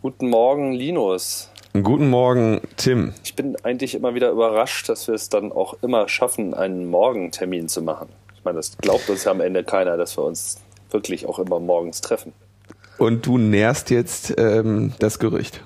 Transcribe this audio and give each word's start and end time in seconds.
Guten 0.00 0.30
Morgen, 0.30 0.74
Linus. 0.74 1.50
Guten 1.72 2.08
Morgen, 2.08 2.60
Tim. 2.76 3.14
Ich 3.24 3.34
bin 3.34 3.56
eigentlich 3.64 3.96
immer 3.96 4.14
wieder 4.14 4.30
überrascht, 4.30 4.88
dass 4.88 5.08
wir 5.08 5.14
es 5.16 5.28
dann 5.28 5.50
auch 5.50 5.74
immer 5.82 6.08
schaffen, 6.08 6.54
einen 6.54 6.86
Morgentermin 6.88 7.66
zu 7.66 7.82
machen. 7.82 8.08
Ich 8.36 8.44
meine, 8.44 8.58
das 8.58 8.78
glaubt 8.78 9.10
uns 9.10 9.24
ja 9.24 9.32
am 9.32 9.40
Ende 9.40 9.64
keiner, 9.64 9.96
dass 9.96 10.16
wir 10.16 10.22
uns 10.22 10.60
wirklich 10.92 11.26
auch 11.26 11.40
immer 11.40 11.58
morgens 11.58 12.00
treffen. 12.00 12.32
Und 12.98 13.26
du 13.26 13.38
nährst 13.38 13.90
jetzt 13.90 14.34
ähm, 14.38 14.92
das 15.00 15.18
Gerücht. 15.18 15.64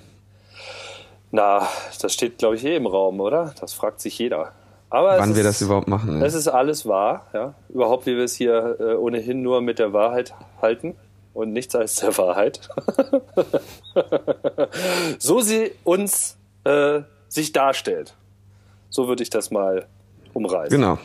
Na, 1.30 1.69
das 2.01 2.14
steht, 2.14 2.39
glaube 2.39 2.57
ich, 2.57 2.64
eh 2.64 2.77
im 2.77 2.87
Raum, 2.87 3.21
oder? 3.21 3.55
Das 3.61 3.75
fragt 3.75 4.01
sich 4.01 4.19
jeder. 4.19 4.53
Aber 4.89 5.19
Wann 5.19 5.35
wir 5.35 5.43
ist, 5.43 5.46
das 5.46 5.61
überhaupt 5.61 5.89
machen. 5.89 6.21
Ja. 6.21 6.27
Es 6.27 6.33
ist 6.33 6.49
alles 6.49 6.87
wahr, 6.87 7.27
ja. 7.35 7.53
Überhaupt, 7.69 8.07
wie 8.07 8.17
wir 8.17 8.25
es 8.25 8.35
hier 8.35 8.79
äh, 8.80 8.95
ohnehin 8.95 9.43
nur 9.43 9.61
mit 9.61 9.79
der 9.79 9.93
Wahrheit 9.93 10.33
halten 10.62 10.95
und 11.35 11.53
nichts 11.53 11.75
als 11.75 11.96
der 11.96 12.17
Wahrheit. 12.19 12.69
so 15.19 15.41
sie 15.41 15.73
uns 15.85 16.36
äh, 16.64 17.03
sich 17.29 17.53
darstellt. 17.53 18.14
So 18.90 19.09
würde 19.09 19.23
ich 19.23 19.31
das 19.31 19.50
mal 19.50 19.87
umreißen. 20.35 20.76
Genau. 20.76 20.99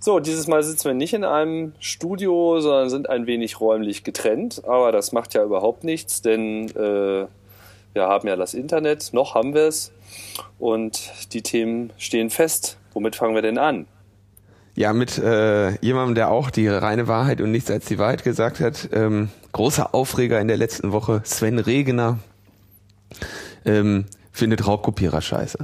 So, 0.00 0.20
dieses 0.20 0.46
Mal 0.46 0.62
sitzen 0.62 0.86
wir 0.86 0.94
nicht 0.94 1.12
in 1.12 1.24
einem 1.24 1.72
Studio, 1.80 2.60
sondern 2.60 2.88
sind 2.88 3.10
ein 3.10 3.26
wenig 3.26 3.60
räumlich 3.60 4.04
getrennt. 4.04 4.62
Aber 4.64 4.92
das 4.92 5.12
macht 5.12 5.34
ja 5.34 5.44
überhaupt 5.44 5.84
nichts, 5.84 6.22
denn 6.22 6.68
äh, 6.70 7.26
wir 7.92 8.02
haben 8.06 8.28
ja 8.28 8.36
das 8.36 8.54
Internet, 8.54 9.12
noch 9.12 9.34
haben 9.34 9.54
wir 9.54 9.66
es. 9.66 9.92
Und 10.58 11.12
die 11.32 11.42
Themen 11.42 11.92
stehen 11.98 12.30
fest. 12.30 12.78
Womit 12.94 13.16
fangen 13.16 13.34
wir 13.34 13.42
denn 13.42 13.58
an? 13.58 13.86
Ja, 14.78 14.92
mit 14.92 15.18
äh, 15.18 15.72
jemandem, 15.80 16.14
der 16.14 16.30
auch 16.30 16.50
die 16.50 16.68
reine 16.68 17.08
Wahrheit 17.08 17.40
und 17.40 17.50
nichts 17.50 17.68
als 17.68 17.86
die 17.86 17.98
Wahrheit 17.98 18.22
gesagt 18.22 18.60
hat. 18.60 18.88
Ähm, 18.92 19.28
großer 19.50 19.92
Aufreger 19.92 20.40
in 20.40 20.46
der 20.46 20.56
letzten 20.56 20.92
Woche. 20.92 21.20
Sven 21.24 21.58
Regener 21.58 22.20
ähm, 23.64 24.04
findet 24.30 24.64
Raubkopierer 24.68 25.20
scheiße. 25.20 25.58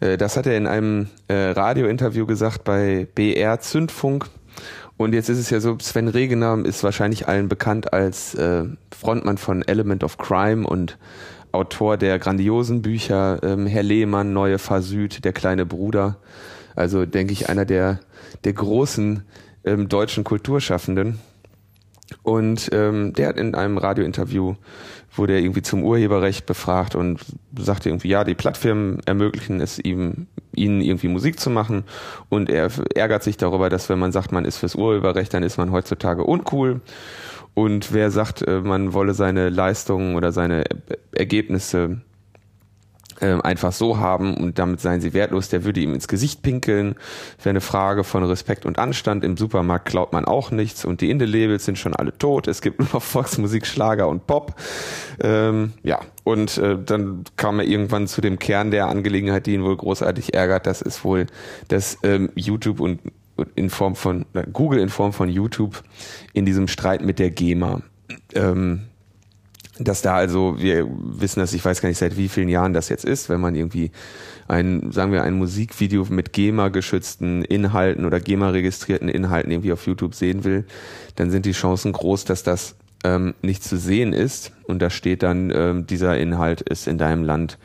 Äh, 0.00 0.18
das 0.18 0.36
hat 0.36 0.44
er 0.44 0.58
in 0.58 0.66
einem 0.66 1.08
äh, 1.28 1.52
Radiointerview 1.52 2.26
gesagt 2.26 2.64
bei 2.64 3.08
BR 3.14 3.60
Zündfunk. 3.60 4.26
Und 4.98 5.14
jetzt 5.14 5.30
ist 5.30 5.38
es 5.38 5.48
ja 5.48 5.60
so, 5.60 5.78
Sven 5.78 6.08
Regener 6.08 6.62
ist 6.62 6.84
wahrscheinlich 6.84 7.26
allen 7.26 7.48
bekannt 7.48 7.94
als 7.94 8.34
äh, 8.34 8.64
Frontmann 8.94 9.38
von 9.38 9.62
Element 9.62 10.04
of 10.04 10.18
Crime 10.18 10.66
und 10.66 10.98
Autor 11.52 11.96
der 11.96 12.18
grandiosen 12.18 12.82
Bücher 12.82 13.42
ähm, 13.42 13.66
Herr 13.66 13.82
Lehmann, 13.82 14.34
Neue 14.34 14.58
Süd, 14.58 15.24
Der 15.24 15.32
kleine 15.32 15.64
Bruder. 15.64 16.18
Also 16.74 17.06
denke 17.06 17.32
ich 17.32 17.48
einer 17.48 17.64
der, 17.64 18.00
der 18.44 18.52
großen 18.52 19.22
ähm, 19.64 19.88
deutschen 19.88 20.24
Kulturschaffenden. 20.24 21.18
Und 22.22 22.68
ähm, 22.72 23.14
der 23.14 23.28
hat 23.28 23.38
in 23.38 23.54
einem 23.54 23.78
Radiointerview 23.78 24.56
wurde 25.16 25.34
er 25.34 25.40
irgendwie 25.40 25.62
zum 25.62 25.82
Urheberrecht 25.84 26.46
befragt 26.46 26.94
und 26.94 27.20
sagte 27.56 27.88
irgendwie, 27.88 28.08
ja, 28.08 28.24
die 28.24 28.34
Plattfirmen 28.34 29.00
ermöglichen 29.06 29.60
es 29.60 29.78
ihm, 29.78 30.26
ihnen 30.54 30.80
irgendwie 30.80 31.08
Musik 31.08 31.38
zu 31.38 31.50
machen 31.50 31.84
und 32.28 32.50
er 32.50 32.70
ärgert 32.94 33.22
sich 33.22 33.36
darüber, 33.36 33.70
dass 33.70 33.88
wenn 33.88 33.98
man 33.98 34.12
sagt, 34.12 34.32
man 34.32 34.44
ist 34.44 34.58
fürs 34.58 34.74
Urheberrecht, 34.74 35.32
dann 35.32 35.42
ist 35.42 35.56
man 35.56 35.70
heutzutage 35.70 36.24
uncool 36.24 36.80
und 37.54 37.92
wer 37.92 38.10
sagt, 38.10 38.42
äh, 38.42 38.60
man 38.60 38.92
wolle 38.92 39.14
seine 39.14 39.48
Leistungen 39.50 40.16
oder 40.16 40.32
seine 40.32 40.64
Ergebnisse 41.12 42.00
ähm, 43.20 43.40
einfach 43.40 43.72
so 43.72 43.98
haben 43.98 44.36
und 44.36 44.58
damit 44.58 44.80
seien 44.80 45.00
sie 45.00 45.12
wertlos, 45.12 45.48
der 45.48 45.64
würde 45.64 45.80
ihm 45.80 45.94
ins 45.94 46.08
Gesicht 46.08 46.42
pinkeln. 46.42 46.96
Wäre 47.38 47.50
eine 47.50 47.60
Frage 47.60 48.04
von 48.04 48.24
Respekt 48.24 48.66
und 48.66 48.78
Anstand. 48.78 49.24
Im 49.24 49.36
Supermarkt 49.36 49.86
klaut 49.86 50.12
man 50.12 50.24
auch 50.24 50.50
nichts 50.50 50.84
und 50.84 51.00
die 51.00 51.10
Indie-Labels 51.10 51.64
sind 51.64 51.78
schon 51.78 51.94
alle 51.94 52.16
tot. 52.16 52.48
Es 52.48 52.60
gibt 52.60 52.78
nur 52.80 52.88
noch 52.92 53.02
Volksmusik, 53.02 53.66
Schlager 53.66 54.08
und 54.08 54.26
Pop. 54.26 54.54
Ähm, 55.20 55.72
ja, 55.82 56.00
und 56.24 56.58
äh, 56.58 56.78
dann 56.84 57.24
kam 57.36 57.58
er 57.60 57.66
irgendwann 57.66 58.06
zu 58.06 58.20
dem 58.20 58.38
Kern 58.38 58.70
der 58.70 58.88
Angelegenheit, 58.88 59.46
die 59.46 59.54
ihn 59.54 59.64
wohl 59.64 59.76
großartig 59.76 60.34
ärgert. 60.34 60.66
Das 60.66 60.82
ist 60.82 61.04
wohl, 61.04 61.26
dass 61.68 61.98
ähm, 62.02 62.30
YouTube 62.34 62.80
und 62.80 63.00
in 63.56 63.70
Form 63.70 63.96
von 63.96 64.26
Google 64.52 64.78
in 64.78 64.88
Form 64.88 65.12
von 65.12 65.28
YouTube 65.28 65.82
in 66.32 66.46
diesem 66.46 66.68
Streit 66.68 67.02
mit 67.02 67.18
der 67.18 67.30
GEMA 67.30 67.82
ähm, 68.34 68.82
dass 69.78 70.02
da 70.02 70.14
also, 70.14 70.56
wir 70.58 70.88
wissen 70.88 71.40
das, 71.40 71.52
ich 71.52 71.64
weiß 71.64 71.80
gar 71.80 71.88
nicht 71.88 71.98
seit 71.98 72.16
wie 72.16 72.28
vielen 72.28 72.48
Jahren 72.48 72.72
das 72.72 72.88
jetzt 72.88 73.04
ist, 73.04 73.28
wenn 73.28 73.40
man 73.40 73.54
irgendwie 73.54 73.90
ein, 74.46 74.92
sagen 74.92 75.10
wir, 75.10 75.22
ein 75.24 75.34
Musikvideo 75.34 76.06
mit 76.10 76.32
GEMA-geschützten 76.32 77.42
Inhalten 77.44 78.04
oder 78.04 78.20
GEMA-registrierten 78.20 79.08
Inhalten 79.08 79.50
irgendwie 79.50 79.72
auf 79.72 79.86
YouTube 79.86 80.14
sehen 80.14 80.44
will, 80.44 80.64
dann 81.16 81.30
sind 81.30 81.46
die 81.46 81.52
Chancen 81.52 81.92
groß, 81.92 82.24
dass 82.24 82.42
das 82.42 82.76
ähm, 83.02 83.34
nicht 83.42 83.64
zu 83.64 83.76
sehen 83.76 84.12
ist 84.12 84.52
und 84.64 84.80
da 84.80 84.90
steht 84.90 85.22
dann, 85.22 85.50
ähm, 85.50 85.86
dieser 85.86 86.18
Inhalt 86.18 86.60
ist 86.60 86.86
in 86.86 86.98
deinem 86.98 87.24
Land 87.24 87.58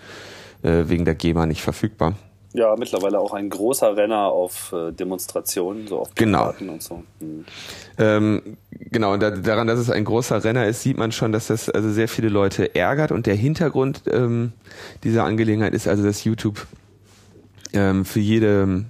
äh, 0.64 0.86
wegen 0.88 1.06
der 1.06 1.16
GEMA 1.16 1.46
nicht 1.46 1.62
verfügbar. 1.62 2.16
Ja, 2.54 2.76
mittlerweile 2.78 3.20
auch 3.20 3.34
ein 3.34 3.50
großer 3.50 3.96
Renner 3.96 4.26
auf 4.26 4.74
äh, 4.74 4.92
Demonstrationen, 4.92 5.88
so 5.88 6.00
auf 6.00 6.16
genau. 6.16 6.54
und 6.60 6.82
so. 6.82 7.04
Mhm. 7.20 7.46
Ähm, 8.00 8.58
genau, 8.72 9.14
und 9.14 9.22
da, 9.22 9.30
daran, 9.30 9.68
dass 9.68 9.78
es 9.78 9.92
ein 9.92 10.04
großer 10.04 10.44
Renner 10.44 10.66
ist, 10.66 10.82
sieht 10.82 10.98
man 10.98 11.12
schon, 11.12 11.32
dass 11.32 11.48
das 11.48 11.70
also 11.70 11.92
sehr 11.92 12.08
viele 12.08 12.30
Leute 12.30 12.74
ärgert. 12.74 13.12
Und 13.12 13.28
der 13.28 13.36
Hintergrund 13.36 14.04
ähm, 14.12 14.54
dieser 15.04 15.26
Angelegenheit 15.26 15.74
ist 15.74 15.88
also, 15.88 16.04
dass 16.04 16.24
YouTube 16.24 16.66
ähm, 17.74 18.04
für 18.04 18.20
jede 18.20 18.86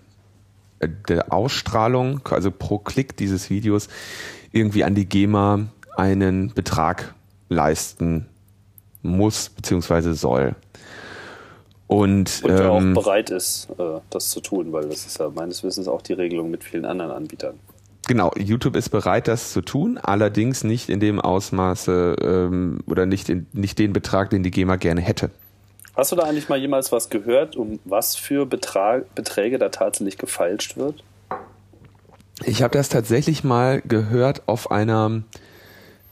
äh, 0.79 0.87
der 1.09 1.33
Ausstrahlung, 1.33 2.21
also 2.29 2.51
pro 2.51 2.77
Klick 2.77 3.17
dieses 3.17 3.49
Videos, 3.49 3.89
irgendwie 4.53 4.85
an 4.85 4.95
die 4.95 5.05
GEMA 5.05 5.65
einen 5.97 6.53
Betrag 6.53 7.13
leisten 7.49 8.25
muss 9.01 9.49
beziehungsweise 9.49 10.13
soll. 10.13 10.55
Und, 11.89 12.43
und 12.43 12.51
ähm, 12.51 12.95
auch 12.95 13.03
bereit 13.03 13.31
ist, 13.31 13.67
äh, 13.79 13.99
das 14.11 14.29
zu 14.29 14.41
tun, 14.41 14.71
weil 14.71 14.87
das 14.89 15.07
ist 15.07 15.17
ja 15.17 15.27
meines 15.29 15.63
Wissens 15.63 15.87
auch 15.87 16.03
die 16.03 16.13
Regelung 16.13 16.51
mit 16.51 16.63
vielen 16.63 16.85
anderen 16.85 17.09
Anbietern. 17.09 17.55
Genau, 18.07 18.31
YouTube 18.37 18.75
ist 18.75 18.89
bereit, 18.89 19.27
das 19.27 19.51
zu 19.51 19.61
tun, 19.61 19.97
allerdings 19.97 20.63
nicht 20.63 20.89
in 20.89 20.99
dem 20.99 21.19
Ausmaße 21.19 22.15
ähm, 22.21 22.81
oder 22.85 23.07
nicht, 23.07 23.27
in, 23.29 23.47
nicht 23.53 23.79
den 23.79 23.91
Betrag, 23.91 24.29
den 24.29 24.43
die 24.43 24.51
GEMA 24.51 24.75
gerne 24.75 25.01
hätte. 25.01 25.31
Hast 25.95 26.11
du 26.11 26.15
da 26.15 26.25
eigentlich 26.25 26.47
mal 26.47 26.59
jemals 26.59 26.91
was 26.91 27.09
gehört, 27.09 27.55
um 27.55 27.79
was 27.85 28.15
für 28.15 28.45
Betrag, 28.45 29.15
Beträge 29.15 29.57
da 29.57 29.69
tatsächlich 29.69 30.19
gefeilscht 30.19 30.77
wird? 30.77 31.03
Ich 32.45 32.61
habe 32.61 32.77
das 32.77 32.89
tatsächlich 32.89 33.43
mal 33.43 33.81
gehört 33.81 34.43
auf 34.45 34.69
einer 34.69 35.23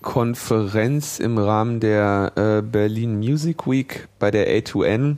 Konferenz 0.01 1.19
im 1.19 1.38
Rahmen 1.38 1.79
der 1.79 2.31
äh, 2.35 2.61
Berlin 2.63 3.19
Music 3.19 3.67
Week 3.67 4.07
bei 4.17 4.31
der 4.31 4.47
A2N 4.49 5.17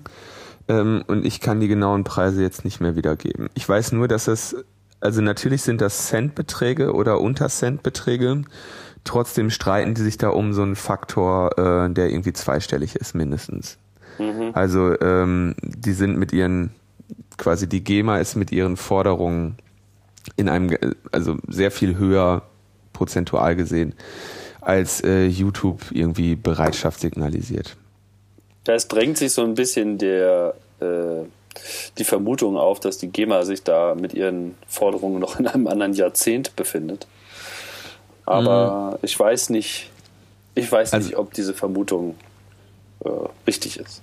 ähm, 0.70 1.04
und 1.08 1.26
ich 1.26 1.42
kann 1.42 1.60
die 1.60 1.68
genauen 1.68 2.04
Preise 2.06 2.42
jetzt 2.42 2.64
nicht 2.64 2.80
mehr 2.80 2.96
wiedergeben. 2.96 3.50
Ich 3.56 3.68
weiß 3.68 3.92
nur, 3.92 4.08
dass 4.08 4.28
es, 4.28 4.56
also 5.02 5.22
natürlich 5.22 5.64
sind 5.64 5.82
das 5.82 6.08
Centbeträge 6.08 6.94
oder 6.94 7.20
Untercentbeträge. 7.20 8.44
Trotzdem 9.04 9.50
streiten 9.50 9.96
die 9.96 10.02
sich 10.02 10.18
da 10.18 10.30
um 10.30 10.54
so 10.54 10.62
einen 10.62 10.76
Faktor, 10.76 11.58
äh, 11.58 11.90
der 11.90 12.12
irgendwie 12.12 12.34
zweistellig 12.34 12.96
ist 12.96 13.16
mindestens. 13.16 13.78
Mhm. 14.20 14.52
Also 14.54 15.00
ähm, 15.02 15.56
die 15.62 15.94
sind 15.94 16.18
mit 16.18 16.32
ihren, 16.34 16.72
quasi 17.38 17.68
die 17.68 17.84
GEMA 17.84 18.20
ist 18.20 18.36
mit 18.36 18.52
ihren 18.52 18.78
Forderungen 18.78 19.56
in 20.36 20.50
einem, 20.50 20.78
also 21.12 21.38
sehr 21.48 21.72
viel 21.72 21.98
höher 21.98 22.44
prozentual 22.94 23.56
gesehen, 23.56 23.96
als 24.62 25.02
äh, 25.04 25.26
YouTube 25.26 25.82
irgendwie 25.92 26.36
Bereitschaft 26.36 27.00
signalisiert. 27.00 27.78
Es 28.76 28.88
drängt 28.88 29.18
sich 29.18 29.34
so 29.34 29.44
ein 29.44 29.56
bisschen 29.56 29.98
der, 29.98 30.54
äh, 30.80 31.24
die 31.98 32.04
Vermutung 32.04 32.58
auf, 32.58 32.80
dass 32.80 32.98
die 32.98 33.08
GEMA 33.08 33.44
sich 33.44 33.64
da 33.64 33.96
mit 33.96 34.14
ihren 34.14 34.56
Forderungen 34.68 35.20
noch 35.20 35.40
in 35.40 35.48
einem 35.48 35.68
anderen 35.68 35.94
Jahrzehnt 35.94 36.56
befindet. 36.56 37.08
Aber 38.26 38.92
mhm. 38.92 38.98
ich 39.02 39.20
weiß 39.20 39.50
nicht, 39.50 39.90
ich 40.56 40.72
weiß 40.72 40.94
also, 40.94 41.08
nicht, 41.08 41.18
ob 41.18 41.34
diese 41.34 41.54
Vermutung 41.54 42.16
äh, 43.04 43.10
richtig 43.48 43.80
ist. 43.80 44.02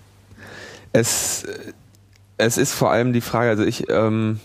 Es, 0.93 1.45
es 2.39 2.57
ist 2.57 2.73
vor 2.73 2.91
allem 2.91 3.13
die 3.13 3.21
Frage, 3.21 3.51
also 3.51 3.65
ich, 3.65 3.89
ähm, 3.91 4.41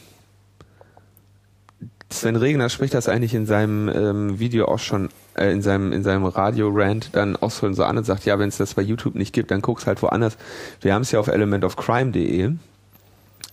Sven 2.10 2.36
Regner 2.36 2.70
spricht 2.70 2.94
das 2.94 3.08
eigentlich 3.08 3.34
in 3.34 3.46
seinem 3.46 3.90
ähm, 3.90 4.40
Video 4.40 4.68
auch 4.68 4.80
schon, 4.80 5.10
äh, 5.36 5.52
in 5.52 5.62
seinem, 5.62 5.92
in 5.92 6.04
seinem 6.04 6.26
Radio-Rant 6.26 7.10
dann 7.14 7.36
auch 7.36 7.52
so, 7.52 7.72
so 7.74 7.84
an 7.84 7.98
und 7.98 8.06
sagt, 8.06 8.26
ja, 8.26 8.38
wenn 8.40 8.50
es 8.50 8.58
das 8.58 8.74
bei 8.74 8.82
YouTube 8.82 9.16
nicht 9.16 9.34
gibt, 9.34 9.52
dann 9.52 9.62
guck's 9.62 9.88
halt 9.88 10.02
woanders. 10.02 10.38
Wir 10.82 10.94
haben 10.94 11.04
es 11.04 11.12
ja 11.12 11.20
auf 11.20 11.28
elementofcrime.de. 11.28 12.52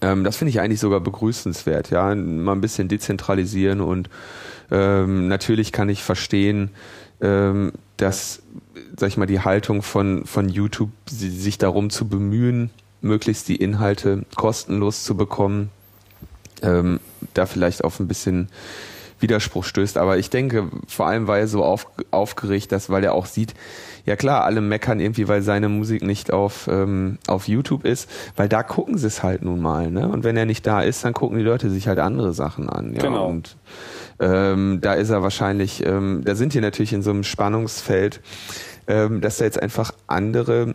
Ähm, 0.01 0.25
das 0.25 0.37
finde 0.37 0.51
ich 0.51 0.61
eigentlich 0.61 0.81
sogar 0.81 1.01
begrüßenswert, 1.01 1.91
ja, 1.91 2.15
mal 2.15 2.53
ein 2.53 2.61
bisschen 2.61 2.89
dezentralisieren 2.89 3.81
und 3.81 4.09
ähm, 4.71 5.29
natürlich 5.29 5.73
kann 5.73 5.89
ich 5.89 6.03
verstehen, 6.03 6.71
ähm, 7.21 7.73
dass, 7.97 8.43
sag 8.97 9.09
ich 9.09 9.17
mal, 9.17 9.27
die 9.27 9.41
Haltung 9.41 9.83
von, 9.83 10.25
von 10.25 10.49
YouTube, 10.49 10.91
sich 11.07 11.59
darum 11.59 11.91
zu 11.91 12.07
bemühen, 12.07 12.71
möglichst 13.01 13.49
die 13.49 13.57
Inhalte 13.57 14.25
kostenlos 14.37 15.05
zu 15.05 15.17
bekommen, 15.17 15.71
ähm, 16.63 17.01
da 17.35 17.47
vielleicht 17.47 17.83
auf 17.83 17.99
ein 17.99 18.09
bisschen 18.09 18.49
Widerspruch 19.21 19.65
stößt. 19.65 19.99
Aber 19.99 20.19
ich 20.19 20.31
denke, 20.31 20.69
vor 20.87 21.07
allem, 21.07 21.27
weil 21.27 21.41
er 21.41 21.49
so 21.49 21.65
auf, 21.65 21.87
aufgeregt 22.11 22.73
ist, 22.73 22.91
weil 22.91 23.05
er 23.05 23.15
auch 23.15 23.27
sieht, 23.27 23.55
ja 24.05 24.17
klar, 24.17 24.45
alle 24.45 24.61
meckern 24.61 25.01
irgendwie, 25.01 25.29
weil 25.29 25.43
seine 25.43 25.69
Musik 25.69 26.03
nicht 26.03 26.33
auf, 26.33 26.69
ähm, 26.71 27.19
auf 27.27 27.47
YouTube 27.47 27.85
ist, 27.85 28.09
weil 28.37 28.49
da 28.49 28.63
gucken 28.63 28.97
sie 28.97 29.07
es 29.07 29.23
halt 29.23 29.43
nun 29.43 29.61
mal, 29.61 29.91
ne? 29.91 30.09
Und 30.09 30.25
wenn 30.25 30.37
er 30.37 30.47
nicht 30.47 30.67
da 30.67 30.83
ist, 30.83 31.05
dann 31.05 31.13
gucken 31.13 31.39
die 31.39 31.45
Leute 31.45 31.71
sich 31.71 31.89
halt 31.89 31.99
andere 31.99 32.33
Sachen 32.33 32.69
an. 32.69 32.95
Ja? 32.95 33.03
Genau. 33.03 33.29
Und 33.29 33.57
ähm, 34.19 34.79
da 34.81 34.95
ist 34.95 35.11
er 35.11 35.23
wahrscheinlich, 35.23 35.85
ähm, 35.85 36.23
da 36.25 36.35
sind 36.35 36.55
die 36.55 36.61
natürlich 36.61 36.93
in 36.93 37.03
so 37.03 37.11
einem 37.11 37.23
Spannungsfeld, 37.23 38.21
ähm, 38.87 39.21
dass 39.21 39.37
da 39.37 39.45
jetzt 39.45 39.63
einfach 39.63 39.93
andere 40.07 40.75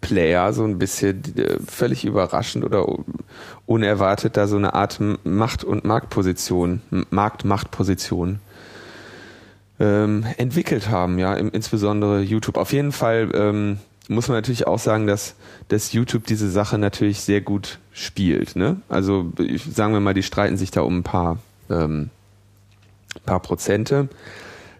Player 0.00 0.52
so 0.52 0.64
ein 0.64 0.78
bisschen 0.78 1.22
äh, 1.36 1.58
völlig 1.66 2.04
überraschend 2.04 2.64
oder 2.64 2.86
unerwartet 3.66 4.36
da 4.36 4.46
so 4.46 4.56
eine 4.56 4.74
Art 4.74 5.00
Macht- 5.24 5.64
und 5.64 5.84
Marktposition, 5.84 6.80
Markt-Machtposition 7.10 8.40
ähm, 9.80 10.24
entwickelt 10.36 10.88
haben, 10.88 11.18
ja, 11.18 11.34
insbesondere 11.34 12.20
YouTube. 12.20 12.56
Auf 12.56 12.72
jeden 12.72 12.92
Fall 12.92 13.30
ähm, 13.34 13.78
muss 14.08 14.28
man 14.28 14.36
natürlich 14.36 14.66
auch 14.66 14.78
sagen, 14.78 15.06
dass, 15.06 15.34
dass 15.68 15.92
YouTube 15.92 16.26
diese 16.26 16.50
Sache 16.50 16.78
natürlich 16.78 17.20
sehr 17.20 17.40
gut 17.40 17.78
spielt. 17.92 18.56
Ne? 18.56 18.76
Also 18.88 19.32
sagen 19.70 19.92
wir 19.92 20.00
mal, 20.00 20.14
die 20.14 20.22
streiten 20.22 20.56
sich 20.56 20.70
da 20.70 20.82
um 20.82 20.98
ein 20.98 21.02
paar, 21.02 21.38
ähm, 21.70 22.10
paar 23.24 23.40
Prozente. 23.40 24.08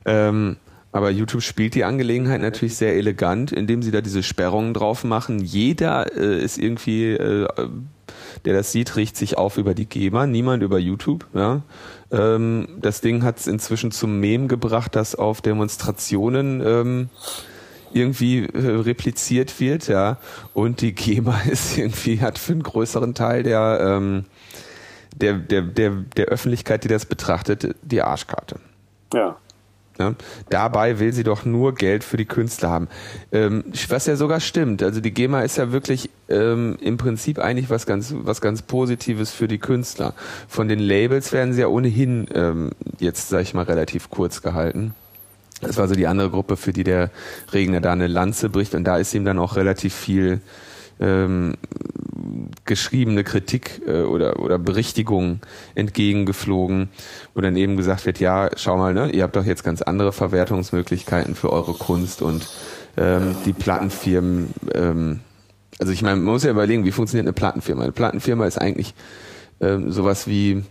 Ähm, 0.05 0.57
aber 0.95 1.11
YouTube 1.11 1.43
spielt 1.43 1.75
die 1.75 1.83
Angelegenheit 1.83 2.41
natürlich 2.41 2.77
sehr 2.77 2.95
elegant, 2.95 3.51
indem 3.51 3.83
sie 3.83 3.91
da 3.91 4.01
diese 4.01 4.23
Sperrungen 4.23 4.75
drauf 4.75 5.03
machen. 5.03 5.41
Jeder 5.41 6.17
äh, 6.17 6.41
ist 6.41 6.57
irgendwie, 6.57 7.15
äh, 7.15 7.49
der 8.45 8.55
das 8.55 8.71
sieht, 8.71 8.95
riecht 8.95 9.17
sich 9.17 9.37
auf 9.37 9.59
über 9.59 9.75
die 9.75 9.87
GEMA, 9.87 10.29
niemand 10.29 10.63
über 10.63 10.79
YouTube. 10.79 11.27
Ja? 11.35 11.63
Ähm, 12.13 12.69
das 12.81 13.01
Ding 13.01 13.25
hat 13.25 13.41
es 13.41 13.49
inzwischen 13.49 13.91
zum 13.91 14.21
Mem 14.21 14.47
gebracht, 14.47 14.95
dass 14.95 15.17
auf 15.17 15.41
Demonstrationen 15.43 16.63
ähm, 16.65 17.09
irgendwie 17.93 18.45
äh, 18.45 18.77
repliziert 18.77 19.59
wird, 19.59 19.89
ja. 19.89 20.19
Und 20.53 20.81
die 20.81 20.95
GEMA 20.95 21.41
ist 21.51 21.77
irgendwie, 21.77 22.21
hat 22.21 22.39
für 22.39 22.53
einen 22.53 22.63
größeren 22.63 23.15
Teil 23.15 23.43
der, 23.43 23.81
ähm, 23.81 24.27
der, 25.17 25.39
der, 25.39 25.63
der, 25.63 25.91
der 26.17 26.27
Öffentlichkeit, 26.27 26.85
die 26.85 26.89
das 26.89 27.05
betrachtet, 27.05 27.75
die 27.83 28.01
Arschkarte. 28.01 28.61
Ja. 29.13 29.39
Ne? 29.99 30.17
Dabei 30.51 30.99
will 30.99 31.13
sie 31.13 31.23
doch 31.23 31.45
nur 31.45 31.75
Geld 31.75 32.03
für 32.03 32.17
die 32.17 32.25
Künstler 32.25 32.71
haben. 32.71 32.89
Ähm, 33.31 33.65
was 33.89 34.07
ja 34.07 34.17
sogar 34.17 34.41
stimmt. 34.41 34.83
Also 34.83 35.01
die 35.01 35.13
GEMA 35.13 35.43
ist 35.43 35.57
ja 35.57 35.71
wirklich 35.71 36.11
ähm, 36.29 36.77
im 36.81 36.97
Prinzip 36.97 37.39
eigentlich 37.39 37.71
was 37.71 37.87
ganz, 37.87 38.13
was 38.17 38.41
ganz 38.41 38.63
Positives 38.63 39.31
für 39.31 39.47
die 39.47 39.59
Künstler. 39.59 40.15
Von 40.49 40.69
den 40.69 40.81
Labels 40.81 41.33
werden 41.33 41.53
sie 41.53 41.61
ja 41.61 41.69
ohnehin 41.69 42.27
ähm, 42.35 42.71
jetzt, 42.99 43.29
sag 43.29 43.43
ich 43.43 43.55
mal, 43.55 43.65
relativ 43.65 44.11
kurz 44.11 44.43
gehalten. 44.43 44.95
Das 45.61 45.77
war 45.77 45.87
so 45.87 45.95
die 45.95 46.09
andere 46.09 46.31
Gruppe, 46.31 46.57
für 46.57 46.73
die 46.73 46.85
der 46.85 47.11
Regner 47.53 47.81
da 47.81 47.93
eine 47.93 48.09
Lanze 48.09 48.49
bricht 48.49 48.75
und 48.75 48.85
da 48.85 48.99
ist 48.99 49.15
ihm 49.15 49.25
dann 49.25 49.39
auch 49.39 49.57
relativ 49.57 49.95
viel 49.95 50.41
ähm, 51.01 51.55
geschriebene 52.65 53.25
Kritik 53.25 53.83
äh, 53.87 54.03
oder, 54.03 54.41
oder 54.41 54.59
Berichtigung 54.59 55.41
entgegengeflogen, 55.75 56.89
wo 57.35 57.41
dann 57.41 57.57
eben 57.57 57.77
gesagt 57.77 58.07
wird, 58.07 58.21
ja, 58.21 58.51
schau 58.57 58.77
mal, 58.77 58.95
ne, 58.95 59.11
ihr 59.11 59.23
habt 59.23 59.37
doch 59.37 59.45
jetzt 59.45 59.65
ganz 59.65 59.83
andere 59.83 60.13
Verwertungsmöglichkeiten 60.13 61.35
für 61.35 61.53
eure 61.53 61.75
Kunst 61.75 62.23
und 62.23 62.49
ähm, 62.97 63.35
die 63.45 63.53
Plattenfirmen, 63.53 64.55
ähm, 64.75 65.21
also 65.81 65.93
ich 65.93 66.03
meine, 66.03 66.17
man 66.17 66.33
muss 66.33 66.45
ja 66.45 66.51
überlegen, 66.51 66.85
wie 66.85 66.93
funktioniert 66.93 67.27
eine 67.27 67.33
Plattenfirma? 67.33 67.83
Eine 67.83 67.93
Plattenfirma 67.93 68.47
ist 68.47 68.59
eigentlich 68.59 68.95
ähm, 69.61 69.91
sowas 69.91 70.29
wie 70.29 70.63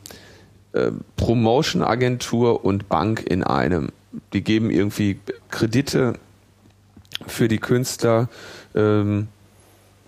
äh, 0.71 0.91
Promotion-Agentur 1.17 2.63
und 2.63 2.87
Bank 2.89 3.21
in 3.21 3.43
einem. 3.43 3.89
Die 4.31 4.43
geben 4.43 4.69
irgendwie 4.69 5.19
Kredite 5.49 6.13
für 7.27 7.47
die 7.47 7.57
Künstler, 7.57 8.29
ähm, 8.75 9.27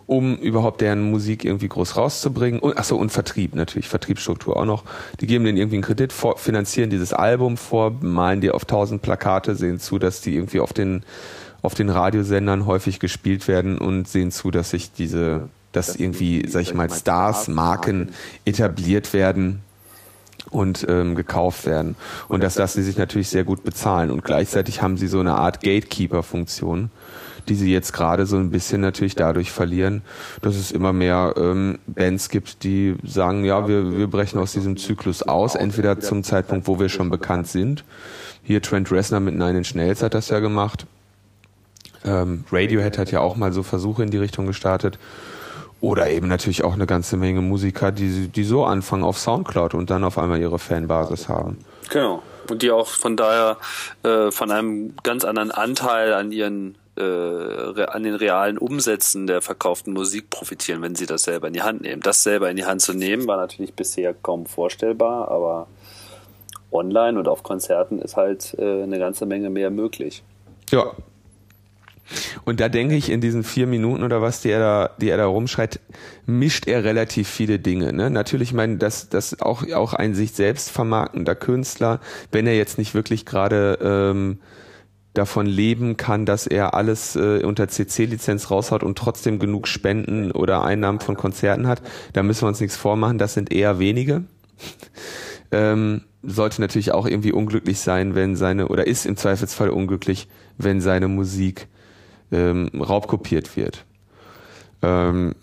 um 0.08 0.38
überhaupt 0.38 0.82
deren 0.82 1.10
Musik 1.10 1.44
irgendwie 1.46 1.68
groß 1.68 1.98
rauszubringen. 1.98 2.60
Und, 2.60 2.78
achso, 2.78 2.96
und 2.96 3.12
Vertrieb 3.12 3.56
natürlich, 3.56 3.88
Vertriebsstruktur 3.90 4.58
auch 4.58 4.66
noch. 4.66 4.84
Die 5.20 5.28
geben 5.28 5.46
denen 5.46 5.58
irgendwie 5.58 5.78
einen 5.78 5.84
Kredit, 5.84 6.14
vor, 6.14 6.38
finanzieren 6.38 6.90
dieses 6.90 7.14
Album 7.14 7.58
vor, 7.58 7.92
malen 8.02 8.42
die 8.42 8.52
auf 8.52 8.66
tausend 8.66 9.02
Plakate, 9.02 9.56
sehen 9.56 9.80
zu, 9.80 9.98
dass 9.98 10.22
die 10.22 10.36
irgendwie 10.36 10.60
auf 10.60 10.74
den, 10.74 11.04
auf 11.62 11.74
den 11.74 11.90
Radiosendern 11.90 12.66
häufig 12.66 13.00
gespielt 13.00 13.48
werden 13.48 13.78
und 13.78 14.08
sehen 14.08 14.32
zu, 14.32 14.52
dass 14.52 14.70
sich 14.70 14.92
diese, 14.92 15.50
dass 15.72 15.96
irgendwie, 15.96 16.48
sag 16.48 16.62
ich 16.62 16.74
mal, 16.74 16.90
Stars, 16.92 17.48
Marken 17.48 18.12
etabliert 18.46 19.14
werden 19.14 19.62
und 20.52 20.86
ähm, 20.88 21.16
gekauft 21.16 21.66
werden. 21.66 21.96
Und 22.28 22.44
das 22.44 22.56
lassen 22.56 22.82
sie 22.82 22.84
sich 22.84 22.98
natürlich 22.98 23.30
sehr 23.30 23.44
gut 23.44 23.64
bezahlen. 23.64 24.12
Und 24.12 24.24
gleichzeitig 24.24 24.84
haben 24.84 24.98
sie 24.98 25.08
so 25.08 25.20
eine 25.20 25.34
Art 25.36 25.62
Gatekeeper-Funktion 25.62 26.92
die 27.50 27.56
sie 27.56 27.72
jetzt 27.72 27.94
gerade 27.94 28.26
so 28.26 28.38
ein 28.38 28.50
bisschen 28.50 28.82
natürlich 28.82 29.16
dadurch 29.16 29.52
verlieren, 29.52 30.02
dass 30.42 30.56
es 30.56 30.72
immer 30.72 30.94
mehr 30.94 31.34
ähm, 31.38 31.80
Bands 31.88 32.30
gibt, 32.30 32.64
die 32.64 32.96
sagen, 33.04 33.46
ja, 33.46 33.68
wir, 33.68 33.98
wir 33.98 34.08
brechen 34.08 34.40
aus 34.40 34.54
diesem 34.54 34.78
Zyklus 34.78 35.24
aus, 35.24 35.56
entweder 35.56 36.00
zum 36.00 36.24
Zeitpunkt, 36.24 36.68
wo 36.68 36.80
wir 36.80 36.90
schon 36.90 37.10
bekannt 37.10 37.48
sind. 37.48 37.84
Hier 38.44 38.62
Trent 38.62 38.92
Reznor 38.92 39.20
mit 39.20 39.36
Nine 39.36 39.60
Inch 39.60 39.76
Nails 39.76 40.04
hat 40.04 40.14
das 40.14 40.30
ja 40.30 40.40
gemacht. 40.40 40.86
Ähm, 42.04 42.44
Radiohead 42.52 42.98
hat 42.98 43.12
ja 43.12 43.20
auch 43.20 43.36
mal 43.36 43.52
so 43.52 43.64
Versuche 43.64 44.04
in 44.04 44.12
die 44.12 44.18
Richtung 44.18 44.46
gestartet. 44.46 45.00
Oder 45.82 46.10
eben 46.10 46.28
natürlich 46.28 46.64
auch 46.64 46.74
eine 46.74 46.88
ganze 46.88 47.18
Menge 47.18 47.42
Musiker, 47.42 47.92
die, 47.92 48.28
die 48.28 48.44
so 48.44 48.66
anfangen 48.66 49.04
auf 49.04 49.18
Soundcloud 49.18 49.74
und 49.74 49.90
dann 49.90 50.04
auf 50.04 50.18
einmal 50.18 50.40
ihre 50.40 50.58
Fanbasis 50.58 51.28
haben. 51.28 51.58
Genau. 51.90 52.24
Und 52.50 52.62
die 52.62 52.72
auch 52.72 52.88
von 52.88 53.18
daher 53.18 53.58
äh, 54.04 54.32
von 54.32 54.52
einem 54.52 54.96
ganz 55.04 55.26
anderen 55.26 55.52
Anteil 55.52 56.14
an 56.14 56.32
ihren 56.32 56.76
äh, 56.98 57.84
an 57.84 58.04
den 58.04 58.16
realen 58.16 58.58
Umsätzen 58.58 59.28
der 59.28 59.42
verkauften 59.42 59.94
Musik 59.94 60.30
profitieren, 60.30 60.82
wenn 60.82 60.96
sie 60.96 61.06
das 61.06 61.24
selber 61.24 61.48
in 61.48 61.54
die 61.54 61.62
Hand 61.62 61.82
nehmen. 61.82 62.02
Das 62.02 62.24
selber 62.24 62.50
in 62.50 62.56
die 62.56 62.66
Hand 62.66 62.82
zu 62.82 62.94
nehmen, 62.94 63.28
war 63.28 63.38
natürlich 63.38 63.74
bisher 63.74 64.14
kaum 64.14 64.46
vorstellbar, 64.46 65.30
aber 65.30 65.68
online 66.72 67.18
und 67.18 67.28
auf 67.28 67.44
Konzerten 67.44 68.00
ist 68.00 68.16
halt 68.16 68.56
äh, 68.58 68.84
eine 68.84 69.00
ganze 69.00 69.26
Menge 69.26 69.50
mehr 69.50 69.72
möglich. 69.72 70.24
Ja. 70.72 70.92
Und 72.44 72.60
da 72.60 72.70
denke 72.70 72.96
ich, 72.96 73.10
in 73.10 73.20
diesen 73.20 73.44
vier 73.44 73.66
Minuten 73.66 74.04
oder 74.04 74.22
was, 74.22 74.42
die 74.42 74.52
er 74.52 74.60
da, 74.60 74.90
die 75.00 75.10
er 75.10 75.18
da 75.18 75.26
rumschreit, 75.26 75.80
mischt 76.28 76.68
er 76.68 76.84
relativ 76.84 77.28
viele 77.28 77.58
Dinge. 77.58 77.94
Ne? 77.94 78.12
Natürlich, 78.12 78.50
ich 78.50 78.54
meine, 78.54 78.78
dass 78.78 79.10
das 79.10 79.42
auch, 79.42 79.68
auch 79.72 79.94
ein 79.94 80.14
sich 80.14 80.34
selbst 80.34 80.70
vermarktender 80.70 81.34
Künstler, 81.34 82.00
wenn 82.32 82.46
er 82.46 82.56
jetzt 82.56 82.78
nicht 82.78 82.94
wirklich 82.94 83.26
gerade 83.26 83.80
ähm, 83.82 84.40
davon 85.18 85.46
leben 85.46 85.98
kann, 85.98 86.26
dass 86.26 86.46
er 86.46 86.74
alles 86.74 87.16
äh, 87.16 87.42
unter 87.44 87.68
CC-Lizenz 87.68 88.52
raushaut 88.52 88.84
und 88.84 88.98
trotzdem 88.98 89.40
genug 89.40 89.68
Spenden 89.68 90.32
oder 90.32 90.64
Einnahmen 90.64 91.00
von 91.00 91.16
Konzerten 91.16 91.68
hat. 91.68 91.82
Da 92.14 92.24
müssen 92.24 92.44
wir 92.44 92.50
uns 92.50 92.60
nichts 92.60 92.76
vormachen, 92.78 93.18
das 93.18 93.34
sind 93.34 93.52
eher 93.52 93.80
wenige. 93.80 94.24
ähm, 95.52 96.02
sollte 96.22 96.62
natürlich 96.62 96.92
auch 96.92 97.08
irgendwie 97.08 97.32
unglücklich 97.32 97.80
sein, 97.80 98.16
wenn 98.16 98.36
seine, 98.36 98.68
oder 98.68 98.88
ist 98.88 99.06
im 99.06 99.18
Zweifelsfall 99.18 99.70
unglücklich, 99.70 100.28
wenn 100.58 100.82
seine 100.82 101.08
Musik 101.08 101.68
ähm, 102.32 102.70
raubkopiert 102.74 103.56
wird. 103.56 103.86
Ähm, 104.82 105.36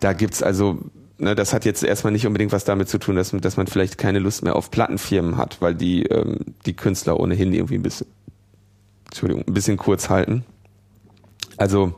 da 0.00 0.12
gibt's 0.12 0.42
also, 0.42 0.78
ne, 1.18 1.34
das 1.34 1.52
hat 1.52 1.64
jetzt 1.64 1.84
erstmal 1.84 2.12
nicht 2.12 2.26
unbedingt 2.26 2.52
was 2.52 2.64
damit 2.64 2.88
zu 2.88 2.98
tun, 2.98 3.16
dass, 3.16 3.30
dass 3.30 3.56
man 3.56 3.66
vielleicht 3.66 3.98
keine 3.98 4.18
Lust 4.18 4.42
mehr 4.42 4.56
auf 4.56 4.70
Plattenfirmen 4.70 5.36
hat, 5.36 5.60
weil 5.60 5.74
die 5.74 6.04
ähm, 6.04 6.38
die 6.66 6.74
Künstler 6.74 7.20
ohnehin 7.20 7.52
irgendwie 7.52 7.74
ein 7.74 7.82
bisschen 7.82 8.06
Entschuldigung, 9.08 9.44
ein 9.46 9.54
bisschen 9.54 9.76
kurz 9.76 10.10
halten. 10.10 10.44
Also 11.56 11.94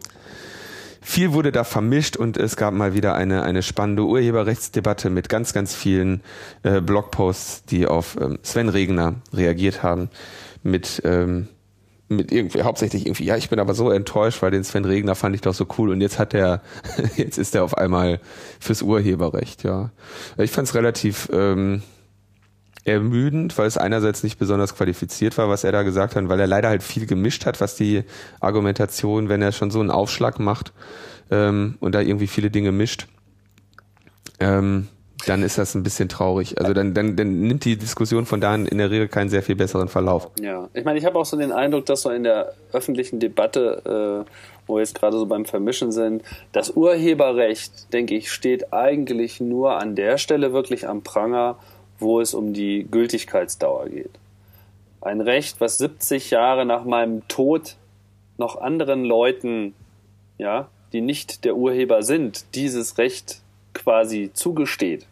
viel 1.01 1.33
wurde 1.33 1.51
da 1.51 1.65
vermischt 1.65 2.17
und 2.17 2.37
es 2.37 2.57
gab 2.57 2.73
mal 2.75 2.95
wieder 2.95 3.15
eine, 3.15 3.43
eine 3.43 3.63
spannende 3.63 4.05
Urheberrechtsdebatte 4.05 5.11
mit 5.11 5.29
ganz, 5.29 5.53
ganz 5.53 5.75
vielen 5.75 6.23
äh, 6.63 6.81
Blogposts, 6.81 7.65
die 7.65 7.87
auf 7.87 8.17
ähm, 8.21 8.39
Sven 8.43 8.69
Regner 8.69 9.17
reagiert 9.33 9.83
haben. 9.83 10.11
Mit, 10.63 11.01
ähm, 11.05 11.49
mit 12.09 12.31
irgendwie, 12.33 12.63
hauptsächlich 12.63 13.07
irgendwie, 13.07 13.25
ja, 13.25 13.37
ich 13.37 13.49
bin 13.49 13.59
aber 13.61 13.73
so 13.73 13.91
enttäuscht, 13.91 14.43
weil 14.43 14.51
den 14.51 14.63
Sven 14.63 14.85
Regner 14.85 15.15
fand 15.15 15.35
ich 15.35 15.41
doch 15.41 15.55
so 15.55 15.67
cool 15.79 15.91
und 15.91 16.01
jetzt 16.01 16.19
hat 16.19 16.35
er, 16.35 16.61
jetzt 17.17 17.39
ist 17.39 17.55
er 17.55 17.65
auf 17.65 17.79
einmal 17.79 18.21
fürs 18.59 18.83
Urheberrecht, 18.83 19.65
ja. 19.65 19.91
Ich 20.37 20.51
fand 20.51 20.69
es 20.69 20.75
relativ, 20.75 21.29
ähm, 21.33 21.83
ermüdend, 22.91 23.57
weil 23.59 23.67
es 23.67 23.77
einerseits 23.77 24.23
nicht 24.23 24.39
besonders 24.39 24.75
qualifiziert 24.75 25.39
war, 25.39 25.49
was 25.49 25.65
er 25.65 25.73
da 25.73 25.83
gesagt 25.83 26.17
hat, 26.17 26.29
weil 26.29 26.41
er 26.41 26.47
leider 26.47 26.69
halt 26.69 26.83
viel 26.83 27.07
gemischt 27.07 27.47
hat, 27.47 27.61
was 27.61 27.75
die 27.77 28.05
Argumentation, 28.41 29.29
wenn 29.29 29.43
er 29.43 29.53
schon 29.53 29.71
so 29.71 29.81
einen 29.81 29.91
Aufschlag 29.91 30.39
macht 30.39 30.73
ähm, 31.31 31.77
und 31.81 31.95
da 31.95 32.01
irgendwie 32.01 32.27
viele 32.27 32.51
Dinge 32.51 32.73
mischt, 32.73 33.07
ähm, 34.41 34.89
dann 35.27 35.43
ist 35.43 35.59
das 35.59 35.75
ein 35.75 35.83
bisschen 35.83 36.09
traurig. 36.09 36.59
Also 36.61 36.73
dann, 36.73 36.95
dann, 36.95 37.17
dann 37.17 37.41
nimmt 37.41 37.65
die 37.65 37.77
Diskussion 37.77 38.27
von 38.27 38.41
da 38.41 38.55
an 38.55 38.67
in 38.67 38.79
der 38.79 38.91
Regel 38.91 39.09
keinen 39.09 39.29
sehr 39.29 39.43
viel 39.43 39.57
besseren 39.57 39.89
Verlauf. 39.89 40.31
Ja, 40.41 40.69
ich 40.73 40.85
meine, 40.85 40.99
ich 40.99 41.05
habe 41.05 41.19
auch 41.19 41.25
so 41.25 41.37
den 41.37 41.53
Eindruck, 41.53 41.87
dass 41.87 42.03
so 42.03 42.11
in 42.11 42.23
der 42.23 42.55
öffentlichen 42.73 43.21
Debatte, 43.21 44.25
äh, 44.27 44.31
wo 44.67 44.77
wir 44.77 44.81
jetzt 44.81 44.95
gerade 44.95 45.19
so 45.19 45.27
beim 45.27 45.45
Vermischen 45.45 45.93
sind, 45.93 46.23
das 46.53 46.71
Urheberrecht, 46.71 47.93
denke 47.93 48.17
ich, 48.17 48.31
steht 48.31 48.73
eigentlich 48.73 49.41
nur 49.41 49.79
an 49.79 49.95
der 49.95 50.19
Stelle 50.19 50.53
wirklich 50.53 50.89
am 50.89 51.03
Pranger, 51.03 51.57
wo 52.01 52.21
es 52.21 52.35
um 52.35 52.53
die 52.53 52.87
Gültigkeitsdauer 52.91 53.89
geht. 53.89 54.11
Ein 55.01 55.21
Recht, 55.21 55.61
was 55.61 55.79
70 55.79 56.31
Jahre 56.31 56.67
nach 56.67 56.85
meinem 56.85 57.27
Tod 57.29 57.77
noch 58.37 58.61
anderen 58.61 59.05
Leuten, 59.05 59.75
ja, 60.39 60.69
die 60.93 61.01
nicht 61.01 61.45
der 61.45 61.57
Urheber 61.57 62.03
sind, 62.03 62.55
dieses 62.55 62.99
Recht 62.99 63.41
quasi 63.73 64.31
zugesteht, 64.33 65.07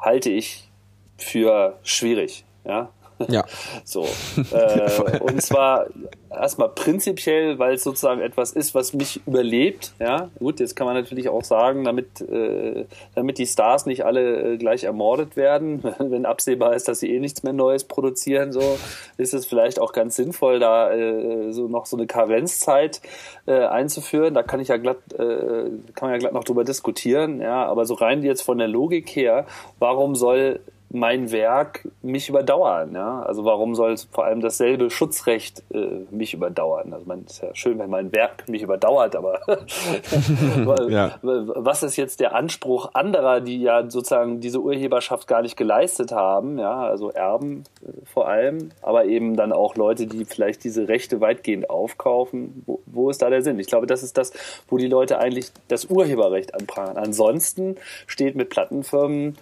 halte 0.00 0.30
ich 0.30 0.68
für 1.16 1.78
schwierig. 1.82 2.44
Ja, 2.64 2.90
ja. 3.28 3.44
So. 3.84 4.06
Äh, 4.52 5.18
und 5.20 5.42
zwar 5.42 5.86
erstmal 6.30 6.68
prinzipiell, 6.70 7.58
weil 7.58 7.74
es 7.74 7.84
sozusagen 7.84 8.20
etwas 8.20 8.52
ist, 8.52 8.74
was 8.74 8.92
mich 8.92 9.20
überlebt. 9.26 9.92
Ja, 9.98 10.30
gut, 10.38 10.60
jetzt 10.60 10.74
kann 10.74 10.86
man 10.86 10.94
natürlich 10.94 11.28
auch 11.28 11.44
sagen, 11.44 11.84
damit, 11.84 12.20
äh, 12.20 12.86
damit 13.14 13.38
die 13.38 13.46
Stars 13.46 13.86
nicht 13.86 14.04
alle 14.04 14.54
äh, 14.54 14.56
gleich 14.56 14.84
ermordet 14.84 15.36
werden, 15.36 15.82
wenn 15.98 16.24
absehbar 16.24 16.74
ist, 16.74 16.88
dass 16.88 17.00
sie 17.00 17.14
eh 17.14 17.20
nichts 17.20 17.42
mehr 17.42 17.52
Neues 17.52 17.84
produzieren, 17.84 18.52
so 18.52 18.78
ist 19.16 19.34
es 19.34 19.46
vielleicht 19.46 19.80
auch 19.80 19.92
ganz 19.92 20.16
sinnvoll, 20.16 20.60
da 20.60 20.92
äh, 20.92 21.52
so 21.52 21.68
noch 21.68 21.86
so 21.86 21.96
eine 21.96 22.06
Karenzzeit 22.06 23.00
äh, 23.46 23.64
einzuführen. 23.64 24.34
Da 24.34 24.42
kann 24.42 24.60
ich 24.60 24.68
ja 24.68 24.76
glatt, 24.76 24.98
äh, 25.14 25.70
kann 25.94 26.08
man 26.08 26.12
ja 26.12 26.18
glatt 26.18 26.32
noch 26.32 26.44
drüber 26.44 26.64
diskutieren. 26.64 27.40
Ja, 27.40 27.66
aber 27.66 27.86
so 27.86 27.94
rein 27.94 28.22
jetzt 28.22 28.42
von 28.42 28.58
der 28.58 28.68
Logik 28.68 29.08
her, 29.10 29.46
warum 29.78 30.14
soll 30.14 30.60
mein 30.90 31.30
Werk 31.30 31.86
mich 32.02 32.28
überdauern. 32.28 32.94
Ja? 32.94 33.22
Also 33.22 33.44
warum 33.44 33.74
soll 33.74 33.96
vor 34.10 34.24
allem 34.24 34.40
dasselbe 34.40 34.90
Schutzrecht 34.90 35.62
äh, 35.72 36.04
mich 36.10 36.32
überdauern? 36.32 36.92
Also 36.92 37.04
man 37.06 37.24
ist 37.24 37.42
ja 37.42 37.54
schön, 37.54 37.78
wenn 37.78 37.90
mein 37.90 38.12
Werk 38.12 38.48
mich 38.48 38.62
überdauert, 38.62 39.14
aber 39.14 39.40
ja. 40.88 41.18
was 41.22 41.82
ist 41.82 41.96
jetzt 41.96 42.20
der 42.20 42.34
Anspruch 42.34 42.90
anderer, 42.94 43.40
die 43.40 43.60
ja 43.60 43.88
sozusagen 43.90 44.40
diese 44.40 44.60
Urheberschaft 44.60 45.28
gar 45.28 45.42
nicht 45.42 45.56
geleistet 45.56 46.12
haben? 46.12 46.58
Ja, 46.58 46.82
also 46.82 47.10
Erben 47.10 47.64
äh, 47.82 47.92
vor 48.06 48.28
allem, 48.28 48.70
aber 48.80 49.04
eben 49.04 49.36
dann 49.36 49.52
auch 49.52 49.76
Leute, 49.76 50.06
die 50.06 50.24
vielleicht 50.24 50.64
diese 50.64 50.88
Rechte 50.88 51.20
weitgehend 51.20 51.68
aufkaufen. 51.68 52.62
Wo, 52.64 52.80
wo 52.86 53.10
ist 53.10 53.20
da 53.20 53.28
der 53.28 53.42
Sinn? 53.42 53.58
Ich 53.58 53.66
glaube, 53.66 53.86
das 53.86 54.02
ist 54.02 54.16
das, 54.16 54.32
wo 54.68 54.78
die 54.78 54.88
Leute 54.88 55.18
eigentlich 55.18 55.50
das 55.68 55.84
Urheberrecht 55.84 56.54
anprangern. 56.54 56.96
Ansonsten 56.96 57.76
steht 58.06 58.36
mit 58.36 58.48
Plattenfirmen 58.48 59.36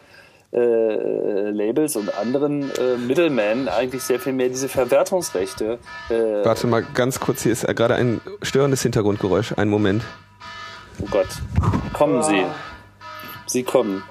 äh, 0.57 1.51
Labels 1.51 1.97
und 1.97 2.17
anderen 2.17 2.71
äh, 2.77 2.97
Middlemen 2.97 3.69
eigentlich 3.69 4.03
sehr 4.03 4.19
viel 4.19 4.33
mehr 4.33 4.49
diese 4.49 4.69
Verwertungsrechte. 4.69 5.79
Äh, 6.09 6.45
Warte 6.45 6.67
mal 6.67 6.83
ganz 6.95 7.21
kurz, 7.21 7.43
hier 7.43 7.53
ist 7.53 7.67
gerade 7.67 7.95
ein 7.95 8.21
störendes 8.43 8.83
Hintergrundgeräusch. 8.83 9.53
Einen 9.57 9.71
Moment. 9.71 10.03
Oh 11.03 11.07
Gott. 11.11 11.29
Kommen 11.93 12.23
Sie. 12.23 12.47
Sie 13.47 13.63
kommen. 13.63 14.03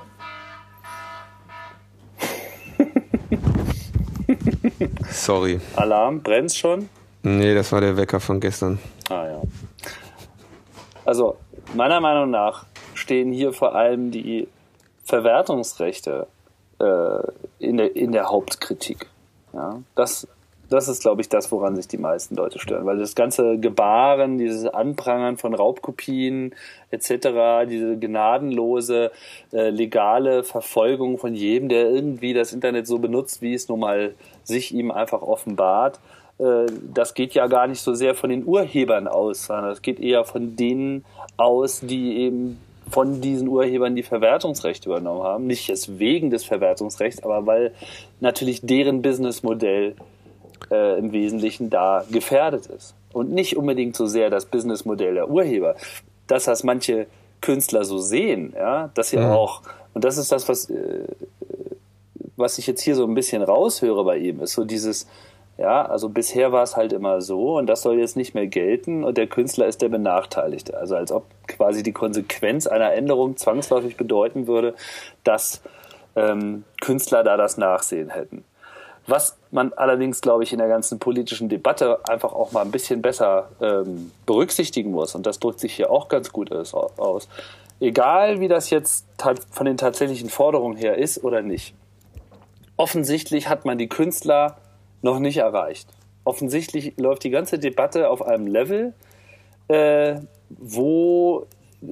Sorry. 5.09 5.59
Alarm, 5.75 6.21
brennt's 6.21 6.55
schon? 6.55 6.89
Nee, 7.23 7.55
das 7.55 7.71
war 7.71 7.81
der 7.81 7.97
Wecker 7.97 8.19
von 8.19 8.39
gestern. 8.39 8.77
Ah 9.09 9.25
ja. 9.25 9.41
Also, 11.05 11.37
meiner 11.73 11.99
Meinung 11.99 12.29
nach 12.29 12.65
stehen 12.93 13.31
hier 13.31 13.51
vor 13.53 13.75
allem 13.75 14.11
die 14.11 14.47
Verwertungsrechte 15.05 16.27
in, 16.79 17.77
der, 17.77 17.95
in 17.95 18.11
der 18.11 18.29
Hauptkritik. 18.29 19.07
Ja, 19.53 19.79
das, 19.95 20.27
das 20.69 20.87
ist, 20.87 21.01
glaube 21.01 21.21
ich, 21.21 21.29
das, 21.29 21.51
woran 21.51 21.75
sich 21.75 21.87
die 21.87 21.97
meisten 21.97 22.35
Leute 22.35 22.59
stören, 22.59 22.85
weil 22.85 22.97
das 22.97 23.15
ganze 23.15 23.57
Gebaren, 23.59 24.37
dieses 24.37 24.65
Anprangern 24.67 25.37
von 25.37 25.53
Raubkopien 25.53 26.53
etc., 26.91 27.67
diese 27.69 27.97
gnadenlose 27.97 29.11
äh, 29.53 29.69
legale 29.69 30.43
Verfolgung 30.43 31.17
von 31.17 31.35
jedem, 31.35 31.69
der 31.69 31.89
irgendwie 31.89 32.33
das 32.33 32.53
Internet 32.53 32.87
so 32.87 32.97
benutzt, 32.97 33.41
wie 33.41 33.53
es 33.53 33.69
nun 33.69 33.81
mal 33.81 34.15
sich 34.43 34.73
ihm 34.73 34.91
einfach 34.91 35.21
offenbart, 35.21 35.99
äh, 36.39 36.65
das 36.93 37.13
geht 37.13 37.33
ja 37.33 37.47
gar 37.47 37.67
nicht 37.67 37.81
so 37.81 37.93
sehr 37.93 38.15
von 38.15 38.29
den 38.29 38.45
Urhebern 38.45 39.07
aus, 39.07 39.45
sondern 39.45 39.71
es 39.71 39.81
geht 39.81 39.99
eher 39.99 40.25
von 40.25 40.55
denen 40.55 41.05
aus, 41.37 41.81
die 41.81 42.17
eben 42.17 42.59
von 42.89 43.21
diesen 43.21 43.47
Urhebern 43.47 43.95
die 43.95 44.03
Verwertungsrechte 44.03 44.89
übernommen 44.89 45.23
haben. 45.23 45.47
Nicht 45.47 45.67
jetzt 45.67 45.99
wegen 45.99 46.29
des 46.29 46.45
Verwertungsrechts, 46.45 47.23
aber 47.23 47.45
weil 47.45 47.73
natürlich 48.19 48.61
deren 48.61 49.01
Businessmodell 49.01 49.95
äh, 50.71 50.99
im 50.99 51.11
Wesentlichen 51.11 51.69
da 51.69 52.05
gefährdet 52.11 52.67
ist. 52.67 52.95
Und 53.13 53.31
nicht 53.31 53.57
unbedingt 53.57 53.95
so 53.95 54.05
sehr 54.05 54.29
das 54.29 54.45
Businessmodell 54.45 55.15
der 55.15 55.29
Urheber. 55.29 55.75
Dass 56.27 56.45
das 56.45 56.63
manche 56.63 57.07
Künstler 57.41 57.85
so 57.85 57.97
sehen, 57.97 58.53
ja, 58.55 58.89
dass 58.93 59.09
sie 59.09 59.17
ja. 59.17 59.33
auch, 59.33 59.61
und 59.93 60.03
das 60.03 60.17
ist 60.17 60.31
das, 60.31 60.49
was, 60.49 60.69
äh, 60.69 61.05
was 62.35 62.57
ich 62.57 62.67
jetzt 62.67 62.81
hier 62.81 62.95
so 62.95 63.05
ein 63.05 63.13
bisschen 63.13 63.41
raushöre 63.41 64.03
bei 64.03 64.17
ihm, 64.17 64.41
ist 64.41 64.53
so 64.53 64.65
dieses, 64.65 65.07
ja, 65.57 65.85
also 65.85 66.09
bisher 66.09 66.51
war 66.51 66.63
es 66.63 66.75
halt 66.75 66.91
immer 66.91 67.21
so 67.21 67.57
und 67.57 67.67
das 67.67 67.81
soll 67.81 67.97
jetzt 67.97 68.17
nicht 68.17 68.33
mehr 68.33 68.47
gelten 68.47 69.03
und 69.03 69.17
der 69.17 69.27
Künstler 69.27 69.67
ist 69.67 69.81
der 69.81 69.89
Benachteiligte. 69.89 70.77
Also 70.77 70.95
als 70.95 71.11
ob 71.11 71.25
quasi 71.47 71.81
die 71.81 71.93
Konsequenz 71.93 72.67
einer 72.67 72.93
Änderung 72.93 73.37
zwangsläufig 73.37 73.95
bedeuten 73.95 74.47
würde, 74.47 74.75
dass 75.23 75.61
ähm, 76.17 76.65
Künstler 76.81 77.23
da 77.23 77.37
das 77.37 77.57
Nachsehen 77.57 78.09
hätten. 78.09 78.43
Was 79.07 79.37
man 79.51 79.71
allerdings, 79.73 80.19
glaube 80.19 80.43
ich, 80.43 80.51
in 80.51 80.57
der 80.57 80.67
ganzen 80.67 80.99
politischen 80.99 81.47
Debatte 81.47 81.99
einfach 82.09 82.33
auch 82.33 82.51
mal 82.51 82.61
ein 82.61 82.71
bisschen 82.71 83.01
besser 83.01 83.49
ähm, 83.61 84.11
berücksichtigen 84.25 84.91
muss, 84.91 85.13
und 85.15 85.25
das 85.25 85.39
drückt 85.39 85.59
sich 85.59 85.73
hier 85.73 85.91
auch 85.91 86.09
ganz 86.09 86.31
gut 86.31 86.51
aus, 86.51 87.29
egal 87.79 88.39
wie 88.39 88.47
das 88.47 88.71
jetzt 88.71 89.05
von 89.51 89.65
den 89.65 89.77
tatsächlichen 89.77 90.29
Forderungen 90.29 90.75
her 90.75 90.97
ist 90.97 91.23
oder 91.23 91.41
nicht. 91.43 91.75
Offensichtlich 92.77 93.47
hat 93.47 93.63
man 93.63 93.77
die 93.77 93.87
Künstler 93.87 94.57
noch 95.05 95.19
nicht 95.19 95.37
erreicht. 95.37 95.87
Offensichtlich 96.25 96.97
läuft 96.97 97.23
die 97.23 97.29
ganze 97.29 97.59
Debatte 97.59 98.09
auf 98.09 98.23
einem 98.23 98.47
Level, 98.47 98.93
äh, 99.67 100.15
wo 100.49 101.45
äh, 101.83 101.85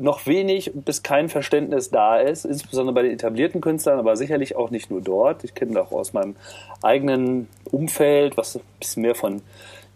noch 0.00 0.26
wenig 0.26 0.70
bis 0.74 1.02
kein 1.02 1.30
Verständnis 1.30 1.90
da 1.90 2.18
ist, 2.18 2.44
insbesondere 2.44 2.94
bei 2.94 3.02
den 3.02 3.12
etablierten 3.12 3.62
Künstlern, 3.62 3.98
aber 3.98 4.16
sicherlich 4.16 4.54
auch 4.54 4.70
nicht 4.70 4.90
nur 4.90 5.00
dort. 5.00 5.44
Ich 5.44 5.54
kenne 5.54 5.80
auch 5.80 5.92
aus 5.92 6.12
meinem 6.12 6.36
eigenen 6.82 7.48
Umfeld, 7.64 8.36
was 8.36 8.56
ein 8.56 8.62
bisschen 8.78 9.02
mehr 9.02 9.14
von 9.14 9.40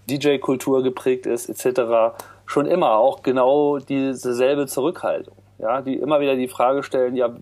DJ-Kultur 0.09 0.83
geprägt 0.83 1.27
ist, 1.27 1.51
etc. 1.51 2.17
Schon 2.47 2.65
immer 2.65 2.97
auch 2.97 3.23
genau 3.23 3.79
dieselbe 3.79 4.67
Zurückhaltung, 4.67 5.37
ja, 5.59 5.83
die 5.83 5.97
immer 5.97 6.21
wieder 6.21 6.37
die 6.37 6.49
Frage 6.49 6.83
stellen, 6.83 7.17
ja, 7.17 7.37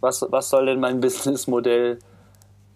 was, 0.00 0.26
was 0.28 0.50
soll 0.50 0.66
denn 0.66 0.80
mein 0.80 1.00
Businessmodell 1.00 1.98
sein, 1.98 2.11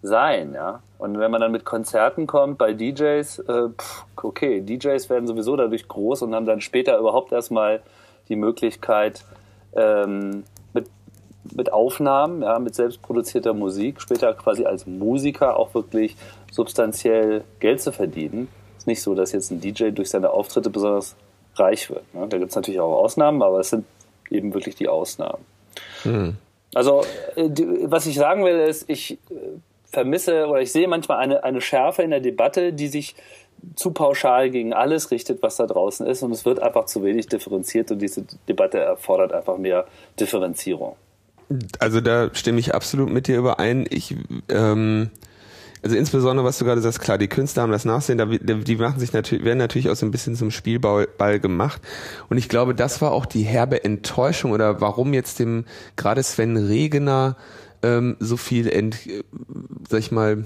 ja. 0.01 0.81
Und 0.97 1.19
wenn 1.19 1.31
man 1.31 1.41
dann 1.41 1.51
mit 1.51 1.65
Konzerten 1.65 2.27
kommt 2.27 2.57
bei 2.57 2.73
DJs, 2.73 3.39
äh, 3.39 3.69
pff, 3.69 4.05
okay, 4.21 4.61
DJs 4.61 5.09
werden 5.09 5.27
sowieso 5.27 5.55
dadurch 5.55 5.87
groß 5.87 6.23
und 6.23 6.33
haben 6.33 6.45
dann 6.45 6.61
später 6.61 6.97
überhaupt 6.97 7.31
erstmal 7.31 7.81
die 8.29 8.35
Möglichkeit, 8.35 9.23
ähm, 9.75 10.43
mit, 10.73 10.89
mit 11.55 11.71
Aufnahmen, 11.71 12.41
ja, 12.41 12.59
mit 12.59 12.75
selbstproduzierter 12.75 13.53
Musik, 13.53 14.01
später 14.01 14.33
quasi 14.33 14.65
als 14.65 14.87
Musiker 14.87 15.57
auch 15.57 15.73
wirklich 15.73 16.15
substanziell 16.51 17.43
Geld 17.59 17.81
zu 17.81 17.91
verdienen. 17.91 18.47
Ist 18.77 18.87
nicht 18.87 19.01
so, 19.01 19.13
dass 19.15 19.31
jetzt 19.31 19.51
ein 19.51 19.61
DJ 19.61 19.89
durch 19.91 20.09
seine 20.09 20.31
Auftritte 20.31 20.69
besonders 20.69 21.15
reich 21.55 21.89
wird. 21.89 22.13
Ne? 22.13 22.27
Da 22.27 22.37
gibt 22.37 22.49
es 22.49 22.55
natürlich 22.55 22.79
auch 22.79 23.03
Ausnahmen, 23.03 23.41
aber 23.41 23.59
es 23.59 23.69
sind 23.69 23.85
eben 24.29 24.53
wirklich 24.53 24.75
die 24.75 24.87
Ausnahmen. 24.87 25.45
Hm. 26.03 26.37
Also, 26.73 27.03
äh, 27.35 27.49
was 27.83 28.05
ich 28.05 28.15
sagen 28.15 28.43
will, 28.43 28.59
ist, 28.59 28.89
ich 28.89 29.13
äh, 29.29 29.35
vermisse 29.97 30.45
oder 30.45 30.61
ich 30.61 30.71
sehe 30.71 30.87
manchmal 30.87 31.17
eine, 31.17 31.43
eine 31.43 31.59
Schärfe 31.59 32.03
in 32.03 32.11
der 32.11 32.19
Debatte, 32.19 32.71
die 32.71 32.87
sich 32.87 33.15
zu 33.75 33.89
pauschal 33.89 34.51
gegen 34.51 34.71
alles 34.71 35.09
richtet, 35.09 35.41
was 35.41 35.55
da 35.55 35.65
draußen 35.65 36.05
ist. 36.05 36.21
Und 36.21 36.31
es 36.31 36.45
wird 36.45 36.59
einfach 36.61 36.85
zu 36.85 37.03
wenig 37.03 37.29
differenziert 37.29 37.89
und 37.89 37.99
diese 37.99 38.25
Debatte 38.47 38.77
erfordert 38.77 39.33
einfach 39.33 39.57
mehr 39.57 39.87
Differenzierung. 40.19 40.95
Also 41.79 41.99
da 41.99 42.29
stimme 42.33 42.59
ich 42.59 42.75
absolut 42.75 43.09
mit 43.09 43.27
dir 43.27 43.39
überein. 43.39 43.87
Ich, 43.89 44.15
ähm, 44.49 45.09
also 45.81 45.95
insbesondere, 45.95 46.45
was 46.45 46.59
du 46.59 46.65
gerade 46.65 46.81
sagst, 46.81 47.01
klar, 47.01 47.17
die 47.17 47.27
Künstler 47.27 47.63
haben 47.63 47.71
das 47.71 47.85
Nachsehen, 47.85 48.19
die 48.39 48.75
machen 48.75 48.99
sich 48.99 49.13
natürlich, 49.13 49.45
werden 49.45 49.57
natürlich 49.57 49.89
auch 49.89 49.95
so 49.95 50.05
ein 50.05 50.11
bisschen 50.11 50.35
zum 50.35 50.51
Spielball 50.51 51.39
gemacht. 51.39 51.81
Und 52.29 52.37
ich 52.37 52.49
glaube, 52.49 52.75
das 52.75 53.01
war 53.01 53.13
auch 53.13 53.25
die 53.25 53.41
herbe 53.41 53.83
Enttäuschung 53.83 54.51
oder 54.51 54.79
warum 54.79 55.15
jetzt 55.15 55.39
dem 55.39 55.65
gerade 55.95 56.21
Sven 56.21 56.55
Regener 56.55 57.35
ähm, 57.83 58.15
so 58.19 58.37
viel, 58.37 58.67
ent, 58.67 58.97
sag 59.89 59.99
ich 59.99 60.11
mal, 60.11 60.45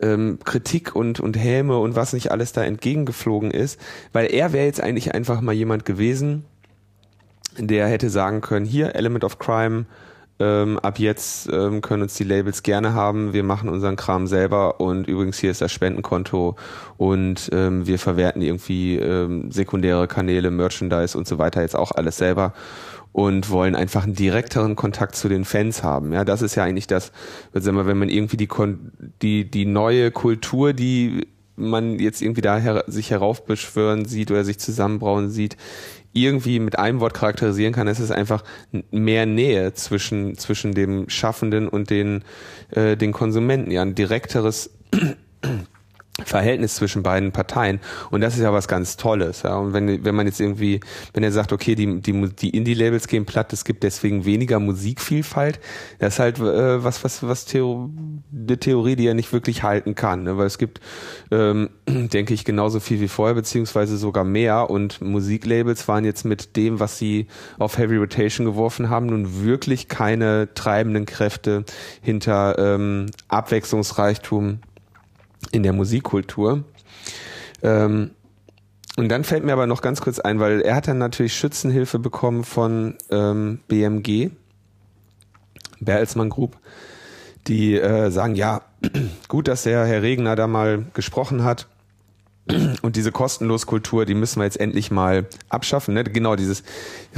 ähm, 0.00 0.38
Kritik 0.44 0.94
und, 0.94 1.20
und 1.20 1.36
Häme 1.36 1.78
und 1.78 1.96
was 1.96 2.12
nicht 2.12 2.30
alles 2.30 2.52
da 2.52 2.64
entgegengeflogen 2.64 3.50
ist, 3.50 3.80
weil 4.12 4.26
er 4.26 4.52
wäre 4.52 4.66
jetzt 4.66 4.80
eigentlich 4.80 5.14
einfach 5.14 5.40
mal 5.40 5.52
jemand 5.52 5.84
gewesen, 5.84 6.44
der 7.56 7.86
hätte 7.86 8.10
sagen 8.10 8.40
können, 8.40 8.66
hier 8.66 8.94
Element 8.94 9.24
of 9.24 9.38
Crime, 9.38 9.86
ähm, 10.40 10.80
ab 10.80 10.98
jetzt 10.98 11.48
ähm, 11.52 11.80
können 11.80 12.02
uns 12.02 12.14
die 12.14 12.24
Labels 12.24 12.64
gerne 12.64 12.92
haben, 12.92 13.32
wir 13.32 13.44
machen 13.44 13.68
unseren 13.68 13.94
Kram 13.94 14.26
selber 14.26 14.80
und 14.80 15.06
übrigens 15.06 15.38
hier 15.38 15.52
ist 15.52 15.60
das 15.60 15.70
Spendenkonto 15.70 16.56
und 16.96 17.50
ähm, 17.52 17.86
wir 17.86 18.00
verwerten 18.00 18.42
irgendwie 18.42 18.96
ähm, 18.96 19.52
sekundäre 19.52 20.08
Kanäle, 20.08 20.50
Merchandise 20.50 21.16
und 21.16 21.28
so 21.28 21.38
weiter 21.38 21.60
jetzt 21.60 21.76
auch 21.76 21.92
alles 21.92 22.16
selber 22.16 22.52
und 23.14 23.48
wollen 23.48 23.76
einfach 23.76 24.02
einen 24.02 24.16
direkteren 24.16 24.74
Kontakt 24.74 25.14
zu 25.14 25.28
den 25.28 25.44
Fans 25.44 25.84
haben. 25.84 26.12
Ja, 26.12 26.24
das 26.24 26.42
ist 26.42 26.56
ja 26.56 26.64
eigentlich 26.64 26.88
das, 26.88 27.12
wenn 27.52 27.96
man 27.96 28.08
irgendwie 28.08 28.36
die, 28.36 28.48
die, 29.22 29.48
die 29.48 29.66
neue 29.66 30.10
Kultur, 30.10 30.72
die 30.72 31.28
man 31.54 32.00
jetzt 32.00 32.22
irgendwie 32.22 32.40
da 32.40 32.58
her 32.58 32.82
sich 32.88 33.12
heraufbeschwören 33.12 34.04
sieht 34.04 34.32
oder 34.32 34.42
sich 34.42 34.58
zusammenbrauen 34.58 35.30
sieht, 35.30 35.56
irgendwie 36.12 36.58
mit 36.58 36.76
einem 36.76 36.98
Wort 36.98 37.14
charakterisieren 37.14 37.72
kann, 37.72 37.86
ist 37.86 38.00
es 38.00 38.10
einfach 38.10 38.42
mehr 38.90 39.26
Nähe 39.26 39.72
zwischen, 39.74 40.36
zwischen 40.36 40.74
dem 40.74 41.08
Schaffenden 41.08 41.68
und 41.68 41.90
den, 41.90 42.24
äh, 42.70 42.96
den 42.96 43.12
Konsumenten. 43.12 43.70
Ja, 43.70 43.82
ein 43.82 43.94
direkteres 43.94 44.70
Verhältnis 46.22 46.76
zwischen 46.76 47.02
beiden 47.02 47.32
Parteien. 47.32 47.80
Und 48.10 48.20
das 48.20 48.34
ist 48.34 48.42
ja 48.42 48.52
was 48.52 48.68
ganz 48.68 48.96
Tolles. 48.96 49.42
Ja. 49.42 49.56
Und 49.56 49.72
wenn, 49.72 50.04
wenn 50.04 50.14
man 50.14 50.26
jetzt 50.26 50.40
irgendwie, 50.40 50.78
wenn 51.12 51.24
er 51.24 51.32
sagt, 51.32 51.52
okay, 51.52 51.74
die, 51.74 52.00
die, 52.00 52.28
die 52.28 52.50
Indie-Labels 52.50 53.08
gehen 53.08 53.26
platt, 53.26 53.52
es 53.52 53.64
gibt 53.64 53.82
deswegen 53.82 54.24
weniger 54.24 54.60
Musikvielfalt, 54.60 55.58
das 55.98 56.14
ist 56.14 56.18
halt 56.20 56.38
äh, 56.38 56.84
was, 56.84 57.02
was, 57.02 57.26
was 57.26 57.46
Theo, 57.46 57.90
eine 58.32 58.58
Theorie, 58.58 58.94
die 58.94 59.08
er 59.08 59.14
nicht 59.14 59.32
wirklich 59.32 59.64
halten 59.64 59.96
kann. 59.96 60.22
Ne? 60.22 60.38
Weil 60.38 60.46
es 60.46 60.58
gibt, 60.58 60.80
ähm, 61.32 61.70
denke 61.88 62.32
ich, 62.32 62.44
genauso 62.44 62.78
viel 62.78 63.00
wie 63.00 63.08
vorher, 63.08 63.34
beziehungsweise 63.34 63.96
sogar 63.96 64.22
mehr. 64.22 64.70
Und 64.70 65.00
Musiklabels 65.00 65.88
waren 65.88 66.04
jetzt 66.04 66.24
mit 66.24 66.54
dem, 66.54 66.78
was 66.78 66.96
sie 66.96 67.26
auf 67.58 67.76
Heavy 67.76 67.96
Rotation 67.96 68.46
geworfen 68.46 68.88
haben, 68.88 69.06
nun 69.06 69.44
wirklich 69.44 69.88
keine 69.88 70.54
treibenden 70.54 71.06
Kräfte 71.06 71.64
hinter 72.02 72.56
ähm, 72.56 73.06
Abwechslungsreichtum 73.26 74.60
in 75.52 75.62
der 75.62 75.72
Musikkultur. 75.72 76.64
Ähm, 77.62 78.10
und 78.96 79.08
dann 79.08 79.24
fällt 79.24 79.44
mir 79.44 79.52
aber 79.52 79.66
noch 79.66 79.82
ganz 79.82 80.00
kurz 80.00 80.20
ein, 80.20 80.38
weil 80.38 80.60
er 80.60 80.76
hat 80.76 80.86
dann 80.86 80.98
natürlich 80.98 81.34
Schützenhilfe 81.34 81.98
bekommen 81.98 82.44
von 82.44 82.94
ähm, 83.10 83.60
BMG, 83.66 84.30
Bertelsmann 85.80 86.30
Group, 86.30 86.56
die 87.48 87.74
äh, 87.74 88.10
sagen, 88.10 88.36
ja, 88.36 88.62
gut, 89.28 89.48
dass 89.48 89.64
der 89.64 89.84
Herr 89.84 90.02
Regner 90.02 90.36
da 90.36 90.46
mal 90.46 90.86
gesprochen 90.94 91.42
hat, 91.42 91.66
und 92.82 92.96
diese 92.96 93.10
Kostenloskultur, 93.10 94.04
die 94.04 94.14
müssen 94.14 94.40
wir 94.40 94.44
jetzt 94.44 94.60
endlich 94.60 94.90
mal 94.90 95.26
abschaffen. 95.48 95.94
Ne? 95.94 96.04
Genau, 96.04 96.36
dieses 96.36 96.62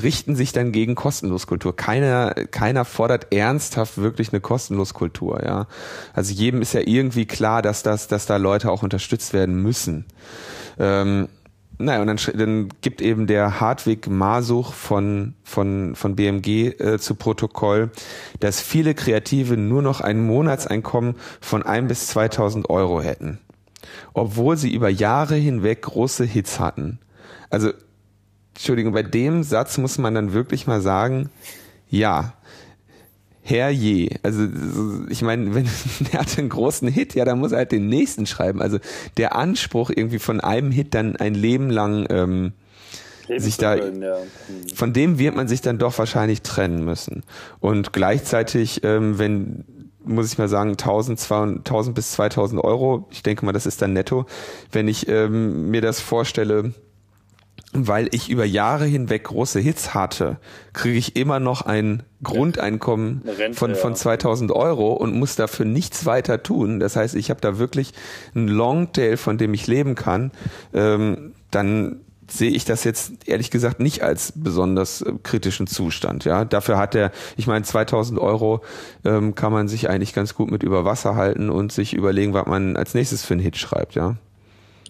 richten 0.01 0.37
sich 0.37 0.53
dann 0.53 0.71
gegen 0.71 0.95
Kostenloskultur. 0.95 1.75
Keiner, 1.75 2.33
keiner 2.51 2.85
fordert 2.85 3.33
ernsthaft 3.33 3.99
wirklich 3.99 4.33
eine 4.33 4.41
Kostenloskultur. 4.41 5.43
Ja, 5.45 5.67
also 6.15 6.33
jedem 6.33 6.63
ist 6.63 6.75
ja 6.75 6.81
irgendwie 6.85 7.27
klar, 7.27 7.61
dass 7.61 7.83
das, 7.83 8.07
dass 8.07 8.27
da 8.27 8.37
Leute 8.37 8.71
auch 8.71 8.85
unterstützt 8.85 9.33
werden 9.33 9.61
müssen. 9.61 10.05
Ähm, 10.79 11.29
naja, 11.79 12.01
und 12.01 12.07
dann, 12.07 12.19
dann 12.39 12.69
gibt 12.81 13.03
eben 13.03 13.27
der 13.27 13.61
Hartwig 13.61 14.09
Masuch 14.09 14.73
von, 14.73 15.35
von, 15.43 15.95
von 15.97 16.17
BMG 16.17 16.81
äh, 16.81 16.99
zu 16.99 17.17
Protokoll, 17.17 17.91
dass 18.41 18.61
viele 18.61 18.95
Kreative 18.95 19.57
nur 19.57 19.83
noch 19.83 20.01
ein 20.01 20.25
Monatseinkommen 20.25 21.17
von 21.41 21.65
ein 21.65 21.89
bis 21.89 22.07
2000 22.07 22.71
Euro 22.71 23.03
hätten 23.03 23.41
obwohl 24.13 24.57
sie 24.57 24.73
über 24.73 24.89
Jahre 24.89 25.35
hinweg 25.37 25.83
große 25.83 26.25
Hits 26.25 26.61
hatten. 26.61 26.99
Also, 27.51 27.73
Entschuldigung, 28.55 28.93
bei 28.93 29.03
dem 29.03 29.43
Satz 29.43 29.79
muss 29.79 29.99
man 29.99 30.15
dann 30.15 30.33
wirklich 30.33 30.67
mal 30.67 30.81
sagen, 30.81 31.31
ja, 31.89 32.35
herrje. 33.47 34.11
Also 34.23 34.49
ich 35.09 35.23
meine, 35.23 35.55
wenn 35.55 35.69
er 36.13 36.21
hat 36.21 36.39
einen 36.39 36.49
großen 36.49 36.89
Hit, 36.89 37.15
ja, 37.15 37.25
dann 37.25 37.39
muss 37.39 37.53
er 37.53 37.59
halt 37.59 37.73
den 37.73 37.89
nächsten 37.89 38.27
schreiben. 38.27 38.61
Also 38.61 38.79
der 39.17 39.37
Anspruch 39.37 39.91
irgendwie 39.95 40.19
von 40.19 40.41
einem 40.41 40.71
Hit 40.71 40.95
dann 40.95 41.17
ein 41.17 41.35
Leben 41.35 41.71
lang 41.71 42.07
ähm, 42.11 42.53
sich 43.37 43.57
da, 43.57 43.77
können, 43.77 44.03
ja. 44.03 44.17
von 44.75 44.93
dem 44.93 45.19
wird 45.19 45.35
man 45.35 45.49
sich 45.49 45.61
dann 45.61 45.79
doch 45.79 45.99
wahrscheinlich 45.99 46.43
trennen 46.43 46.85
müssen. 46.85 47.25
Und 47.61 47.93
gleichzeitig, 47.93 48.83
ähm, 48.85 49.19
wenn 49.19 49.65
muss 50.07 50.33
ich 50.33 50.39
mal 50.39 50.49
sagen, 50.49 50.71
1000, 50.71 51.21
1000 51.31 51.95
bis 51.95 52.13
2000 52.13 52.63
Euro. 52.63 53.07
Ich 53.11 53.23
denke 53.23 53.45
mal, 53.45 53.53
das 53.53 53.67
ist 53.67 53.83
dann 53.83 53.93
netto. 53.93 54.27
Wenn 54.73 54.89
ich 54.89 55.09
ähm, 55.09 55.71
mir 55.71 55.81
das 55.81 56.01
vorstelle, 56.01 56.73
weil 57.73 58.09
ich 58.13 58.31
über 58.31 58.45
Jahre 58.45 58.87
hinweg 58.87 59.25
große 59.25 59.61
Hits 59.61 59.93
hatte, 59.93 60.39
kriege 60.73 60.97
ich 60.97 61.17
immer 61.17 61.41
noch 61.41 61.63
ein 61.63 62.05
Grundeinkommen 62.23 63.23
Rente, 63.27 63.59
von, 63.59 63.75
von 63.75 63.95
2000 63.95 64.53
Euro 64.53 64.93
und 64.93 65.15
muss 65.15 65.37
dafür 65.37 65.67
nichts 65.67 66.07
weiter 66.07 66.43
tun. 66.43 66.81
Das 66.81 66.97
heißt, 66.97 67.15
ich 67.15 67.29
habe 67.31 67.41
da 67.41 67.59
wirklich 67.59 67.93
ein 68.35 68.49
Longtail, 68.49 69.17
von 69.17 69.37
dem 69.37 69.53
ich 69.53 69.67
leben 69.67 69.95
kann. 69.95 70.31
Ähm, 70.73 71.35
dann 71.51 72.01
sehe 72.29 72.51
ich 72.51 72.65
das 72.65 72.85
jetzt 72.85 73.29
ehrlich 73.29 73.51
gesagt 73.51 73.81
nicht 73.81 74.03
als 74.03 74.33
besonders 74.35 75.03
äh, 75.03 75.13
kritischen 75.23 75.67
Zustand. 75.67 76.25
Ja, 76.25 76.45
dafür 76.45 76.79
hat 76.79 76.95
er, 76.95 77.13
ich 77.37 77.47
meine, 77.47 77.65
2000 77.65 78.19
Euro 78.19 78.61
ähm, 79.05 79.35
kann 79.35 79.53
man 79.53 79.69
sich 79.69 79.89
eigentlich 79.89 80.15
ganz 80.15 80.35
gut 80.35 80.51
mit 80.51 80.63
über 80.63 80.85
Wasser 80.85 81.15
halten 81.15 81.51
und 81.51 81.73
sich 81.73 81.95
überlegen, 81.95 82.35
was 82.35 82.47
man 82.47 82.77
als 82.77 82.95
nächstes 82.95 83.25
für 83.25 83.35
einen 83.35 83.43
Hit 83.43 83.57
schreibt. 83.57 83.95
Ja. 83.95 84.17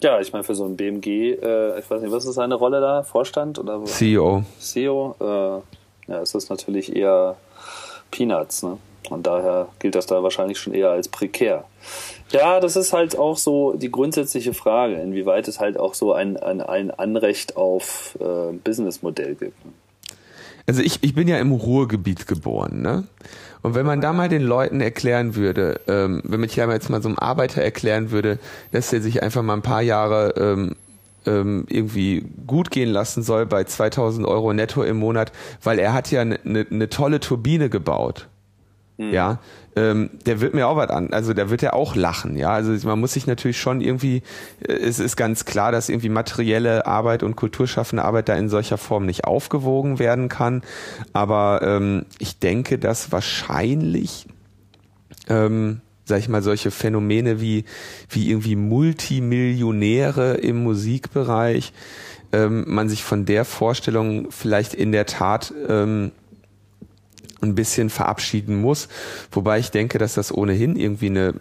Ja, 0.01 0.19
ich 0.19 0.31
meine, 0.31 0.43
für 0.43 0.53
so 0.53 0.65
ein 0.65 0.77
BMG, 0.77 1.07
äh, 1.07 1.79
ich 1.79 1.89
weiß 1.89 2.01
nicht, 2.01 2.11
was 2.11 2.25
ist 2.25 2.35
seine 2.35 2.55
Rolle 2.55 2.79
da? 2.81 3.03
Vorstand 3.03 3.57
oder? 3.57 3.83
CEO. 3.85 4.43
CEO, 4.59 5.15
äh, 5.19 6.11
ja, 6.11 6.19
ist 6.21 6.35
das 6.35 6.49
natürlich 6.49 6.95
eher 6.95 7.35
Peanuts, 8.11 8.63
ne? 8.63 8.77
Und 9.09 9.25
daher 9.25 9.69
gilt 9.79 9.95
das 9.95 10.05
da 10.05 10.21
wahrscheinlich 10.21 10.59
schon 10.59 10.73
eher 10.73 10.89
als 10.91 11.07
prekär. 11.07 11.63
Ja, 12.31 12.59
das 12.59 12.75
ist 12.75 12.91
halt 12.91 13.17
auch 13.17 13.37
so 13.37 13.73
die 13.73 13.89
grundsätzliche 13.89 14.53
Frage, 14.53 14.95
inwieweit 14.95 15.47
es 15.47 15.59
halt 15.59 15.79
auch 15.79 15.93
so 15.93 16.13
ein, 16.13 16.37
ein, 16.37 16.61
ein 16.61 16.91
Anrecht 16.91 17.55
auf 17.55 18.17
äh, 18.19 18.53
Businessmodell 18.63 19.35
gibt. 19.35 19.55
Also 20.65 20.81
ich, 20.81 21.01
ich 21.01 21.15
bin 21.15 21.29
ja 21.29 21.37
im 21.37 21.53
Ruhrgebiet 21.53 22.27
geboren, 22.27 22.81
ne? 22.81 23.05
Und 23.61 23.73
wenn 23.73 23.85
man 23.85 24.01
da 24.01 24.13
mal 24.13 24.29
den 24.29 24.43
Leuten 24.43 24.81
erklären 24.81 25.35
würde, 25.35 25.79
ähm, 25.87 26.21
wenn 26.25 26.41
man 26.41 26.49
hier 26.49 26.69
jetzt 26.69 26.89
mal 26.89 27.01
so 27.01 27.07
einem 27.07 27.17
Arbeiter 27.17 27.61
erklären 27.61 28.11
würde, 28.11 28.37
dass 28.71 28.91
er 28.91 29.01
sich 29.01 29.23
einfach 29.23 29.41
mal 29.41 29.53
ein 29.53 29.61
paar 29.61 29.81
Jahre 29.81 30.33
ähm, 30.37 30.75
ähm, 31.25 31.65
irgendwie 31.69 32.25
gut 32.45 32.69
gehen 32.71 32.89
lassen 32.89 33.23
soll 33.23 33.45
bei 33.45 33.63
2000 33.63 34.27
Euro 34.27 34.53
netto 34.53 34.83
im 34.83 34.97
Monat, 34.97 35.31
weil 35.63 35.79
er 35.79 35.93
hat 35.93 36.11
ja 36.11 36.21
eine 36.21 36.39
ne, 36.43 36.65
ne 36.69 36.89
tolle 36.89 37.19
Turbine 37.19 37.69
gebaut. 37.69 38.27
Mhm. 38.97 39.13
Ja, 39.13 39.39
ähm, 39.75 40.09
der 40.25 40.41
wird 40.41 40.55
mir 40.55 40.67
auch 40.67 40.75
was 40.75 40.89
an, 40.89 41.13
also 41.13 41.33
der 41.33 41.49
wird 41.51 41.61
ja 41.61 41.73
auch 41.73 41.95
lachen, 41.95 42.35
ja. 42.35 42.49
Also 42.49 42.87
man 42.87 42.99
muss 42.99 43.13
sich 43.13 43.27
natürlich 43.27 43.59
schon 43.59 43.79
irgendwie, 43.79 44.23
äh, 44.67 44.73
es 44.73 44.99
ist 44.99 45.15
ganz 45.15 45.45
klar, 45.45 45.71
dass 45.71 45.89
irgendwie 45.89 46.09
materielle 46.09 46.85
Arbeit 46.87 47.21
und 47.21 47.35
kulturschaffende 47.35 48.03
Arbeit 48.03 48.27
da 48.27 48.35
in 48.35 48.49
solcher 48.49 48.77
Form 48.77 49.05
nicht 49.05 49.25
aufgewogen 49.25 49.99
werden 49.99 50.29
kann. 50.29 50.63
Aber 51.13 51.61
ähm, 51.63 52.05
ich 52.17 52.39
denke, 52.39 52.79
dass 52.79 53.11
wahrscheinlich 53.11 54.25
ähm, 55.29 55.81
sag 56.05 56.19
ich 56.19 56.29
mal, 56.29 56.41
solche 56.41 56.71
Phänomene 56.71 57.41
wie, 57.41 57.65
wie 58.09 58.29
irgendwie 58.29 58.55
Multimillionäre 58.55 60.35
im 60.35 60.63
Musikbereich, 60.63 61.73
ähm, 62.31 62.63
man 62.67 62.89
sich 62.89 63.03
von 63.03 63.25
der 63.25 63.45
Vorstellung 63.45 64.31
vielleicht 64.31 64.73
in 64.73 64.91
der 64.91 65.05
Tat 65.05 65.53
ähm, 65.67 66.11
ein 67.41 67.55
bisschen 67.55 67.89
verabschieden 67.89 68.59
muss. 68.61 68.87
Wobei 69.31 69.59
ich 69.59 69.71
denke, 69.71 69.97
dass 69.97 70.15
das 70.15 70.33
ohnehin 70.33 70.75
irgendwie 70.75 71.07
eine 71.07 71.33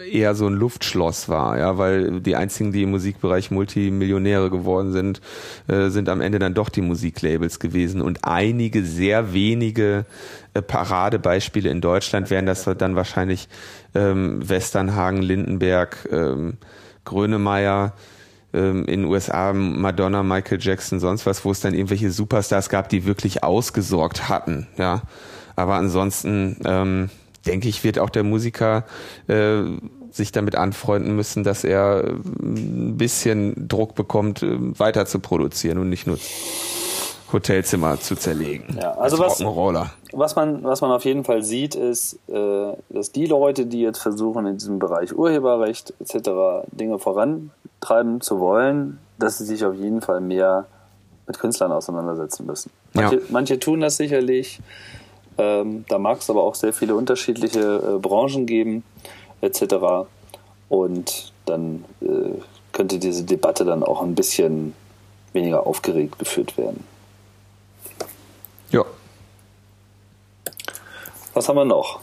eher 0.00 0.34
so 0.34 0.46
ein 0.46 0.54
Luftschloss 0.54 1.28
war, 1.28 1.58
ja, 1.58 1.78
weil 1.78 2.20
die 2.20 2.36
einzigen, 2.36 2.72
die 2.72 2.82
im 2.82 2.90
Musikbereich 2.90 3.50
Multimillionäre 3.50 4.50
geworden 4.50 4.92
sind, 4.92 5.20
äh, 5.68 5.88
sind 5.90 6.08
am 6.08 6.20
Ende 6.20 6.38
dann 6.38 6.54
doch 6.54 6.68
die 6.68 6.80
Musiklabels 6.80 7.58
gewesen 7.58 8.00
und 8.00 8.24
einige 8.24 8.84
sehr 8.84 9.32
wenige 9.32 10.06
äh, 10.54 10.62
Paradebeispiele 10.62 11.68
in 11.68 11.80
Deutschland 11.80 12.30
wären 12.30 12.46
das 12.46 12.64
dann 12.64 12.96
wahrscheinlich 12.96 13.48
ähm, 13.94 14.48
Westernhagen, 14.48 15.22
Lindenberg, 15.22 16.08
ähm, 16.10 16.54
Grönemeyer, 17.04 17.94
ähm, 18.52 18.84
in 18.86 19.02
den 19.02 19.04
USA 19.04 19.52
Madonna, 19.52 20.22
Michael 20.22 20.58
Jackson, 20.60 20.98
sonst 20.98 21.26
was, 21.26 21.44
wo 21.44 21.50
es 21.50 21.60
dann 21.60 21.74
irgendwelche 21.74 22.10
Superstars 22.10 22.68
gab, 22.68 22.88
die 22.88 23.04
wirklich 23.04 23.44
ausgesorgt 23.44 24.28
hatten, 24.28 24.66
ja. 24.76 25.02
Aber 25.60 25.74
ansonsten 25.74 26.56
ähm, 26.64 27.10
denke 27.46 27.68
ich, 27.68 27.84
wird 27.84 27.98
auch 27.98 28.10
der 28.10 28.24
Musiker 28.24 28.84
äh, 29.28 29.62
sich 30.10 30.32
damit 30.32 30.56
anfreunden 30.56 31.14
müssen, 31.14 31.44
dass 31.44 31.64
er 31.64 32.04
äh, 32.04 32.10
ein 32.42 32.96
bisschen 32.96 33.68
Druck 33.68 33.94
bekommt, 33.94 34.42
äh, 34.42 34.56
weiter 34.78 35.06
zu 35.06 35.18
produzieren 35.20 35.78
und 35.78 35.90
nicht 35.90 36.06
nur 36.06 36.18
Hotelzimmer 37.32 38.00
zu 38.00 38.16
zerlegen. 38.16 38.78
Ja, 38.80 38.92
also 38.92 39.18
was, 39.18 39.40
was 40.12 40.34
man 40.34 40.64
was 40.64 40.80
man 40.80 40.90
auf 40.90 41.04
jeden 41.04 41.24
Fall 41.24 41.42
sieht, 41.42 41.74
ist, 41.74 42.18
äh, 42.28 42.72
dass 42.88 43.12
die 43.12 43.26
Leute, 43.26 43.66
die 43.66 43.82
jetzt 43.82 43.98
versuchen 43.98 44.46
in 44.46 44.56
diesem 44.56 44.78
Bereich 44.78 45.16
Urheberrecht 45.16 45.94
etc. 46.00 46.66
Dinge 46.72 46.98
vorantreiben 46.98 48.20
zu 48.20 48.40
wollen, 48.40 48.98
dass 49.18 49.38
sie 49.38 49.44
sich 49.44 49.64
auf 49.64 49.74
jeden 49.74 50.00
Fall 50.00 50.20
mehr 50.20 50.66
mit 51.26 51.38
Künstlern 51.38 51.70
auseinandersetzen 51.70 52.46
müssen. 52.46 52.70
Manche, 52.92 53.16
ja. 53.16 53.22
manche 53.28 53.60
tun 53.60 53.80
das 53.80 53.96
sicherlich, 53.96 54.60
ähm, 55.40 55.86
da 55.88 55.98
mag 55.98 56.18
es 56.18 56.28
aber 56.28 56.44
auch 56.44 56.54
sehr 56.54 56.74
viele 56.74 56.94
unterschiedliche 56.94 57.60
äh, 57.60 57.98
Branchen 57.98 58.44
geben, 58.44 58.84
etc. 59.40 60.06
Und 60.68 61.32
dann 61.46 61.86
äh, 62.02 62.38
könnte 62.72 62.98
diese 62.98 63.24
Debatte 63.24 63.64
dann 63.64 63.82
auch 63.82 64.02
ein 64.02 64.14
bisschen 64.14 64.74
weniger 65.32 65.66
aufgeregt 65.66 66.18
geführt 66.18 66.58
werden. 66.58 66.84
Ja. 68.70 68.84
Was 71.32 71.48
haben 71.48 71.56
wir 71.56 71.64
noch? 71.64 72.00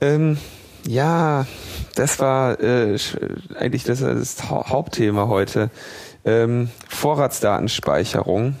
Ähm, 0.00 0.38
ja, 0.86 1.46
das 1.96 2.20
war 2.20 2.60
äh, 2.60 2.96
eigentlich 3.56 3.82
das, 3.82 3.98
das 4.00 4.44
Hauptthema 4.48 5.26
heute. 5.26 5.70
Ähm, 6.24 6.70
Vorratsdatenspeicherung. 6.88 8.54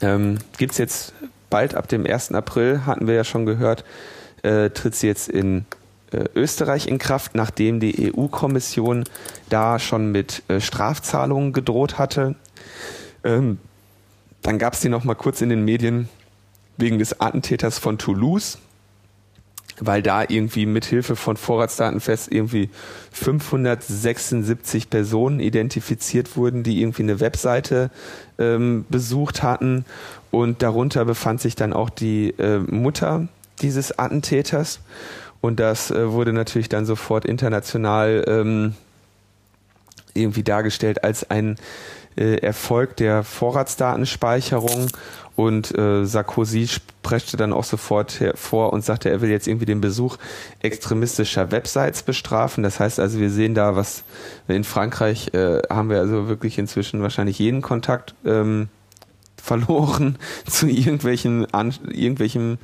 Ähm, 0.00 0.38
Gibt 0.56 0.72
es 0.72 0.78
jetzt 0.78 1.14
bald 1.52 1.74
ab 1.74 1.86
dem 1.86 2.06
1. 2.06 2.32
April, 2.32 2.86
hatten 2.86 3.06
wir 3.06 3.14
ja 3.14 3.24
schon 3.24 3.44
gehört, 3.44 3.84
äh, 4.42 4.70
tritt 4.70 4.94
sie 4.94 5.06
jetzt 5.06 5.28
in 5.28 5.66
äh, 6.10 6.24
Österreich 6.34 6.86
in 6.88 6.98
Kraft, 6.98 7.34
nachdem 7.34 7.78
die 7.78 8.10
EU-Kommission 8.10 9.04
da 9.50 9.78
schon 9.78 10.10
mit 10.10 10.42
äh, 10.48 10.60
Strafzahlungen 10.60 11.52
gedroht 11.52 11.98
hatte. 11.98 12.36
Ähm, 13.22 13.58
dann 14.40 14.58
gab 14.58 14.72
es 14.72 14.80
die 14.80 14.88
noch 14.88 15.04
mal 15.04 15.14
kurz 15.14 15.42
in 15.42 15.50
den 15.50 15.62
Medien 15.62 16.08
wegen 16.78 16.98
des 16.98 17.20
Attentäters 17.20 17.78
von 17.78 17.98
Toulouse, 17.98 18.58
weil 19.80 20.02
da 20.02 20.24
irgendwie 20.26 20.66
mit 20.66 20.84
Hilfe 20.84 21.16
von 21.16 21.36
Vorratsdatenfest 21.36 22.30
irgendwie 22.30 22.70
576 23.12 24.90
Personen 24.90 25.40
identifiziert 25.40 26.36
wurden, 26.36 26.62
die 26.62 26.80
irgendwie 26.80 27.02
eine 27.02 27.20
Webseite 27.20 27.90
ähm, 28.38 28.84
besucht 28.88 29.42
hatten. 29.42 29.84
Und 30.30 30.62
darunter 30.62 31.04
befand 31.04 31.40
sich 31.40 31.56
dann 31.56 31.72
auch 31.72 31.90
die 31.90 32.30
äh, 32.38 32.58
Mutter 32.58 33.28
dieses 33.60 33.98
Attentäters. 33.98 34.80
Und 35.40 35.60
das 35.60 35.90
äh, 35.90 36.12
wurde 36.12 36.32
natürlich 36.32 36.68
dann 36.68 36.86
sofort 36.86 37.24
international 37.24 38.24
ähm, 38.26 38.74
irgendwie 40.14 40.42
dargestellt 40.42 41.04
als 41.04 41.30
ein 41.30 41.56
äh, 42.16 42.36
Erfolg 42.36 42.96
der 42.96 43.24
Vorratsdatenspeicherung 43.24 44.88
und 45.34 45.76
äh, 45.76 46.04
Sarkozy 46.04 46.68
sprechte 46.68 47.36
dann 47.36 47.52
auch 47.52 47.64
sofort 47.64 48.20
hervor 48.20 48.72
und 48.72 48.84
sagte, 48.84 49.10
er 49.10 49.20
will 49.22 49.30
jetzt 49.30 49.48
irgendwie 49.48 49.66
den 49.66 49.80
Besuch 49.80 50.18
extremistischer 50.60 51.50
Websites 51.50 52.02
bestrafen. 52.02 52.62
Das 52.62 52.80
heißt 52.80 53.00
also, 53.00 53.18
wir 53.18 53.30
sehen 53.30 53.54
da, 53.54 53.74
was 53.74 54.04
in 54.46 54.64
Frankreich 54.64 55.32
äh, 55.32 55.62
haben 55.70 55.88
wir 55.88 55.98
also 55.98 56.28
wirklich 56.28 56.58
inzwischen 56.58 57.02
wahrscheinlich 57.02 57.38
jeden 57.38 57.62
Kontakt 57.62 58.14
ähm, 58.24 58.68
verloren 59.42 60.18
zu 60.46 60.66
irgendwelchen, 60.66 61.52
an, 61.52 61.74
irgendwelchen 61.90 62.58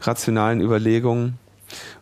rationalen 0.00 0.60
Überlegungen. 0.60 1.38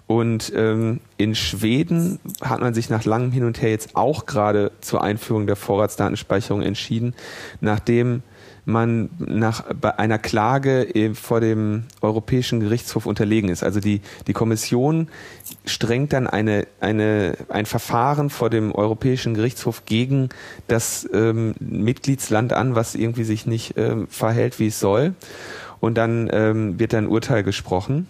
Und 0.07 0.53
ähm, 0.55 1.01
in 1.17 1.35
Schweden 1.35 2.19
hat 2.43 2.61
man 2.61 2.75
sich 2.75 2.91
nach 2.91 3.07
langem 3.07 3.33
Hin 3.33 3.45
und 3.45 3.63
Her 3.63 3.71
jetzt 3.71 3.97
auch 3.97 4.27
gerade 4.27 4.73
zur 4.83 5.03
Einführung 5.03 5.47
der 5.47 5.57
Vorratsdatenspeicherung 5.57 6.61
entschieden, 6.61 7.15
nachdem 7.63 8.23
man 8.65 9.11
nach 9.19 9.65
bei 9.81 9.99
einer 9.99 10.19
Klage 10.19 10.87
vor 11.15 11.41
dem 11.41 11.85
Europäischen 12.01 12.61
Gerichtshof 12.61 13.07
unterlegen 13.07 13.49
ist. 13.51 13.65
Also 13.65 13.81
die, 13.81 14.01
die 14.27 14.33
Kommission 14.33 15.09
strengt 15.65 16.13
dann 16.13 16.27
eine, 16.27 16.67
eine, 16.81 17.37
ein 17.49 17.67
Verfahren 17.67 18.31
vor 18.31 18.51
dem 18.51 18.73
Europäischen 18.73 19.35
Gerichtshof 19.35 19.85
gegen 19.85 20.29
das 20.69 21.09
ähm, 21.13 21.55
Mitgliedsland 21.59 22.53
an, 22.53 22.75
was 22.75 22.95
irgendwie 22.95 23.25
sich 23.25 23.47
nicht 23.47 23.75
ähm, 23.77 24.07
verhält, 24.09 24.59
wie 24.61 24.69
es 24.69 24.79
soll. 24.79 25.15
Und 25.81 25.97
dann 25.99 26.31
ähm, 26.33 26.79
wird 26.79 26.95
ein 26.95 27.09
Urteil 27.09 27.43
gesprochen. 27.43 28.09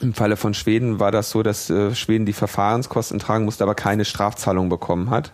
Im 0.00 0.14
Falle 0.14 0.36
von 0.36 0.54
Schweden 0.54 1.00
war 1.00 1.10
das 1.10 1.30
so, 1.30 1.42
dass 1.42 1.70
äh, 1.70 1.94
Schweden 1.94 2.26
die 2.26 2.32
Verfahrenskosten 2.32 3.18
tragen 3.18 3.44
musste, 3.44 3.64
aber 3.64 3.74
keine 3.74 4.04
Strafzahlung 4.04 4.68
bekommen 4.68 5.10
hat. 5.10 5.32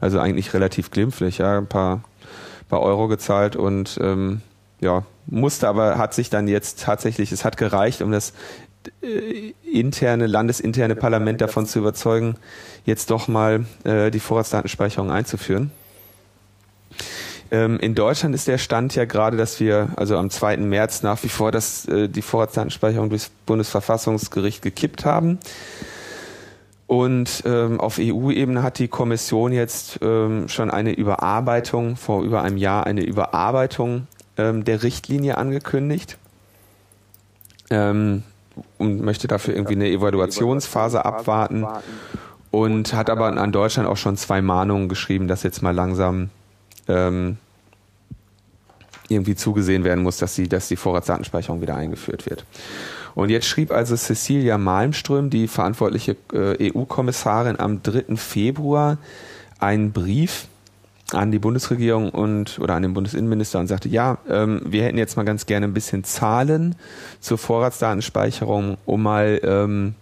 Also 0.00 0.18
eigentlich 0.18 0.52
relativ 0.52 0.90
glimpflich, 0.90 1.38
ja, 1.38 1.58
ein 1.58 1.66
paar, 1.66 2.02
paar 2.70 2.80
Euro 2.80 3.08
gezahlt 3.08 3.56
und 3.56 3.98
ähm, 4.00 4.40
ja, 4.80 5.04
musste 5.26 5.68
aber, 5.68 5.98
hat 5.98 6.14
sich 6.14 6.30
dann 6.30 6.48
jetzt 6.48 6.80
tatsächlich, 6.80 7.32
es 7.32 7.44
hat 7.44 7.58
gereicht, 7.58 8.00
um 8.00 8.10
das 8.10 8.32
äh, 9.02 9.52
interne, 9.70 10.26
landesinterne 10.26 10.96
Parlament 10.96 11.40
davon 11.42 11.66
zu 11.66 11.78
überzeugen, 11.78 12.36
jetzt 12.86 13.10
doch 13.10 13.28
mal 13.28 13.66
äh, 13.84 14.10
die 14.10 14.20
Vorratsdatenspeicherung 14.20 15.10
einzuführen. 15.10 15.70
Ähm, 17.50 17.78
in 17.80 17.94
Deutschland 17.94 18.34
ist 18.34 18.48
der 18.48 18.58
Stand 18.58 18.94
ja 18.94 19.04
gerade, 19.04 19.36
dass 19.36 19.60
wir 19.60 19.90
also 19.96 20.16
am 20.16 20.30
2. 20.30 20.58
März 20.58 21.02
nach 21.02 21.22
wie 21.24 21.28
vor 21.28 21.52
das, 21.52 21.86
äh, 21.86 22.08
die 22.08 22.22
Vorratsdatenspeicherung 22.22 23.10
durchs 23.10 23.30
Bundesverfassungsgericht 23.46 24.62
gekippt 24.62 25.04
haben. 25.04 25.38
Und 26.90 27.44
ähm, 27.46 27.78
auf 27.78 27.98
EU-Ebene 28.00 28.64
hat 28.64 28.80
die 28.80 28.88
Kommission 28.88 29.52
jetzt 29.52 30.00
ähm, 30.02 30.48
schon 30.48 30.72
eine 30.72 30.92
Überarbeitung, 30.92 31.94
vor 31.94 32.24
über 32.24 32.42
einem 32.42 32.56
Jahr 32.56 32.84
eine 32.84 33.04
Überarbeitung 33.04 34.08
ähm, 34.36 34.64
der 34.64 34.82
Richtlinie 34.82 35.38
angekündigt 35.38 36.18
ähm, 37.70 38.24
und 38.78 39.02
möchte 39.02 39.28
dafür 39.28 39.54
irgendwie 39.54 39.74
eine 39.74 39.88
Evaluationsphase 39.88 41.04
abwarten 41.04 41.64
und 42.50 42.92
hat 42.92 43.08
aber 43.08 43.26
an 43.26 43.52
Deutschland 43.52 43.88
auch 43.88 43.96
schon 43.96 44.16
zwei 44.16 44.42
Mahnungen 44.42 44.88
geschrieben, 44.88 45.28
dass 45.28 45.44
jetzt 45.44 45.62
mal 45.62 45.72
langsam 45.72 46.30
ähm, 46.88 47.36
irgendwie 49.08 49.36
zugesehen 49.36 49.84
werden 49.84 50.02
muss, 50.02 50.16
dass 50.16 50.34
die, 50.34 50.48
dass 50.48 50.66
die 50.66 50.74
Vorratsdatenspeicherung 50.74 51.62
wieder 51.62 51.76
eingeführt 51.76 52.28
wird. 52.28 52.44
Und 53.20 53.28
jetzt 53.28 53.44
schrieb 53.44 53.70
also 53.70 53.96
Cecilia 53.96 54.56
Malmström, 54.56 55.28
die 55.28 55.46
verantwortliche 55.46 56.16
äh, 56.32 56.72
EU-Kommissarin, 56.72 57.60
am 57.60 57.82
3. 57.82 58.16
Februar 58.16 58.96
einen 59.58 59.92
Brief 59.92 60.46
an 61.12 61.30
die 61.30 61.38
Bundesregierung 61.38 62.08
und 62.08 62.58
oder 62.60 62.76
an 62.76 62.82
den 62.82 62.94
Bundesinnenminister 62.94 63.60
und 63.60 63.66
sagte, 63.66 63.90
ja, 63.90 64.16
ähm, 64.26 64.62
wir 64.64 64.84
hätten 64.84 64.96
jetzt 64.96 65.18
mal 65.18 65.24
ganz 65.24 65.44
gerne 65.44 65.66
ein 65.66 65.74
bisschen 65.74 66.02
Zahlen 66.02 66.76
zur 67.20 67.36
Vorratsdatenspeicherung, 67.36 68.78
um 68.86 69.02
mal 69.02 69.38
ähm, 69.44 69.96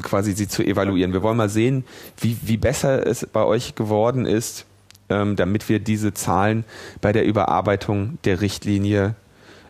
quasi 0.00 0.32
sie 0.32 0.48
zu 0.48 0.62
evaluieren. 0.62 1.12
Wir 1.12 1.22
wollen 1.22 1.36
mal 1.36 1.50
sehen, 1.50 1.84
wie, 2.18 2.38
wie 2.40 2.56
besser 2.56 3.06
es 3.06 3.26
bei 3.26 3.44
euch 3.44 3.74
geworden 3.74 4.24
ist, 4.24 4.64
ähm, 5.10 5.36
damit 5.36 5.68
wir 5.68 5.80
diese 5.80 6.14
Zahlen 6.14 6.64
bei 7.02 7.12
der 7.12 7.26
Überarbeitung 7.26 8.16
der 8.24 8.40
Richtlinie 8.40 9.16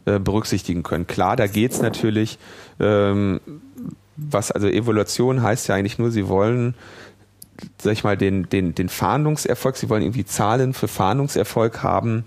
äh, 0.05 0.19
berücksichtigen 0.19 0.83
können. 0.83 1.07
Klar, 1.07 1.37
da 1.37 1.47
geht 1.47 1.73
es 1.73 1.83
natürlich, 1.83 2.39
ähm, 2.81 3.41
was 4.17 4.51
also 4.51 4.69
Evaluation 4.69 5.43
heißt 5.43 5.69
ja 5.69 5.75
eigentlich 5.75 5.99
nur, 5.99 6.11
sie 6.11 6.29
wollen 6.29 6.75
sag 7.81 7.93
ich 7.93 8.05
mal, 8.05 8.17
den, 8.17 8.49
den, 8.49 8.75
den 8.75 8.89
Fahndungserfolg, 8.89 9.77
sie 9.77 9.89
wollen 9.89 10.03
irgendwie 10.03 10.25
Zahlen 10.25 10.75
für 10.75 10.89
Fahndungserfolg 10.89 11.83
haben 11.83 12.25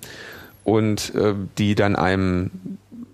und 0.64 1.16
äh, 1.16 1.34
die 1.58 1.76
dann 1.76 1.96
einem 1.96 2.52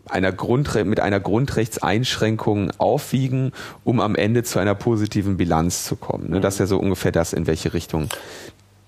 einer 0.10 0.32
Grundre 0.32 0.86
mit 0.86 1.02
einer 1.02 1.20
Grundrechtseinschränkung 1.20 2.72
aufwiegen, 2.78 3.52
um 3.84 4.00
am 4.00 4.15
Ende 4.15 4.43
zu 4.43 4.58
einer 4.58 4.74
positiven 4.74 5.36
Bilanz 5.36 5.84
zu 5.84 5.98
kommen. 5.98 6.30
Ne? 6.30 6.39
Das 6.39 6.56
ist 6.56 6.60
ja 6.60 6.65
so 6.65 6.78
ungefähr 6.78 7.12
das, 7.12 7.34
in 7.34 7.46
welche 7.46 7.74
Richtung 7.74 8.08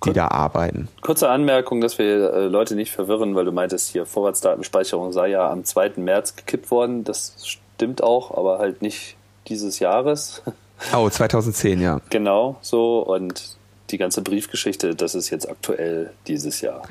die 0.05 0.13
da 0.13 0.29
arbeiten. 0.29 0.87
Kurze 1.01 1.29
Anmerkung, 1.29 1.81
dass 1.81 1.97
wir 1.97 2.33
äh, 2.33 2.47
Leute 2.47 2.75
nicht 2.75 2.91
verwirren, 2.91 3.35
weil 3.35 3.45
du 3.45 3.51
meintest 3.51 3.89
hier, 3.89 4.05
Vorratsdatenspeicherung 4.05 5.11
sei 5.11 5.29
ja 5.29 5.49
am 5.49 5.65
2. 5.65 5.93
März 5.97 6.35
gekippt 6.35 6.71
worden. 6.71 7.03
Das 7.03 7.35
stimmt 7.45 8.01
auch, 8.01 8.35
aber 8.35 8.59
halt 8.59 8.81
nicht 8.81 9.15
dieses 9.47 9.79
Jahres. 9.79 10.41
Oh, 10.95 11.09
2010, 11.09 11.81
ja. 11.81 11.99
Genau, 12.09 12.55
so. 12.61 12.99
Und 12.99 13.57
die 13.89 13.97
ganze 13.97 14.21
Briefgeschichte, 14.21 14.95
das 14.95 15.13
ist 15.13 15.29
jetzt 15.29 15.49
aktuell 15.49 16.11
dieses 16.25 16.61
Jahr. 16.61 16.83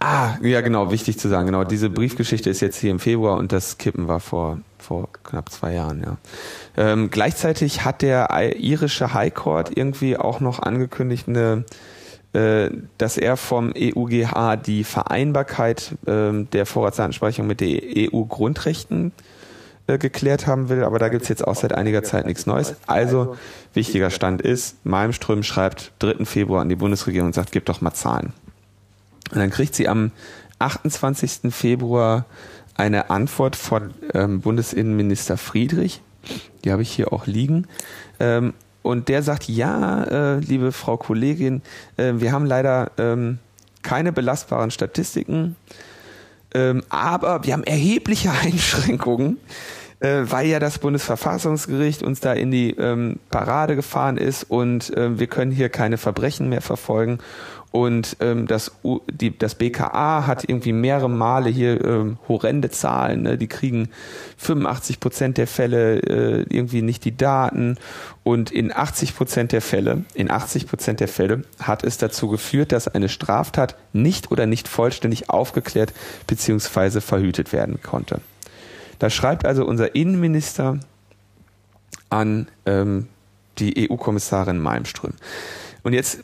Ah, 0.00 0.36
ja, 0.42 0.60
genau, 0.60 0.90
wichtig 0.90 1.20
zu 1.20 1.28
sagen. 1.28 1.46
Genau, 1.46 1.62
diese 1.62 1.88
Briefgeschichte 1.88 2.50
ist 2.50 2.58
jetzt 2.58 2.78
hier 2.78 2.90
im 2.90 2.98
Februar 2.98 3.38
und 3.38 3.52
das 3.52 3.78
Kippen 3.78 4.08
war 4.08 4.18
vor, 4.18 4.58
vor 4.78 5.08
knapp 5.22 5.50
zwei 5.52 5.74
Jahren, 5.74 6.02
ja. 6.02 6.16
Ähm, 6.76 7.10
gleichzeitig 7.10 7.84
hat 7.84 8.02
der 8.02 8.56
irische 8.56 9.14
High 9.14 9.32
Court 9.32 9.70
irgendwie 9.76 10.16
auch 10.16 10.40
noch 10.40 10.58
angekündigt, 10.58 11.28
eine 11.28 11.64
dass 12.32 13.18
er 13.18 13.36
vom 13.36 13.74
EUGH 13.76 14.56
die 14.64 14.84
Vereinbarkeit 14.84 15.94
ähm, 16.06 16.48
der 16.50 16.64
Vorratsdatenspeicherung 16.64 17.46
mit 17.46 17.60
den 17.60 17.80
EU-Grundrechten 18.12 19.12
äh, 19.88 19.98
geklärt 19.98 20.46
haben 20.46 20.68
will, 20.68 20.84
aber 20.84 20.98
da 20.98 21.08
gibt's 21.08 21.28
jetzt 21.28 21.46
auch 21.46 21.56
seit 21.56 21.72
einiger 21.72 22.02
Zeit 22.04 22.24
nichts 22.24 22.46
Neues. 22.46 22.76
Also 22.86 23.36
wichtiger 23.74 24.10
Stand 24.10 24.40
ist, 24.40 24.76
Malmström 24.86 25.42
schreibt 25.42 25.92
3. 25.98 26.24
Februar 26.24 26.62
an 26.62 26.68
die 26.68 26.76
Bundesregierung 26.76 27.26
und 27.26 27.34
sagt, 27.34 27.52
gib 27.52 27.66
doch 27.66 27.80
mal 27.80 27.92
Zahlen. 27.92 28.32
Und 29.32 29.38
dann 29.38 29.50
kriegt 29.50 29.74
sie 29.74 29.88
am 29.88 30.12
28. 30.60 31.52
Februar 31.52 32.26
eine 32.76 33.10
Antwort 33.10 33.56
von 33.56 33.92
ähm, 34.14 34.40
Bundesinnenminister 34.40 35.36
Friedrich, 35.36 36.00
die 36.64 36.70
habe 36.70 36.82
ich 36.82 36.92
hier 36.92 37.12
auch 37.12 37.26
liegen, 37.26 37.66
ähm, 38.20 38.54
und 38.82 39.08
der 39.08 39.22
sagt, 39.22 39.48
ja, 39.48 40.04
äh, 40.04 40.38
liebe 40.38 40.72
Frau 40.72 40.96
Kollegin, 40.96 41.62
äh, 41.96 42.14
wir 42.16 42.32
haben 42.32 42.46
leider 42.46 42.90
ähm, 42.98 43.38
keine 43.82 44.12
belastbaren 44.12 44.70
Statistiken, 44.70 45.56
ähm, 46.54 46.82
aber 46.88 47.44
wir 47.44 47.52
haben 47.54 47.64
erhebliche 47.64 48.30
Einschränkungen 48.42 49.38
äh, 50.02 50.30
weil 50.30 50.48
ja 50.48 50.58
das 50.58 50.78
Bundesverfassungsgericht 50.78 52.02
uns 52.02 52.20
da 52.20 52.32
in 52.32 52.50
die 52.50 52.70
ähm, 52.70 53.20
Parade 53.30 53.76
gefahren 53.76 54.16
ist 54.16 54.44
und 54.44 54.94
äh, 54.96 55.18
wir 55.18 55.28
können 55.28 55.52
hier 55.52 55.68
keine 55.68 55.96
Verbrechen 55.96 56.48
mehr 56.48 56.60
verfolgen. 56.60 57.18
Und 57.72 58.18
ähm, 58.20 58.46
das, 58.46 58.70
U 58.84 59.00
die, 59.10 59.36
das 59.36 59.54
BKA 59.54 60.26
hat 60.26 60.44
irgendwie 60.46 60.74
mehrere 60.74 61.08
Male 61.08 61.48
hier 61.48 61.82
ähm, 61.82 62.18
horrende 62.28 62.70
Zahlen. 62.70 63.22
Ne? 63.22 63.38
Die 63.38 63.46
kriegen 63.46 63.88
85 64.36 65.00
Prozent 65.00 65.38
der 65.38 65.46
Fälle 65.46 66.00
äh, 66.00 66.46
irgendwie 66.50 66.82
nicht 66.82 67.06
die 67.06 67.16
Daten. 67.16 67.78
Und 68.24 68.50
in 68.50 68.72
80 68.76 69.16
Prozent 69.16 69.52
der 69.52 69.62
Fälle, 69.62 70.04
in 70.12 70.30
80 70.30 70.66
Prozent 70.66 71.00
der 71.00 71.08
Fälle 71.08 71.44
hat 71.60 71.82
es 71.82 71.96
dazu 71.96 72.28
geführt, 72.28 72.72
dass 72.72 72.88
eine 72.88 73.08
Straftat 73.08 73.74
nicht 73.94 74.30
oder 74.30 74.46
nicht 74.46 74.68
vollständig 74.68 75.30
aufgeklärt 75.30 75.94
beziehungsweise 76.26 77.00
verhütet 77.00 77.54
werden 77.54 77.80
konnte. 77.82 78.20
Da 78.98 79.08
schreibt 79.08 79.46
also 79.46 79.64
unser 79.64 79.94
Innenminister 79.94 80.78
an 82.10 82.48
ähm, 82.66 83.08
die 83.58 83.90
EU-Kommissarin 83.90 84.58
Malmström. 84.58 85.14
Und 85.82 85.94
jetzt 85.94 86.22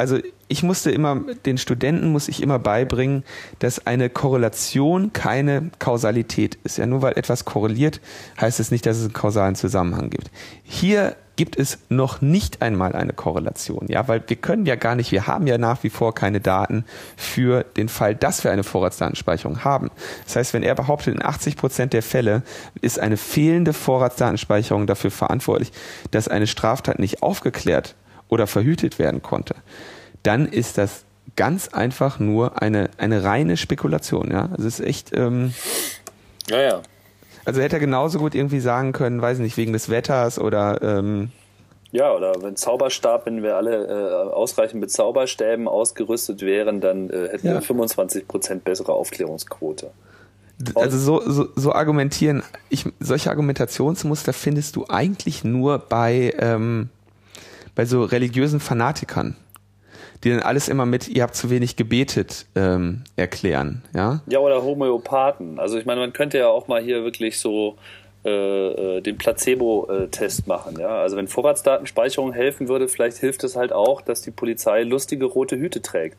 also 0.00 0.18
ich 0.48 0.62
musste 0.62 0.90
immer, 0.90 1.20
den 1.44 1.58
Studenten 1.58 2.10
muss 2.10 2.28
ich 2.28 2.42
immer 2.42 2.58
beibringen, 2.58 3.22
dass 3.58 3.86
eine 3.86 4.08
Korrelation 4.08 5.12
keine 5.12 5.70
Kausalität 5.78 6.58
ist. 6.64 6.78
Ja, 6.78 6.86
nur 6.86 7.02
weil 7.02 7.18
etwas 7.18 7.44
korreliert, 7.44 8.00
heißt 8.40 8.60
es 8.60 8.70
nicht, 8.70 8.86
dass 8.86 8.96
es 8.96 9.04
einen 9.04 9.12
kausalen 9.12 9.56
Zusammenhang 9.56 10.08
gibt. 10.08 10.30
Hier 10.64 11.16
gibt 11.36 11.58
es 11.58 11.78
noch 11.90 12.22
nicht 12.22 12.62
einmal 12.62 12.94
eine 12.94 13.12
Korrelation, 13.12 13.86
ja, 13.88 14.08
weil 14.08 14.22
wir 14.26 14.36
können 14.36 14.64
ja 14.64 14.74
gar 14.74 14.94
nicht, 14.94 15.12
wir 15.12 15.26
haben 15.26 15.46
ja 15.46 15.58
nach 15.58 15.82
wie 15.82 15.90
vor 15.90 16.14
keine 16.14 16.40
Daten 16.40 16.84
für 17.16 17.64
den 17.64 17.88
Fall, 17.88 18.14
dass 18.14 18.42
wir 18.42 18.50
eine 18.50 18.64
Vorratsdatenspeicherung 18.64 19.64
haben. 19.64 19.90
Das 20.24 20.36
heißt, 20.36 20.54
wenn 20.54 20.62
er 20.62 20.74
behauptet, 20.74 21.14
in 21.14 21.22
80 21.22 21.56
Prozent 21.56 21.92
der 21.92 22.02
Fälle 22.02 22.42
ist 22.80 22.98
eine 22.98 23.18
fehlende 23.18 23.74
Vorratsdatenspeicherung 23.74 24.86
dafür 24.86 25.10
verantwortlich, 25.10 25.72
dass 26.10 26.28
eine 26.28 26.46
Straftat 26.46 26.98
nicht 26.98 27.22
aufgeklärt 27.22 27.94
oder 28.30 28.46
verhütet 28.46 28.98
werden 28.98 29.22
konnte, 29.22 29.54
dann 30.22 30.46
ist 30.46 30.78
das 30.78 31.04
ganz 31.36 31.68
einfach 31.68 32.18
nur 32.18 32.60
eine, 32.62 32.90
eine 32.96 33.22
reine 33.24 33.56
Spekulation. 33.56 34.30
Ja, 34.30 34.48
also 34.52 34.66
es 34.66 34.80
ist 34.80 34.86
echt. 34.86 35.16
Ähm, 35.16 35.52
ja, 36.48 36.60
ja. 36.60 36.82
Also 37.44 37.60
hätte 37.60 37.76
er 37.76 37.80
genauso 37.80 38.18
gut 38.18 38.34
irgendwie 38.34 38.60
sagen 38.60 38.92
können, 38.92 39.20
weiß 39.22 39.38
nicht, 39.38 39.56
wegen 39.56 39.72
des 39.72 39.88
Wetters 39.88 40.38
oder. 40.38 40.80
Ähm, 40.82 41.30
ja, 41.92 42.14
oder 42.14 42.34
wenn 42.40 42.54
Zauberstab, 42.54 43.26
wenn 43.26 43.42
wir 43.42 43.56
alle 43.56 43.86
äh, 43.86 44.32
ausreichend 44.32 44.80
mit 44.80 44.92
Zauberstäben 44.92 45.66
ausgerüstet 45.66 46.42
wären, 46.42 46.80
dann 46.80 47.10
äh, 47.10 47.28
hätten 47.30 47.48
ja. 47.48 47.54
wir 47.54 47.62
25 47.62 48.28
Prozent 48.28 48.64
bessere 48.64 48.92
Aufklärungsquote. 48.92 49.90
Also 50.74 50.98
so, 50.98 51.22
so, 51.28 51.48
so 51.56 51.72
argumentieren, 51.72 52.42
ich, 52.68 52.84
solche 53.00 53.30
Argumentationsmuster 53.30 54.32
findest 54.32 54.76
du 54.76 54.84
eigentlich 54.88 55.42
nur 55.42 55.78
bei 55.78 56.34
ähm, 56.38 56.90
bei 57.80 57.86
so 57.86 58.04
religiösen 58.04 58.60
Fanatikern, 58.60 59.36
die 60.22 60.28
dann 60.28 60.40
alles 60.40 60.68
immer 60.68 60.84
mit, 60.84 61.08
ihr 61.08 61.22
habt 61.22 61.34
zu 61.34 61.48
wenig 61.48 61.76
gebetet, 61.76 62.44
ähm, 62.54 63.04
erklären, 63.16 63.82
ja? 63.94 64.20
Ja, 64.26 64.40
oder 64.40 64.62
Homöopathen. 64.62 65.58
Also 65.58 65.78
ich 65.78 65.86
meine, 65.86 66.00
man 66.00 66.12
könnte 66.12 66.36
ja 66.36 66.48
auch 66.48 66.68
mal 66.68 66.82
hier 66.82 67.04
wirklich 67.04 67.38
so 67.38 67.78
äh, 68.22 68.28
äh 68.28 69.00
den 69.00 69.16
Placebo-Test 69.16 70.46
machen, 70.46 70.78
ja. 70.78 71.00
Also 71.00 71.16
wenn 71.16 71.26
Vorratsdatenspeicherung 71.26 72.34
helfen 72.34 72.68
würde, 72.68 72.86
vielleicht 72.86 73.16
hilft 73.16 73.44
es 73.44 73.56
halt 73.56 73.72
auch, 73.72 74.02
dass 74.02 74.20
die 74.20 74.30
Polizei 74.30 74.82
lustige 74.82 75.24
rote 75.24 75.56
Hüte 75.56 75.80
trägt. 75.80 76.18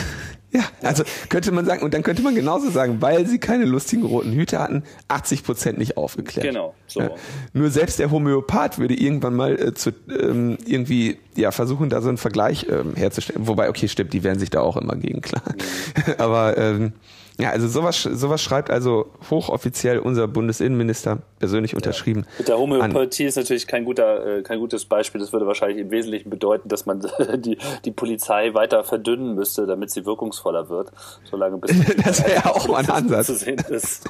Ja, 0.52 0.62
also 0.82 1.02
könnte 1.28 1.52
man 1.52 1.66
sagen, 1.66 1.82
und 1.82 1.92
dann 1.92 2.02
könnte 2.02 2.22
man 2.22 2.34
genauso 2.34 2.70
sagen, 2.70 3.02
weil 3.02 3.26
sie 3.26 3.38
keine 3.38 3.64
lustigen 3.64 4.04
roten 4.04 4.32
Hüte 4.32 4.58
hatten, 4.58 4.84
80 5.08 5.44
Prozent 5.44 5.76
nicht 5.76 5.98
aufgeklärt. 5.98 6.46
Genau, 6.46 6.74
so. 6.86 7.00
Ja, 7.00 7.10
nur 7.52 7.70
selbst 7.70 7.98
der 7.98 8.10
Homöopath 8.10 8.78
würde 8.78 8.94
irgendwann 8.94 9.34
mal 9.34 9.60
äh, 9.60 9.74
zu, 9.74 9.90
ähm, 10.08 10.56
irgendwie 10.64 11.18
ja 11.34 11.50
versuchen, 11.50 11.90
da 11.90 12.00
so 12.00 12.08
einen 12.08 12.16
Vergleich 12.16 12.66
ähm, 12.70 12.94
herzustellen. 12.94 13.46
Wobei, 13.46 13.68
okay, 13.68 13.88
stimmt, 13.88 14.14
die 14.14 14.24
werden 14.24 14.38
sich 14.38 14.48
da 14.48 14.60
auch 14.60 14.78
immer 14.78 14.96
gegen 14.96 15.20
klar. 15.20 15.42
Mhm. 15.46 16.14
Aber 16.18 16.56
ähm, 16.56 16.92
ja, 17.38 17.50
also 17.50 17.68
sowas, 17.68 18.02
sowas 18.02 18.40
schreibt 18.40 18.70
also 18.70 19.10
hochoffiziell 19.30 19.98
unser 19.98 20.26
Bundesinnenminister 20.26 21.18
persönlich 21.38 21.76
unterschrieben. 21.76 22.22
Ja. 22.22 22.34
Mit 22.38 22.48
der 22.48 22.58
Homöopathie 22.58 23.24
ist 23.24 23.36
natürlich 23.36 23.66
kein 23.66 23.84
guter, 23.84 24.38
äh, 24.38 24.42
kein 24.42 24.58
gutes 24.58 24.86
Beispiel. 24.86 25.20
Das 25.20 25.34
würde 25.34 25.46
wahrscheinlich 25.46 25.78
im 25.78 25.90
Wesentlichen 25.90 26.30
bedeuten, 26.30 26.70
dass 26.70 26.86
man 26.86 27.06
die, 27.36 27.58
die 27.84 27.90
Polizei 27.90 28.54
weiter 28.54 28.84
verdünnen 28.84 29.34
müsste, 29.34 29.66
damit 29.66 29.90
sie 29.90 30.06
wirkungsvoller 30.06 30.70
wird, 30.70 30.92
solange 31.24 31.58
bis 31.58 31.76
das 32.04 32.24
wäre 32.24 32.36
ja 32.36 32.46
auch 32.46 32.68
mal 32.68 32.78
ein 32.78 32.90
Ansatz. 32.90 33.26
Zu 33.26 33.34
sehen 33.34 33.62
ist. 33.68 34.08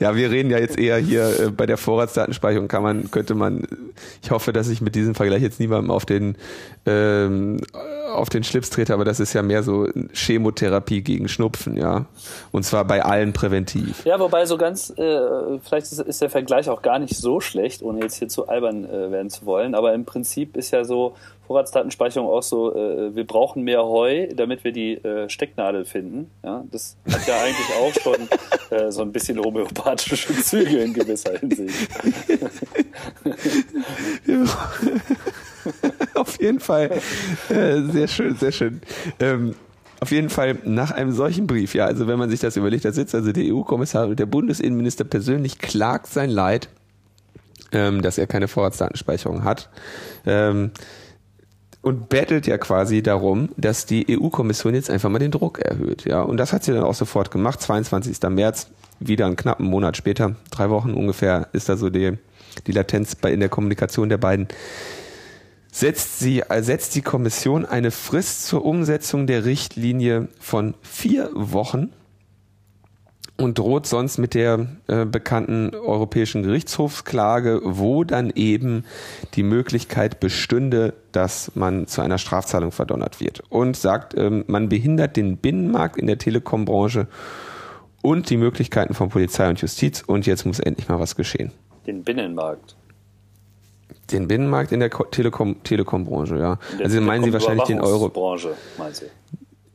ja, 0.00 0.16
wir 0.16 0.30
reden 0.30 0.50
ja 0.50 0.58
jetzt 0.58 0.76
eher 0.76 0.98
hier 0.98 1.40
äh, 1.40 1.50
bei 1.50 1.66
der 1.66 1.76
Vorratsdatenspeicherung 1.76 2.66
kann 2.66 2.82
man, 2.82 3.10
könnte 3.12 3.36
man, 3.36 3.66
ich 4.22 4.32
hoffe, 4.32 4.52
dass 4.52 4.68
ich 4.68 4.80
mit 4.80 4.96
diesem 4.96 5.14
Vergleich 5.14 5.42
jetzt 5.42 5.60
niemandem 5.60 5.92
auf 5.92 6.04
den 6.04 6.36
ähm, 6.84 7.58
auf 8.10 8.28
den 8.28 8.44
Schlips 8.44 8.70
trete, 8.70 8.92
aber 8.92 9.04
das 9.04 9.20
ist 9.20 9.32
ja 9.32 9.42
mehr 9.42 9.62
so 9.62 9.88
Chemotherapie 10.12 11.02
gegen 11.02 11.28
Schnupfen, 11.28 11.59
ja. 11.66 12.06
Und 12.52 12.64
zwar 12.64 12.84
bei 12.84 13.04
allen 13.04 13.32
präventiv. 13.32 14.04
Ja, 14.04 14.18
wobei 14.20 14.46
so 14.46 14.56
ganz, 14.56 14.90
äh, 14.90 15.58
vielleicht 15.62 15.92
ist, 15.92 16.00
ist, 16.00 16.20
der 16.20 16.30
Vergleich 16.30 16.68
auch 16.68 16.82
gar 16.82 16.98
nicht 16.98 17.16
so 17.16 17.40
schlecht, 17.40 17.82
ohne 17.82 18.00
jetzt 18.00 18.16
hier 18.16 18.28
zu 18.28 18.48
albern 18.48 18.84
äh, 18.84 19.10
werden 19.10 19.30
zu 19.30 19.46
wollen, 19.46 19.74
aber 19.74 19.94
im 19.94 20.04
Prinzip 20.04 20.56
ist 20.56 20.70
ja 20.70 20.84
so 20.84 21.14
Vorratsdatenspeicherung 21.50 22.28
auch 22.28 22.44
so, 22.44 22.76
äh, 22.76 23.16
wir 23.16 23.26
brauchen 23.26 23.64
mehr 23.64 23.82
Heu, 23.82 24.28
damit 24.34 24.62
wir 24.62 24.70
die 24.70 24.94
äh, 24.94 25.28
Stecknadel 25.28 25.84
finden. 25.84 26.30
Ja, 26.44 26.62
das 26.70 26.96
hat 27.10 27.26
ja 27.26 27.40
eigentlich 27.40 27.66
auch 27.76 27.92
schon 28.00 28.28
äh, 28.78 28.92
so 28.92 29.02
ein 29.02 29.10
bisschen 29.10 29.36
homöopathische 29.36 30.32
Züge 30.42 30.78
in 30.78 30.94
gewisser 30.94 31.36
Hinsicht. 31.36 31.90
Auf 36.14 36.40
jeden 36.40 36.60
Fall. 36.60 37.00
Äh, 37.48 37.80
sehr 37.90 38.06
schön, 38.06 38.36
sehr 38.36 38.52
schön. 38.52 38.80
Ähm, 39.18 39.56
auf 40.00 40.10
jeden 40.10 40.30
Fall 40.30 40.58
nach 40.64 40.90
einem 40.90 41.12
solchen 41.12 41.46
Brief, 41.46 41.74
ja, 41.74 41.84
also 41.84 42.06
wenn 42.06 42.18
man 42.18 42.30
sich 42.30 42.40
das 42.40 42.56
überlegt, 42.56 42.84
da 42.84 42.92
sitzt 42.92 43.14
also 43.14 43.32
der 43.32 43.54
EU-Kommissar 43.54 44.08
und 44.08 44.18
der 44.18 44.26
Bundesinnenminister 44.26 45.04
persönlich 45.04 45.58
klagt 45.58 46.06
sein 46.06 46.30
Leid, 46.30 46.68
ähm, 47.72 48.00
dass 48.00 48.16
er 48.16 48.26
keine 48.26 48.48
Vorratsdatenspeicherung 48.48 49.44
hat. 49.44 49.68
Ähm, 50.26 50.70
und 51.82 52.08
bettelt 52.10 52.46
ja 52.46 52.58
quasi 52.58 53.02
darum, 53.02 53.50
dass 53.56 53.86
die 53.86 54.06
EU-Kommission 54.10 54.74
jetzt 54.74 54.90
einfach 54.90 55.08
mal 55.08 55.18
den 55.18 55.30
Druck 55.30 55.60
erhöht. 55.60 56.04
Ja, 56.04 56.20
und 56.22 56.36
das 56.36 56.52
hat 56.52 56.62
sie 56.62 56.72
dann 56.72 56.84
auch 56.84 56.94
sofort 56.94 57.30
gemacht. 57.30 57.60
22. 57.62 58.18
März, 58.28 58.68
wieder 58.98 59.26
einen 59.26 59.36
knappen 59.36 59.64
Monat 59.66 59.96
später, 59.96 60.36
drei 60.50 60.68
Wochen 60.68 60.92
ungefähr, 60.92 61.48
ist 61.52 61.70
da 61.70 61.78
so 61.78 61.88
die, 61.88 62.18
die 62.66 62.72
Latenz 62.72 63.14
bei 63.14 63.32
in 63.32 63.40
der 63.40 63.48
Kommunikation 63.48 64.10
der 64.10 64.18
beiden 64.18 64.48
setzt, 65.70 66.18
sie, 66.18 66.42
setzt 66.60 66.94
die 66.94 67.02
Kommission 67.02 67.64
eine 67.64 67.90
Frist 67.90 68.46
zur 68.46 68.64
Umsetzung 68.64 69.26
der 69.26 69.44
Richtlinie 69.44 70.28
von 70.38 70.74
vier 70.82 71.30
Wochen 71.34 71.92
und 73.40 73.58
droht 73.58 73.86
sonst 73.86 74.18
mit 74.18 74.34
der 74.34 74.66
äh, 74.86 75.06
bekannten 75.06 75.74
Europäischen 75.74 76.42
Gerichtshofsklage, 76.42 77.60
wo 77.64 78.04
dann 78.04 78.30
eben 78.34 78.84
die 79.34 79.42
Möglichkeit 79.42 80.20
bestünde, 80.20 80.94
dass 81.12 81.52
man 81.54 81.86
zu 81.86 82.02
einer 82.02 82.18
Strafzahlung 82.18 82.70
verdonnert 82.70 83.20
wird. 83.20 83.42
Und 83.48 83.76
sagt, 83.76 84.14
ähm, 84.16 84.44
man 84.46 84.68
behindert 84.68 85.16
den 85.16 85.38
Binnenmarkt 85.38 85.96
in 85.96 86.06
der 86.06 86.18
Telekombranche 86.18 87.06
und 88.02 88.30
die 88.30 88.36
Möglichkeiten 88.36 88.94
von 88.94 89.08
Polizei 89.08 89.48
und 89.48 89.60
Justiz 89.60 90.02
und 90.06 90.26
jetzt 90.26 90.44
muss 90.44 90.60
endlich 90.60 90.88
mal 90.88 91.00
was 91.00 91.16
geschehen. 91.16 91.52
Den 91.86 92.04
Binnenmarkt. 92.04 92.76
Den 94.12 94.28
Binnenmarkt 94.28 94.72
in 94.72 94.80
der 94.80 94.90
Telekom, 94.90 95.62
Telekom-Branche, 95.62 96.38
ja. 96.38 96.58
also 96.82 97.00
meinen 97.00 97.24
Sie 97.24 97.32
wahrscheinlich 97.32 97.64
den 97.64 97.80
Euro. 97.80 98.08
Branche, 98.08 98.54
meinen 98.78 98.94
Sie? 98.94 99.06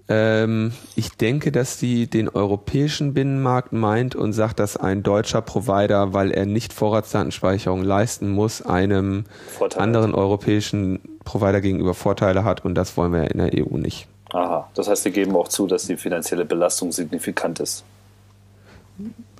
Ähm, 0.07 0.71
ich 0.95 1.11
denke, 1.11 1.51
dass 1.51 1.77
die 1.77 2.07
den 2.07 2.29
europäischen 2.29 3.15
Binnenmarkt 3.15 3.73
meint 3.73 4.15
und 4.15 4.33
sagt, 4.33 4.59
dass 4.59 4.77
ein 4.77 5.01
deutscher 5.01 5.41
Provider, 5.41 6.13
weil 6.13 6.31
er 6.31 6.45
nicht 6.45 6.73
Vorratsdatenspeicherung 6.73 7.81
leisten 7.83 8.29
muss, 8.29 8.61
einem 8.61 9.25
Vorteile. 9.57 9.83
anderen 9.83 10.13
europäischen 10.13 10.99
Provider 11.23 11.59
gegenüber 11.59 11.95
Vorteile 11.95 12.43
hat 12.43 12.63
und 12.65 12.75
das 12.75 12.97
wollen 12.97 13.13
wir 13.13 13.23
ja 13.23 13.29
in 13.29 13.37
der 13.39 13.51
EU 13.55 13.77
nicht. 13.77 14.07
Aha, 14.31 14.69
das 14.75 14.87
heißt, 14.87 15.03
Sie 15.03 15.11
geben 15.11 15.35
auch 15.35 15.47
zu, 15.47 15.65
dass 15.65 15.87
die 15.87 15.97
finanzielle 15.97 16.45
Belastung 16.45 16.91
signifikant 16.91 17.59
ist. 17.59 17.83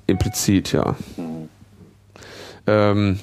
Implizit, 0.08 0.72
ja. 0.72 0.96
Mhm. 1.18 1.50
Ähm, 2.68 3.20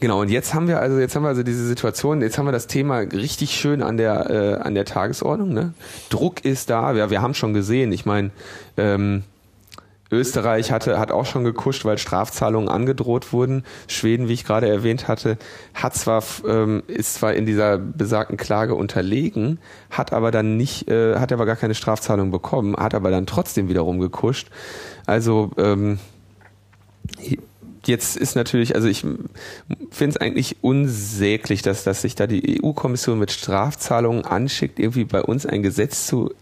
Genau, 0.00 0.20
und 0.20 0.28
jetzt 0.28 0.54
haben 0.54 0.68
wir 0.68 0.78
also, 0.78 0.98
jetzt 0.98 1.16
haben 1.16 1.24
wir 1.24 1.28
also 1.28 1.42
diese 1.42 1.66
Situation, 1.66 2.22
jetzt 2.22 2.38
haben 2.38 2.46
wir 2.46 2.52
das 2.52 2.68
Thema 2.68 2.98
richtig 2.98 3.56
schön 3.56 3.82
an 3.82 3.96
der, 3.96 4.30
äh, 4.30 4.54
an 4.62 4.74
der 4.74 4.84
Tagesordnung. 4.84 5.52
Ne? 5.52 5.74
Druck 6.08 6.44
ist 6.44 6.70
da, 6.70 6.92
ja, 6.92 7.10
wir 7.10 7.20
haben 7.20 7.34
schon 7.34 7.52
gesehen, 7.52 7.90
ich 7.90 8.06
meine, 8.06 8.30
ähm, 8.76 9.24
Österreich 10.10 10.72
hatte, 10.72 10.98
hat 10.98 11.12
auch 11.12 11.26
schon 11.26 11.44
gekuscht, 11.44 11.84
weil 11.84 11.98
Strafzahlungen 11.98 12.68
angedroht 12.68 13.32
wurden. 13.32 13.64
Schweden, 13.88 14.28
wie 14.28 14.32
ich 14.32 14.44
gerade 14.44 14.68
erwähnt 14.68 15.06
hatte, 15.06 15.36
hat 15.74 15.94
zwar, 15.94 16.22
ähm, 16.46 16.82
ist 16.86 17.14
zwar 17.14 17.34
in 17.34 17.44
dieser 17.44 17.76
besagten 17.76 18.38
Klage 18.38 18.74
unterlegen, 18.74 19.58
hat 19.90 20.12
aber 20.12 20.30
dann 20.30 20.56
nicht, 20.56 20.88
äh, 20.88 21.16
hat 21.16 21.32
aber 21.32 21.44
gar 21.44 21.56
keine 21.56 21.74
Strafzahlung 21.74 22.30
bekommen, 22.30 22.76
hat 22.76 22.94
aber 22.94 23.10
dann 23.10 23.26
trotzdem 23.26 23.68
wiederum 23.68 23.98
gekuscht. 23.98 24.48
Also, 25.06 25.50
ähm, 25.58 25.98
Jetzt 27.84 28.16
ist 28.16 28.34
natürlich, 28.34 28.74
also 28.74 28.88
ich 28.88 29.00
finde 29.00 30.10
es 30.10 30.16
eigentlich 30.16 30.56
unsäglich, 30.62 31.62
dass, 31.62 31.84
dass 31.84 32.02
sich 32.02 32.14
da 32.14 32.26
die 32.26 32.62
EU-Kommission 32.62 33.18
mit 33.18 33.30
Strafzahlungen 33.30 34.24
anschickt, 34.24 34.78
irgendwie 34.78 35.04
bei 35.04 35.22
uns 35.22 35.46
ein 35.46 35.62
Gesetz 35.62 36.06
zu 36.06 36.32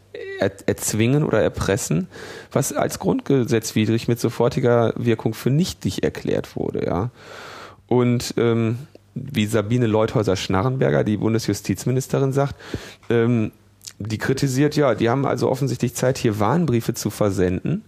er, 0.40 0.52
erzwingen 0.66 1.24
oder 1.24 1.42
erpressen, 1.42 2.08
was 2.52 2.72
als 2.72 2.98
grundgesetzwidrig 2.98 4.08
mit 4.08 4.20
sofortiger 4.20 4.92
Wirkung 4.96 5.34
für 5.34 5.50
nichtig 5.50 6.02
erklärt 6.02 6.56
wurde, 6.56 6.86
ja. 6.86 7.10
Und 7.86 8.34
ähm, 8.36 8.78
wie 9.14 9.46
Sabine 9.46 9.86
Leuthäuser-Schnarrenberger, 9.86 11.04
die 11.04 11.16
Bundesjustizministerin, 11.16 12.32
sagt, 12.32 12.56
ähm, 13.08 13.52
die 13.98 14.18
kritisiert, 14.18 14.76
ja, 14.76 14.94
die 14.94 15.08
haben 15.08 15.26
also 15.26 15.50
offensichtlich 15.50 15.94
Zeit, 15.94 16.18
hier 16.18 16.38
Warnbriefe 16.38 16.94
zu 16.94 17.10
versenden 17.10 17.84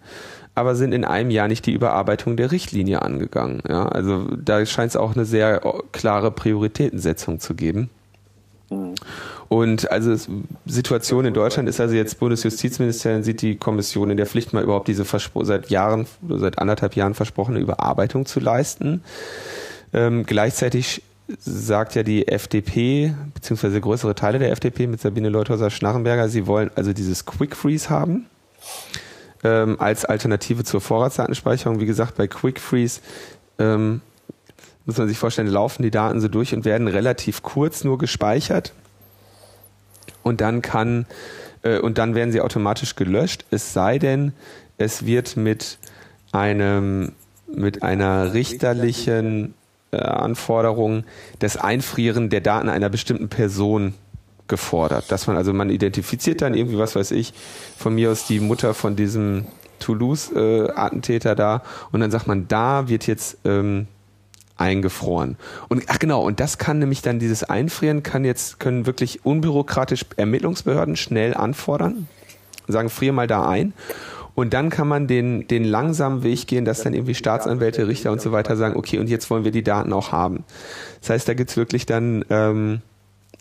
aber 0.58 0.74
sind 0.74 0.92
in 0.92 1.04
einem 1.04 1.30
Jahr 1.30 1.46
nicht 1.46 1.66
die 1.66 1.72
Überarbeitung 1.72 2.36
der 2.36 2.50
Richtlinie 2.50 3.02
angegangen. 3.02 3.62
Ja, 3.68 3.86
also 3.86 4.26
da 4.36 4.66
scheint 4.66 4.90
es 4.90 4.96
auch 4.96 5.14
eine 5.14 5.24
sehr 5.24 5.62
klare 5.92 6.32
Prioritätensetzung 6.32 7.38
zu 7.38 7.54
geben. 7.54 7.90
Und 9.48 9.90
also 9.90 10.16
Situation 10.66 11.24
in 11.24 11.32
Deutschland 11.32 11.68
ist 11.68 11.80
also 11.80 11.94
jetzt 11.94 12.18
Bundesjustizministerium 12.18 13.22
sieht 13.22 13.40
die 13.40 13.56
Kommission 13.56 14.10
in 14.10 14.16
der 14.16 14.26
Pflicht 14.26 14.52
mal 14.52 14.64
überhaupt 14.64 14.88
diese 14.88 15.04
seit 15.04 15.70
Jahren, 15.70 16.06
seit 16.28 16.58
anderthalb 16.58 16.96
Jahren 16.96 17.14
versprochene 17.14 17.60
Überarbeitung 17.60 18.26
zu 18.26 18.40
leisten. 18.40 19.02
Ähm, 19.94 20.26
gleichzeitig 20.26 21.02
sagt 21.38 21.94
ja 21.94 22.02
die 22.02 22.28
FDP, 22.28 23.14
beziehungsweise 23.34 23.80
größere 23.80 24.14
Teile 24.14 24.38
der 24.38 24.50
FDP 24.50 24.86
mit 24.86 25.00
Sabine 25.00 25.28
Leuthäuser-Schnarrenberger, 25.28 26.28
sie 26.28 26.46
wollen 26.46 26.70
also 26.74 26.92
dieses 26.92 27.26
Quick 27.26 27.54
Freeze 27.54 27.90
haben 27.90 28.26
ähm, 29.44 29.76
als 29.78 30.04
Alternative 30.04 30.64
zur 30.64 30.80
Vorratsdatenspeicherung. 30.80 31.80
Wie 31.80 31.86
gesagt, 31.86 32.16
bei 32.16 32.26
Quick 32.26 32.60
Freeze 32.60 33.00
ähm, 33.58 34.00
muss 34.86 34.96
man 34.96 35.08
sich 35.08 35.18
vorstellen, 35.18 35.48
laufen 35.48 35.82
die 35.82 35.90
Daten 35.90 36.20
so 36.20 36.28
durch 36.28 36.54
und 36.54 36.64
werden 36.64 36.88
relativ 36.88 37.42
kurz 37.42 37.84
nur 37.84 37.98
gespeichert. 37.98 38.72
Und 40.22 40.40
dann 40.40 40.62
kann 40.62 41.06
äh, 41.62 41.78
und 41.78 41.98
dann 41.98 42.14
werden 42.14 42.32
sie 42.32 42.40
automatisch 42.40 42.96
gelöscht, 42.96 43.44
es 43.50 43.72
sei 43.72 43.98
denn, 43.98 44.32
es 44.78 45.04
wird 45.04 45.36
mit 45.36 45.78
einem 46.32 47.12
mit 47.46 47.82
einer 47.82 48.34
richterlichen 48.34 49.54
Anforderung 49.96 51.04
das 51.38 51.56
Einfrieren 51.56 52.30
der 52.30 52.40
Daten 52.40 52.68
einer 52.68 52.88
bestimmten 52.88 53.28
Person 53.28 53.94
gefordert. 54.48 55.10
Dass 55.10 55.26
man, 55.26 55.36
also 55.36 55.52
man 55.52 55.70
identifiziert 55.70 56.42
dann 56.42 56.54
irgendwie, 56.54 56.78
was 56.78 56.96
weiß 56.96 57.10
ich, 57.12 57.32
von 57.76 57.94
mir 57.94 58.10
aus 58.10 58.26
die 58.26 58.40
Mutter 58.40 58.74
von 58.74 58.96
diesem 58.96 59.46
Toulouse-Attentäter 59.78 61.32
äh, 61.32 61.36
da 61.36 61.62
und 61.92 62.00
dann 62.00 62.10
sagt 62.10 62.26
man, 62.26 62.48
da 62.48 62.88
wird 62.88 63.06
jetzt 63.06 63.38
ähm, 63.44 63.86
eingefroren. 64.56 65.36
Und 65.68 65.84
ach 65.86 65.98
genau, 65.98 66.22
und 66.22 66.40
das 66.40 66.58
kann 66.58 66.80
nämlich 66.80 67.02
dann 67.02 67.18
dieses 67.18 67.44
Einfrieren 67.44 68.02
kann 68.02 68.24
jetzt 68.24 68.58
können 68.58 68.86
wirklich 68.86 69.24
unbürokratisch 69.24 70.04
Ermittlungsbehörden 70.16 70.96
schnell 70.96 71.34
anfordern, 71.34 72.08
sagen 72.66 72.90
frier 72.90 73.12
mal 73.12 73.28
da 73.28 73.48
ein. 73.48 73.72
Und 74.38 74.54
dann 74.54 74.70
kann 74.70 74.86
man 74.86 75.08
den, 75.08 75.48
den 75.48 75.64
langsamen 75.64 76.22
Weg 76.22 76.46
gehen, 76.46 76.64
dass 76.64 76.82
dann 76.84 76.94
irgendwie 76.94 77.16
Staatsanwälte, 77.16 77.88
Richter 77.88 78.12
und 78.12 78.20
so 78.20 78.30
weiter 78.30 78.56
sagen, 78.56 78.76
okay, 78.76 78.98
und 78.98 79.08
jetzt 79.08 79.30
wollen 79.30 79.42
wir 79.42 79.50
die 79.50 79.64
Daten 79.64 79.92
auch 79.92 80.12
haben. 80.12 80.44
Das 81.00 81.10
heißt, 81.10 81.28
da 81.28 81.34
gibt's 81.34 81.56
wirklich 81.56 81.86
dann 81.86 82.24
ähm, 82.30 82.80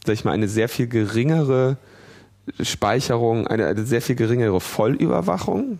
sag 0.07 0.13
ich 0.13 0.25
mal, 0.25 0.31
eine 0.31 0.47
sehr 0.47 0.69
viel 0.69 0.87
geringere 0.87 1.77
Speicherung, 2.61 3.45
eine, 3.45 3.67
eine 3.67 3.83
sehr 3.83 4.01
viel 4.01 4.15
geringere 4.15 4.59
Vollüberwachung 4.59 5.79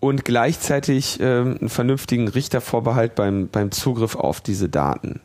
und 0.00 0.24
gleichzeitig 0.24 1.18
ähm, 1.20 1.58
einen 1.60 1.68
vernünftigen 1.68 2.28
Richtervorbehalt 2.28 3.16
beim, 3.16 3.48
beim 3.48 3.72
Zugriff 3.72 4.14
auf 4.14 4.40
diese 4.40 4.68
Daten. 4.68 5.20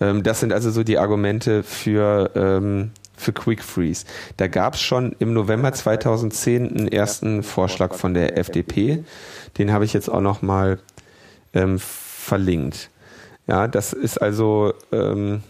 Ähm, 0.00 0.22
das 0.22 0.40
sind 0.40 0.52
also 0.52 0.70
so 0.70 0.84
die 0.84 0.98
Argumente 0.98 1.64
für, 1.64 2.30
ähm, 2.34 2.92
für 3.18 3.32
Quick 3.32 3.62
Freeze. 3.62 4.06
Da 4.36 4.48
gab 4.48 4.74
es 4.74 4.80
schon 4.80 5.14
im 5.18 5.32
November 5.32 5.72
2010 5.72 6.76
einen 6.76 6.88
ersten 6.88 7.42
Vorschlag 7.42 7.94
von 7.94 8.14
der 8.14 8.38
FDP. 8.38 9.04
Den 9.58 9.72
habe 9.72 9.84
ich 9.84 9.92
jetzt 9.92 10.08
auch 10.08 10.20
noch 10.20 10.42
mal 10.42 10.78
ähm, 11.54 11.78
verlinkt. 11.78 12.90
Ja, 13.46 13.66
das 13.66 13.92
ist 13.92 14.20
also 14.20 14.74
ähm, 14.92 15.42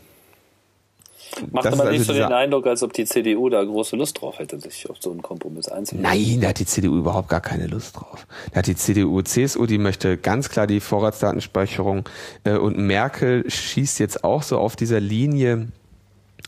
Macht 1.53 1.67
aber 1.67 1.91
nicht 1.91 2.01
also 2.01 2.13
so 2.13 2.19
den 2.19 2.33
Eindruck, 2.33 2.67
als 2.67 2.83
ob 2.83 2.93
die 2.93 3.05
CDU 3.05 3.49
da 3.49 3.63
große 3.63 3.97
Lust 3.97 4.21
drauf 4.21 4.39
hätte, 4.39 4.59
sich 4.61 4.89
auf 4.89 4.97
so 5.01 5.11
einen 5.11 5.23
Kompromiss 5.23 5.69
einzulassen. 5.69 6.01
Nein, 6.03 6.41
da 6.41 6.49
hat 6.49 6.59
die 6.59 6.67
CDU 6.67 6.97
überhaupt 6.97 7.29
gar 7.29 7.41
keine 7.41 7.67
Lust 7.67 7.97
drauf. 7.97 8.27
Da 8.53 8.59
hat 8.59 8.67
die 8.67 8.77
CDU, 8.77 9.23
CSU, 9.23 9.67
die 9.67 9.79
möchte 9.79 10.17
ganz 10.17 10.49
klar 10.49 10.67
die 10.67 10.81
Vorratsdatenspeicherung 10.81 12.05
äh, 12.45 12.57
und 12.57 12.79
Merkel 12.79 13.49
schießt 13.49 13.99
jetzt 14.01 14.25
auch 14.25 14.43
so 14.43 14.59
auf 14.59 14.77
dieser 14.77 15.01
Linie 15.01 15.69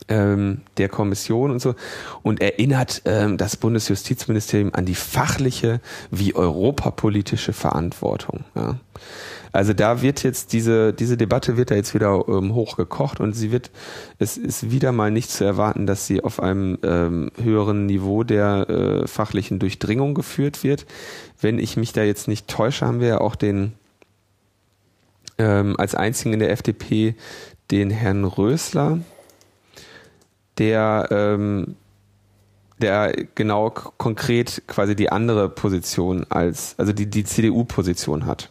ähm, 0.07 0.61
der 0.77 0.89
Kommission 0.89 1.51
und 1.51 1.61
so 1.61 1.75
und 2.23 2.41
erinnert 2.41 3.01
ähm, 3.05 3.37
das 3.37 3.55
Bundesjustizministerium 3.57 4.73
an 4.73 4.85
die 4.85 4.95
fachliche 4.95 5.79
wie 6.09 6.35
europapolitische 6.35 7.53
Verantwortung. 7.53 8.43
Ja. 8.55 8.77
Also 9.53 9.73
da 9.73 10.01
wird 10.01 10.23
jetzt 10.23 10.53
diese, 10.53 10.93
diese 10.93 11.17
Debatte 11.17 11.57
wird 11.57 11.71
da 11.71 11.75
jetzt 11.75 11.93
wieder 11.93 12.23
ähm, 12.27 12.55
hochgekocht 12.55 13.19
und 13.19 13.33
sie 13.33 13.51
wird, 13.51 13.69
es 14.17 14.37
ist 14.37 14.71
wieder 14.71 14.93
mal 14.93 15.11
nicht 15.11 15.29
zu 15.29 15.43
erwarten, 15.43 15.85
dass 15.85 16.07
sie 16.07 16.23
auf 16.23 16.41
einem 16.41 16.77
ähm, 16.83 17.31
höheren 17.41 17.85
Niveau 17.85 18.23
der 18.23 18.69
äh, 18.69 19.07
fachlichen 19.07 19.59
Durchdringung 19.59 20.13
geführt 20.13 20.63
wird. 20.63 20.85
Wenn 21.41 21.59
ich 21.59 21.75
mich 21.75 21.91
da 21.91 22.03
jetzt 22.03 22.29
nicht 22.29 22.47
täusche, 22.47 22.85
haben 22.85 23.01
wir 23.01 23.07
ja 23.07 23.21
auch 23.21 23.35
den 23.35 23.73
ähm, 25.37 25.75
als 25.77 25.95
einzigen 25.95 26.33
in 26.33 26.39
der 26.39 26.51
FDP 26.51 27.15
den 27.71 27.89
Herrn 27.89 28.23
Rösler, 28.23 28.99
der 30.57 31.07
ähm, 31.11 31.75
der 32.81 33.13
genau 33.35 33.69
konkret 33.69 34.63
quasi 34.67 34.95
die 34.95 35.11
andere 35.11 35.49
Position 35.49 36.25
als, 36.29 36.75
also 36.77 36.91
die, 36.91 37.05
die 37.05 37.23
CDU-Position 37.23 38.25
hat. 38.25 38.49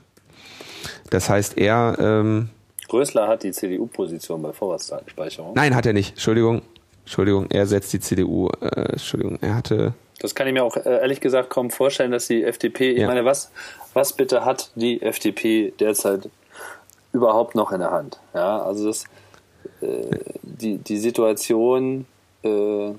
Das 1.10 1.28
heißt, 1.28 1.58
er. 1.58 1.96
Ähm, 2.00 2.48
Rösler 2.92 3.28
hat 3.28 3.42
die 3.42 3.52
CDU-Position 3.52 4.42
bei 4.42 4.52
Vorratsdatenspeicherung. 4.52 5.54
Nein, 5.54 5.74
hat 5.74 5.86
er 5.86 5.92
nicht. 5.92 6.10
Entschuldigung. 6.10 6.62
Entschuldigung, 7.04 7.46
er 7.50 7.66
setzt 7.66 7.92
die 7.92 8.00
CDU. 8.00 8.48
Äh, 8.60 8.92
Entschuldigung, 8.92 9.38
er 9.40 9.56
hatte. 9.56 9.94
Das 10.20 10.34
kann 10.34 10.46
ich 10.46 10.52
mir 10.52 10.64
auch 10.64 10.76
äh, 10.76 11.00
ehrlich 11.00 11.20
gesagt 11.20 11.50
kaum 11.50 11.70
vorstellen, 11.70 12.12
dass 12.12 12.26
die 12.26 12.44
FDP. 12.44 12.92
Ich 12.92 13.06
meine, 13.06 13.24
was, 13.24 13.50
was 13.94 14.12
bitte 14.12 14.44
hat 14.44 14.70
die 14.74 15.02
FDP 15.02 15.72
derzeit 15.80 16.28
überhaupt 17.12 17.54
noch 17.54 17.72
in 17.72 17.80
der 17.80 17.90
Hand? 17.90 18.20
Ja, 18.34 18.62
also 18.62 18.86
das, 18.86 19.04
die, 20.42 20.78
die 20.78 20.96
Situation. 20.98 22.06
Äh, 22.42 22.92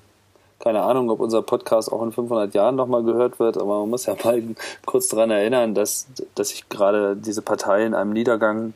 keine 0.59 0.81
Ahnung, 0.83 1.09
ob 1.09 1.19
unser 1.19 1.41
Podcast 1.41 1.91
auch 1.91 2.03
in 2.03 2.11
500 2.11 2.53
Jahren 2.53 2.75
nochmal 2.75 3.03
gehört 3.03 3.39
wird, 3.39 3.57
aber 3.57 3.79
man 3.79 3.89
muss 3.89 4.05
ja 4.05 4.15
mal 4.23 4.43
kurz 4.85 5.07
daran 5.07 5.31
erinnern, 5.31 5.73
dass, 5.73 6.07
dass 6.35 6.49
sich 6.49 6.69
gerade 6.69 7.15
diese 7.15 7.41
Partei 7.41 7.85
in 7.85 7.95
einem 7.95 8.13
Niedergang 8.13 8.73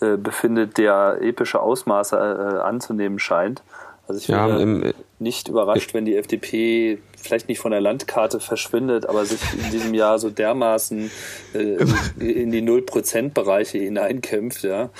äh, 0.00 0.16
befindet, 0.16 0.78
der 0.78 1.18
epische 1.20 1.60
Ausmaße 1.60 2.16
äh, 2.16 2.60
anzunehmen 2.62 3.18
scheint. 3.18 3.62
Also 4.06 4.20
ich 4.20 4.28
wäre 4.28 4.50
ja, 4.50 4.58
im, 4.58 4.94
nicht 5.18 5.48
überrascht, 5.48 5.92
wenn 5.92 6.06
die 6.06 6.16
FDP 6.16 6.98
vielleicht 7.20 7.48
nicht 7.48 7.58
von 7.58 7.70
der 7.70 7.80
Landkarte 7.80 8.40
verschwindet, 8.40 9.06
aber 9.06 9.24
sich 9.24 9.40
in 9.52 9.70
diesem 9.70 9.94
Jahr 9.94 10.18
so 10.18 10.30
dermaßen 10.30 11.10
äh, 11.54 11.76
in 12.18 12.50
die 12.50 12.62
Null-Prozent-Bereiche 12.62 13.78
hineinkämpft. 13.78 14.62
Ja. 14.62 14.90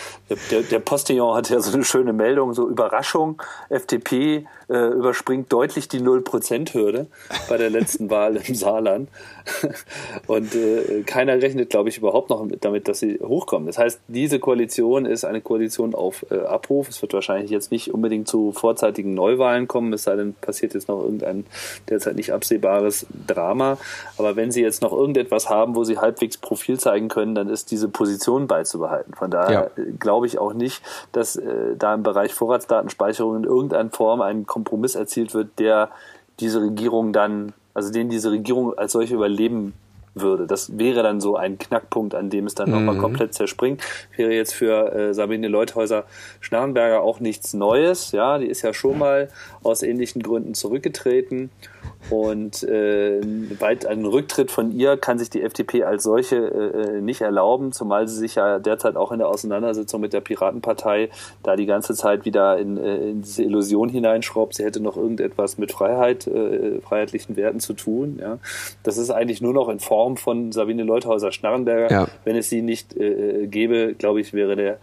Der, 0.51 0.63
der 0.63 0.79
Postillon 0.79 1.37
hat 1.37 1.51
ja 1.51 1.61
so 1.61 1.73
eine 1.73 1.85
schöne 1.85 2.13
Meldung, 2.13 2.55
so 2.55 2.69
Überraschung, 2.69 3.43
FDP 3.69 4.47
äh, 4.69 4.89
überspringt 4.89 5.53
deutlich 5.53 5.89
die 5.89 6.01
Null-Prozent-Hürde 6.01 7.07
bei 7.49 7.57
der 7.57 7.71
letzten 7.71 8.11
Wahl 8.11 8.37
im 8.37 8.55
Saarland. 8.55 9.09
Und 10.27 10.55
äh, 10.55 11.03
keiner 11.07 11.41
rechnet, 11.41 11.71
glaube 11.71 11.89
ich, 11.89 11.99
überhaupt 11.99 12.31
noch 12.31 12.47
damit, 12.61 12.89
dass 12.89 13.01
sie 13.01 13.19
hochkommen. 13.23 13.67
Das 13.67 13.79
heißt, 13.79 14.01
diese 14.09 14.39
Koalition 14.39 15.07
ist 15.07 15.25
eine 15.25 15.41
Koalition 15.41 15.95
auf 15.95 16.27
äh, 16.31 16.39
Abruf. 16.39 16.89
Es 16.89 17.01
wird 17.01 17.15
wahrscheinlich 17.15 17.51
jetzt 17.51 17.73
nicht 17.73 17.93
unbedingt 17.93 18.29
zu 18.29 18.53
vorzeitigen 18.53 19.15
Neuwahlen 19.15 19.69
kommen, 19.69 19.93
es 19.93 20.05
sei 20.05 20.17
denn, 20.17 20.35
passiert 20.35 20.75
jetzt 20.75 20.89
noch 20.89 21.03
irgendein 21.03 21.47
derzeit 21.89 22.08
nicht 22.17 22.33
absehbares 22.33 23.07
Drama. 23.27 23.79
Aber 24.17 24.37
wenn 24.37 24.51
sie 24.51 24.63
jetzt 24.63 24.83
noch 24.83 24.93
irgendetwas 24.93 25.49
haben, 25.49 25.77
wo 25.77 25.85
sie 25.85 25.99
halbwegs 25.99 26.39
Profil 26.39 26.79
zeigen 26.79 27.09
können, 27.09 27.35
dann 27.35 27.49
ist 27.49 27.71
diese 27.71 27.89
Position 27.89 28.47
beizubehalten. 28.47 29.15
Von 29.15 29.31
daher 29.31 29.71
ja. 29.77 29.85
Glaube 29.99 30.27
ich 30.27 30.39
auch 30.39 30.53
nicht, 30.53 30.83
dass 31.13 31.37
äh, 31.37 31.77
da 31.77 31.95
im 31.95 32.03
Bereich 32.03 32.35
Vorratsdatenspeicherung 32.35 33.37
in 33.37 33.45
irgendeiner 33.45 33.91
Form 33.91 34.21
ein 34.21 34.47
Kompromiss 34.47 34.95
erzielt 34.95 35.35
wird, 35.35 35.59
der 35.59 35.91
diese 36.41 36.61
Regierung 36.61 37.13
dann, 37.13 37.53
also 37.75 37.93
den 37.93 38.09
diese 38.09 38.31
Regierung 38.31 38.77
als 38.77 38.93
solche 38.93 39.15
überleben 39.15 39.75
würde. 40.15 40.47
Das 40.47 40.79
wäre 40.79 41.03
dann 41.03 41.21
so 41.21 41.37
ein 41.37 41.59
Knackpunkt, 41.59 42.15
an 42.15 42.31
dem 42.31 42.47
es 42.47 42.55
dann 42.55 42.71
mhm. 42.71 42.75
nochmal 42.77 42.99
komplett 42.99 43.35
zerspringt. 43.35 43.83
Wäre 44.17 44.33
jetzt 44.33 44.55
für 44.55 44.93
äh, 44.93 45.15
Sabine 45.15 45.49
Leuthäuser-Schnarrenberger 45.49 47.03
auch 47.03 47.21
nichts 47.21 47.55
Neues. 47.55 48.13
Ja, 48.13 48.39
die 48.39 48.47
ist 48.47 48.63
ja 48.63 48.73
schon 48.73 48.99
mal 48.99 49.29
aus 49.63 49.83
ähnlichen 49.83 50.23
Gründen 50.23 50.55
zurückgetreten. 50.55 51.51
Und 52.11 52.63
äh, 52.63 53.21
weit 53.61 53.87
einen 53.87 54.07
Rücktritt 54.07 54.51
von 54.51 54.73
ihr 54.73 54.97
kann 54.97 55.19
sich 55.19 55.31
die 55.31 55.43
FDP 55.43 55.85
als 55.85 56.05
solche 56.05 56.37
äh, 56.37 57.01
nicht 57.01 57.21
erlauben, 57.21 57.73
zumal 57.73 58.09
sie 58.09 58.17
sich 58.17 58.37
ja 58.37 58.59
derzeit 58.59 58.97
auch 58.97 59.13
in 59.13 59.19
der 59.19 59.29
Auseinandersetzung 59.29 60.01
mit 60.01 60.13
der 60.13 60.21
Piratenpartei 60.21 61.11
da 61.43 61.57
die 61.57 61.67
ganze 61.67 61.95
Zeit 61.95 62.25
wieder 62.25 62.59
in, 62.59 62.77
äh, 62.77 63.11
in 63.11 63.23
diese 63.23 63.43
Illusion 63.43 63.89
hineinschraubt, 63.89 64.55
sie 64.55 64.65
hätte 64.65 64.81
noch 64.81 64.97
irgendetwas 64.97 65.59
mit 65.59 65.73
Freiheit, 65.73 66.27
äh, 66.27 66.81
freiheitlichen 66.81 67.37
Werten 67.37 67.61
zu 67.61 67.75
tun. 67.75 68.19
Ja. 68.21 68.39
Das 68.83 68.99
ist 68.99 69.11
eigentlich 69.11 69.41
nur 69.41 69.53
noch 69.53 69.69
in 69.69 69.81
Form 69.81 70.17
von 70.17 70.53
Sabine 70.53 70.85
Leuthäuser-Schnarrenberger. 70.85 71.91
Ja. 71.91 72.09
Wenn 72.25 72.37
es 72.37 72.49
sie 72.49 72.63
nicht 72.63 72.97
äh, 72.97 73.47
gäbe, 73.47 73.95
glaube 73.95 74.21
ich, 74.21 74.33
wäre 74.33 74.57
der, 74.57 74.79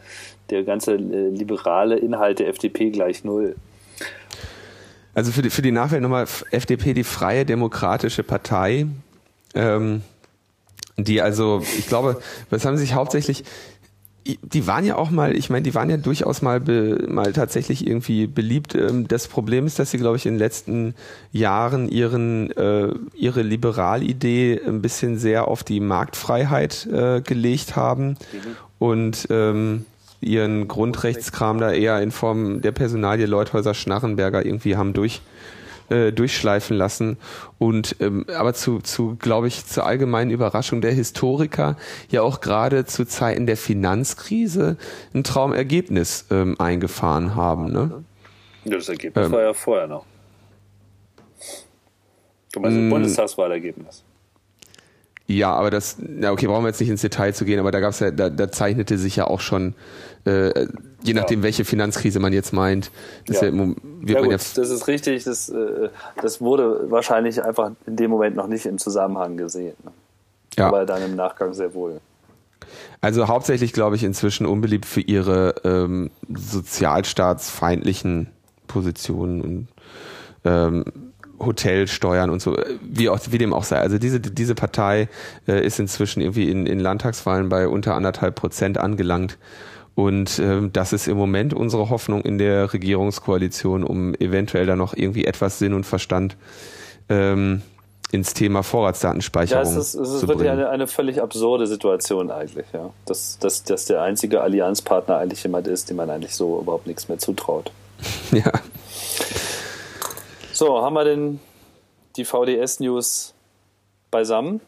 der 0.49 0.63
ganze 0.63 0.93
äh, 0.93 1.29
liberale 1.29 1.97
Inhalt 1.97 2.39
der 2.39 2.47
FDP 2.49 2.91
gleich 2.91 3.23
null. 3.23 3.55
Also 5.16 5.32
für 5.32 5.41
die, 5.41 5.49
für 5.49 5.61
die 5.61 5.72
Nachwelt 5.72 6.01
nochmal 6.01 6.28
FDP, 6.51 6.93
die 6.93 7.05
Freie 7.05 7.45
Demokratische 7.45 8.22
Partei, 8.22 8.86
ähm, 9.55 10.01
die 10.97 11.22
also, 11.22 11.63
ich 11.78 11.88
glaube, 11.88 12.22
was 12.49 12.66
haben 12.66 12.78
sich 12.78 12.93
hauptsächlich, 12.93 13.43
die 14.26 14.68
waren 14.68 14.86
ja 14.86 14.95
auch 14.95 15.11
mal, 15.11 15.36
ich 15.36 15.49
meine, 15.49 15.63
die 15.63 15.74
waren 15.74 15.89
ja 15.89 15.97
durchaus 15.97 16.41
mal 16.41 16.59
be, 16.59 17.05
mal 17.07 17.32
tatsächlich 17.32 17.88
irgendwie 17.88 18.28
beliebt. 18.28 18.76
Ähm, 18.76 19.07
das 19.07 19.28
Problem 19.28 19.68
ist, 19.68 19.80
dass 19.80 19.91
sie, 19.91 19.99
glaube 19.99 20.18
ich, 20.18 20.26
in 20.26 20.34
den 20.34 20.39
letzten 20.39 20.95
Jahren 21.32 21.88
ihren 21.88 22.51
äh, 22.51 22.93
ihre 23.13 23.41
Liberalidee 23.41 24.59
ein 24.68 24.82
bisschen 24.82 25.18
sehr 25.18 25.47
auf 25.47 25.63
die 25.63 25.80
Marktfreiheit 25.80 26.88
äh, 26.88 27.22
gelegt 27.22 27.76
haben 27.76 28.09
mhm. 28.09 28.18
und 28.80 29.28
ähm, 29.30 29.86
ihren 30.22 30.68
Grundrechtskram 30.68 31.59
da 31.59 31.72
eher 31.72 32.01
in 32.01 32.11
Form 32.11 32.61
der 32.61 32.72
Personalie 32.72 33.26
Leuthäuser-Schnarrenberger 33.26 34.45
irgendwie 34.45 34.76
haben 34.76 34.93
durch 34.93 35.22
äh, 35.89 36.11
durchschleifen 36.11 36.76
lassen 36.76 37.18
und 37.59 37.97
ähm, 37.99 38.26
aber 38.36 38.55
zu, 38.55 38.80
zu 38.80 39.18
glaube 39.18 39.47
ich 39.47 39.68
zur 39.68 39.86
allgemeinen 39.86 40.32
Überraschung 40.32 40.82
der 40.82 40.91
Historiker 40.91 41.78
ja 42.09 42.24
auch 42.24 42.41
gerade 42.41 42.86
zu 42.86 43.05
Zeiten 43.05 43.45
der 43.45 43.55
Finanzkrise 43.55 44.78
ein 45.13 45.24
Traumergebnis 45.24 46.26
ähm, 46.32 46.59
eingefahren 46.59 47.36
haben. 47.36 47.72
Ne? 47.72 48.03
Ja, 48.63 48.78
das 48.78 48.89
Ergebnis 48.89 49.28
ähm, 49.28 49.32
war 49.32 49.41
ja 49.41 49.53
vorher 49.53 49.88
noch. 49.88 50.05
Du 52.51 52.61
meinst 52.61 52.78
das 52.78 52.84
mm. 52.84 52.89
Bundestagswahlergebnis? 52.89 54.03
Ja, 55.28 55.53
aber 55.53 55.71
das, 55.71 55.97
ja 56.21 56.32
okay, 56.32 56.45
brauchen 56.45 56.63
wir 56.63 56.67
jetzt 56.67 56.80
nicht 56.80 56.89
ins 56.89 57.01
Detail 57.01 57.34
zu 57.34 57.45
gehen, 57.45 57.59
aber 57.59 57.71
da 57.71 57.80
gab's 57.80 57.99
ja, 57.99 58.11
da, 58.11 58.30
da 58.30 58.51
zeichnete 58.51 58.97
sich 58.97 59.15
ja 59.15 59.26
auch 59.26 59.39
schon, 59.39 59.73
äh, 60.26 60.67
je 61.01 61.13
nachdem, 61.13 61.39
ja. 61.39 61.43
welche 61.43 61.65
Finanzkrise 61.65 62.19
man 62.19 62.32
jetzt 62.32 62.53
meint, 62.53 62.91
das, 63.26 63.41
ja. 63.41 63.47
Ja, 63.47 63.53
wird 63.53 64.09
ja, 64.09 64.21
gut, 64.21 64.34
das 64.34 64.57
ist 64.57 64.88
richtig, 64.88 65.23
das, 65.23 65.49
äh, 65.49 65.89
das 66.21 66.41
wurde 66.41 66.91
wahrscheinlich 66.91 67.43
einfach 67.43 67.71
in 67.88 67.95
dem 67.95 68.11
Moment 68.11 68.36
noch 68.36 68.47
nicht 68.47 68.67
im 68.67 68.78
Zusammenhang 68.78 69.36
gesehen. 69.36 69.76
Ne? 69.84 69.91
Ja. 70.57 70.67
Aber 70.67 70.86
dann 70.86 71.01
im 71.01 71.15
Nachgang 71.15 71.53
sehr 71.53 71.73
wohl. 71.73 71.99
Also 73.01 73.28
hauptsächlich, 73.28 73.73
glaube 73.73 73.95
ich, 73.95 74.03
inzwischen 74.03 74.45
unbeliebt 74.45 74.86
für 74.86 75.01
ihre 75.01 75.55
ähm, 75.63 76.11
sozialstaatsfeindlichen 76.34 78.28
Positionen 78.67 79.41
und 79.41 79.67
ähm, 80.43 80.86
Hotelsteuern 81.39 82.29
und 82.29 82.41
so, 82.41 82.57
wie, 82.81 83.09
auch, 83.09 83.19
wie 83.29 83.38
dem 83.38 83.53
auch 83.53 83.63
sei. 83.63 83.77
Also 83.77 83.97
diese, 83.97 84.19
diese 84.19 84.55
Partei 84.55 85.09
äh, 85.47 85.65
ist 85.65 85.79
inzwischen 85.79 86.21
irgendwie 86.21 86.49
in, 86.49 86.65
in 86.65 86.79
Landtagswahlen 86.79 87.49
bei 87.49 87.67
unter 87.67 87.95
anderthalb 87.95 88.36
Prozent 88.36 88.77
angelangt. 88.77 89.38
Und 89.95 90.39
ähm, 90.39 90.71
das 90.73 90.91
ist 90.91 91.07
im 91.07 91.17
Moment 91.17 91.53
unsere 91.53 91.89
Hoffnung 91.89 92.21
in 92.21 92.38
der 92.38 92.73
Regierungskoalition, 92.73 93.83
um 93.83 94.13
eventuell 94.15 94.65
da 94.65 94.75
noch 94.75 94.95
irgendwie 94.95 95.25
etwas 95.25 95.59
Sinn 95.59 95.73
und 95.73 95.86
Verstand 95.86 96.36
ähm, 97.07 97.61
ins 98.11 98.33
Thema 98.33 98.61
Vorratsdatenspeicherung 98.61 99.63
ja, 99.63 99.69
es 99.69 99.75
ist, 99.75 99.95
es 99.95 100.09
ist 100.09 100.27
wirklich 100.27 100.49
eine, 100.49 100.69
eine 100.69 100.88
völlig 100.88 101.21
absurde 101.21 101.65
Situation 101.65 102.29
eigentlich, 102.29 102.65
ja. 102.73 102.91
Dass, 103.05 103.39
dass, 103.39 103.63
dass 103.63 103.86
der 103.86 104.01
einzige 104.01 104.41
Allianzpartner 104.41 105.17
eigentlich 105.17 105.43
jemand 105.43 105.67
ist, 105.67 105.89
dem 105.89 105.97
man 105.97 106.09
eigentlich 106.09 106.36
so 106.36 106.59
überhaupt 106.59 106.88
nichts 106.88 107.07
mehr 107.09 107.17
zutraut. 107.17 107.71
ja. 108.31 108.51
So, 110.55 110.81
haben 110.81 110.93
wir 110.93 111.03
denn 111.03 111.41
die 112.15 112.23
VDS-News 112.23 113.33
beisammen? 114.09 114.61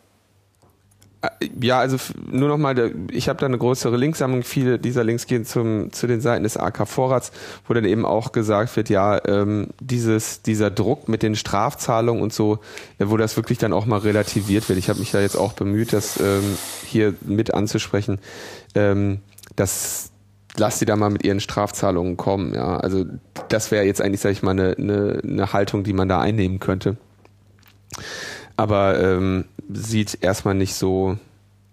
Ja, 1.62 1.80
also 1.80 1.96
nur 2.30 2.50
nochmal, 2.50 2.94
ich 3.10 3.30
habe 3.30 3.40
da 3.40 3.46
eine 3.46 3.58
größere 3.58 3.96
Linksammlung. 3.96 4.44
Viele 4.44 4.80
dieser 4.80 5.06
Links 5.06 5.28
gehen 5.28 5.46
zum, 5.46 5.94
zu 5.94 6.06
den 6.06 6.20
Seiten 6.20 6.44
des 6.44 6.58
AK 6.58 6.90
Vorrats, 6.90 7.32
wo 7.66 7.74
dann 7.74 7.86
eben 7.86 8.06
auch 8.06 8.34
gesagt 8.34 8.76
wird, 8.76 8.90
ja, 8.90 9.26
ähm, 9.26 9.70
dieses, 9.80 10.42
dieser 10.42 10.72
Druck 10.72 11.08
mit 11.08 11.24
den 11.24 11.38
Strafzahlungen 11.38 12.22
und 12.22 12.34
so, 12.34 12.60
äh, 13.00 13.06
wo 13.08 13.16
das 13.16 13.38
wirklich 13.38 13.58
dann 13.58 13.72
auch 13.72 13.86
mal 13.86 14.00
relativiert 14.00 14.68
wird. 14.68 14.80
Ich 14.80 14.90
habe 14.90 15.00
mich 15.00 15.12
da 15.12 15.22
jetzt 15.22 15.38
auch 15.38 15.54
bemüht, 15.54 15.94
das 15.94 16.20
ähm, 16.20 16.58
hier 16.86 17.14
mit 17.22 17.54
anzusprechen. 17.54 18.20
Ähm, 18.76 19.22
dass 19.56 20.12
lass 20.58 20.80
sie 20.80 20.86
da 20.86 20.96
mal 20.96 21.10
mit 21.10 21.24
ihren 21.24 21.40
Strafzahlungen 21.40 22.18
kommen. 22.18 22.54
Ja, 22.54 22.78
also 22.78 23.06
das 23.50 23.72
wäre 23.72 23.86
jetzt 23.86 24.02
eigentlich, 24.02 24.22
sage 24.22 24.34
ich 24.34 24.44
mal, 24.44 24.52
eine, 24.52 24.76
eine, 24.78 25.22
eine 25.24 25.54
Haltung, 25.54 25.84
die 25.84 25.94
man 25.94 26.10
da 26.10 26.20
einnehmen 26.20 26.60
könnte. 26.60 26.98
Aber 28.56 29.00
ähm, 29.00 29.46
sieht 29.72 30.18
erstmal 30.22 30.56
nicht 30.56 30.74
so 30.74 31.18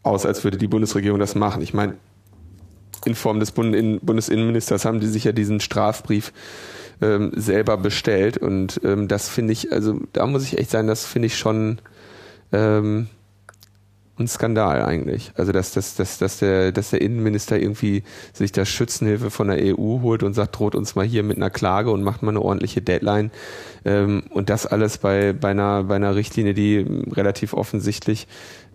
aus, 0.02 0.26
als 0.26 0.44
würde 0.44 0.58
die 0.58 0.68
Bundesregierung 0.68 1.18
das 1.18 1.34
machen. 1.34 1.62
Ich 1.62 1.74
meine, 1.74 1.94
in 3.04 3.14
Form 3.14 3.40
des 3.40 3.52
Bund 3.52 4.04
Bundesinnenministers 4.04 4.84
haben 4.84 5.00
die 5.00 5.06
sich 5.06 5.24
ja 5.24 5.32
diesen 5.32 5.60
Strafbrief 5.60 6.32
ähm, 7.02 7.32
selber 7.34 7.76
bestellt 7.76 8.38
und 8.38 8.80
ähm, 8.84 9.08
das 9.08 9.28
finde 9.28 9.52
ich, 9.52 9.72
also 9.72 10.00
da 10.12 10.26
muss 10.26 10.44
ich 10.44 10.58
echt 10.58 10.70
sagen, 10.70 10.88
das 10.88 11.04
finde 11.04 11.26
ich 11.26 11.36
schon 11.36 11.80
ähm, 12.52 13.08
ein 14.18 14.28
Skandal 14.28 14.82
eigentlich. 14.82 15.32
Also 15.34 15.52
dass, 15.52 15.72
dass, 15.72 15.96
dass, 15.96 16.18
dass, 16.18 16.38
der, 16.38 16.72
dass 16.72 16.90
der 16.90 17.00
Innenminister 17.00 17.58
irgendwie 17.58 18.04
sich 18.32 18.52
da 18.52 18.64
Schützenhilfe 18.64 19.30
von 19.30 19.48
der 19.48 19.58
EU 19.58 20.00
holt 20.02 20.22
und 20.22 20.34
sagt, 20.34 20.58
droht 20.58 20.74
uns 20.74 20.94
mal 20.94 21.04
hier 21.04 21.22
mit 21.22 21.36
einer 21.36 21.50
Klage 21.50 21.90
und 21.90 22.02
macht 22.02 22.22
mal 22.22 22.30
eine 22.30 22.40
ordentliche 22.40 22.80
Deadline. 22.80 23.30
Ähm, 23.84 24.24
und 24.30 24.50
das 24.50 24.66
alles 24.66 24.98
bei, 24.98 25.32
bei, 25.32 25.50
einer, 25.50 25.84
bei 25.84 25.96
einer 25.96 26.14
Richtlinie, 26.14 26.54
die 26.54 26.86
relativ 27.12 27.54
offensichtlich, 27.54 28.28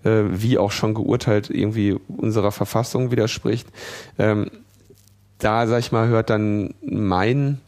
äh, 0.04 0.24
wie 0.30 0.58
auch 0.58 0.72
schon 0.72 0.94
geurteilt, 0.94 1.50
irgendwie 1.50 1.98
unserer 2.08 2.52
Verfassung 2.52 3.12
widerspricht. 3.12 3.68
Ähm, 4.18 4.52
da, 5.38 5.68
sag 5.68 5.80
ich 5.80 5.94
mal, 5.94 6.10
hört 6.10 6.30
dann 6.30 6.74
mein 6.82 7.62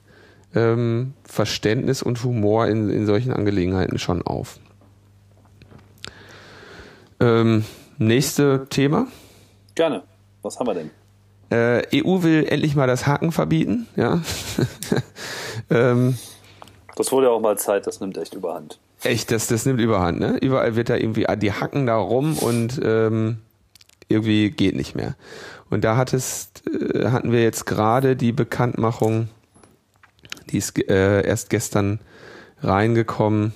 ähm, 0.54 1.14
Verständnis 1.24 2.04
und 2.04 2.22
Humor 2.24 2.68
in, 2.68 2.90
in 2.90 3.06
solchen 3.06 3.32
Angelegenheiten 3.32 3.98
schon 3.98 4.22
auf. 4.22 4.60
Ähm, 7.22 7.66
nächste 8.00 8.66
Thema. 8.70 9.08
Gerne. 9.76 10.04
Was 10.42 10.60
haben 10.60 10.68
wir 10.68 10.74
denn? 10.74 10.90
Äh, 11.52 12.02
EU 12.04 12.24
will 12.24 12.48
endlich 12.50 12.76
mal 12.76 12.88
das 12.88 13.06
Haken 13.06 13.32
verbieten. 13.32 13.88
Ja. 13.96 14.22
ähm, 15.70 16.18
das 16.96 17.12
wurde 17.12 17.28
ja 17.28 17.32
auch 17.32 17.42
mal 17.42 17.58
Zeit, 17.58 17.86
das 17.86 18.00
nimmt 18.00 18.18
echt 18.18 18.34
überhand. 18.34 18.80
Echt, 19.04 19.32
das, 19.32 19.48
das 19.48 19.66
nimmt 19.66 19.80
überhand, 19.80 20.20
ne? 20.20 20.38
Überall 20.38 20.76
wird 20.76 20.90
da 20.90 20.96
irgendwie, 20.96 21.26
die 21.38 21.52
hacken 21.52 21.86
da 21.86 21.96
rum 21.96 22.38
und 22.38 22.80
ähm, 22.84 23.38
irgendwie 24.08 24.50
geht 24.50 24.76
nicht 24.76 24.96
mehr. 24.96 25.16
Und 25.70 25.84
da 25.84 25.98
hat 25.98 26.14
es, 26.14 26.52
äh, 26.68 27.10
hatten 27.10 27.32
wir 27.32 27.44
jetzt 27.44 27.66
gerade 27.66 28.16
die 28.16 28.32
Bekanntmachung, 28.32 29.30
die 30.50 30.58
ist 30.58 30.78
äh, 30.78 31.26
erst 31.26 31.50
gestern 31.50 32.00
reingekommen, 32.62 33.54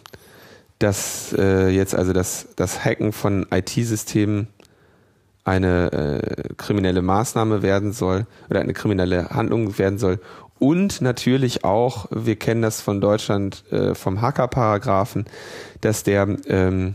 dass 0.80 1.34
äh, 1.38 1.70
jetzt 1.70 1.96
also 1.96 2.14
das, 2.14 2.48
das 2.56 2.84
Hacken 2.84 3.12
von 3.12 3.46
IT-Systemen 3.52 4.48
eine 5.44 5.92
äh, 5.92 6.54
kriminelle 6.56 7.02
Maßnahme 7.02 7.62
werden 7.62 7.94
soll 7.94 8.26
oder 8.50 8.62
eine 8.62 8.74
kriminelle 8.74 9.30
Handlung 9.30 9.78
werden 9.78 10.00
soll. 10.00 10.20
Und 10.58 11.02
natürlich 11.02 11.64
auch, 11.64 12.08
wir 12.12 12.38
kennen 12.38 12.62
das 12.62 12.82
von 12.82 13.02
Deutschland 13.02 13.64
äh, 13.72 13.94
vom 13.94 14.22
Hacker-Paragraphen, 14.22 15.26
dass 15.82 16.04
der 16.04 16.38
ähm, 16.48 16.94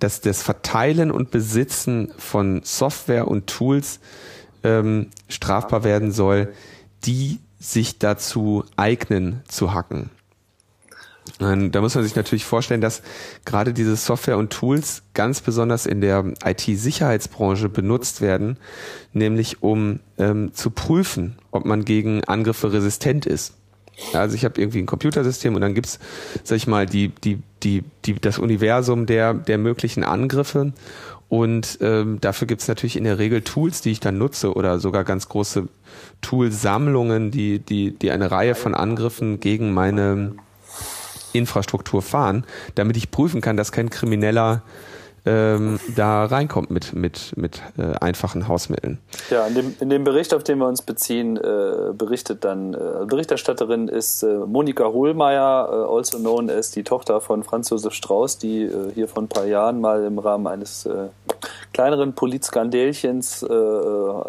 dass 0.00 0.20
das 0.22 0.42
Verteilen 0.42 1.10
und 1.10 1.30
Besitzen 1.30 2.12
von 2.16 2.62
Software 2.64 3.28
und 3.28 3.46
Tools 3.46 4.00
ähm, 4.64 5.10
strafbar 5.28 5.84
werden 5.84 6.10
soll, 6.10 6.52
die 7.04 7.38
sich 7.58 7.98
dazu 7.98 8.64
eignen 8.76 9.42
zu 9.46 9.74
hacken. 9.74 10.10
Da 11.38 11.80
muss 11.80 11.94
man 11.94 12.04
sich 12.04 12.16
natürlich 12.16 12.44
vorstellen, 12.44 12.80
dass 12.80 13.02
gerade 13.44 13.72
diese 13.72 13.96
Software 13.96 14.38
und 14.38 14.50
Tools 14.50 15.02
ganz 15.14 15.40
besonders 15.40 15.86
in 15.86 16.00
der 16.00 16.34
IT-Sicherheitsbranche 16.44 17.68
benutzt 17.68 18.20
werden, 18.20 18.58
nämlich 19.12 19.62
um 19.62 20.00
ähm, 20.18 20.52
zu 20.54 20.70
prüfen, 20.70 21.38
ob 21.50 21.64
man 21.64 21.84
gegen 21.84 22.24
Angriffe 22.24 22.72
resistent 22.72 23.26
ist. 23.26 23.54
Also 24.12 24.34
ich 24.34 24.44
habe 24.44 24.60
irgendwie 24.60 24.78
ein 24.78 24.86
Computersystem 24.86 25.54
und 25.54 25.60
dann 25.60 25.74
gibt's, 25.74 25.98
sag 26.42 26.56
ich 26.56 26.66
mal, 26.66 26.86
die, 26.86 27.08
die, 27.08 27.42
die, 27.62 27.84
die, 28.04 28.14
das 28.14 28.38
Universum 28.38 29.06
der, 29.06 29.34
der 29.34 29.58
möglichen 29.58 30.04
Angriffe. 30.04 30.72
Und 31.28 31.78
ähm, 31.80 32.18
dafür 32.20 32.48
gibt's 32.48 32.66
natürlich 32.66 32.96
in 32.96 33.04
der 33.04 33.18
Regel 33.18 33.42
Tools, 33.42 33.82
die 33.82 33.92
ich 33.92 34.00
dann 34.00 34.18
nutze 34.18 34.54
oder 34.54 34.80
sogar 34.80 35.04
ganz 35.04 35.28
große 35.28 35.68
Toolsammlungen, 36.22 37.30
die, 37.30 37.60
die, 37.60 37.92
die 37.92 38.10
eine 38.10 38.30
Reihe 38.30 38.54
von 38.54 38.74
Angriffen 38.74 39.38
gegen 39.38 39.72
meine 39.72 40.34
Infrastruktur 41.32 42.02
fahren, 42.02 42.44
damit 42.74 42.96
ich 42.96 43.10
prüfen 43.10 43.40
kann, 43.40 43.56
dass 43.56 43.72
kein 43.72 43.90
Krimineller 43.90 44.62
ähm, 45.26 45.78
da 45.96 46.24
reinkommt 46.24 46.70
mit, 46.70 46.94
mit, 46.94 47.36
mit 47.36 47.62
äh, 47.78 47.94
einfachen 48.00 48.48
Hausmitteln. 48.48 48.98
Ja, 49.30 49.46
in 49.46 49.54
dem, 49.54 49.74
in 49.80 49.90
dem 49.90 50.04
Bericht, 50.04 50.32
auf 50.34 50.44
den 50.44 50.58
wir 50.58 50.66
uns 50.66 50.82
beziehen, 50.82 51.36
äh, 51.36 51.92
berichtet 51.92 52.44
dann, 52.44 52.74
äh, 52.74 53.04
Berichterstatterin 53.06 53.88
ist 53.88 54.22
äh, 54.22 54.38
Monika 54.46 54.86
Hohlmeier, 54.86 55.68
äh, 55.70 55.94
also 55.94 56.18
known 56.18 56.48
as 56.48 56.70
die 56.70 56.84
Tochter 56.84 57.20
von 57.20 57.42
Franz 57.42 57.70
Josef 57.70 57.92
Strauß, 57.92 58.38
die 58.38 58.62
äh, 58.62 58.92
hier 58.94 59.08
vor 59.08 59.22
ein 59.22 59.28
paar 59.28 59.46
Jahren 59.46 59.80
mal 59.80 60.04
im 60.04 60.18
Rahmen 60.18 60.46
eines 60.46 60.88
kleineren 61.80 62.12
Polizskandälchens 62.12 63.42
äh, 63.42 63.48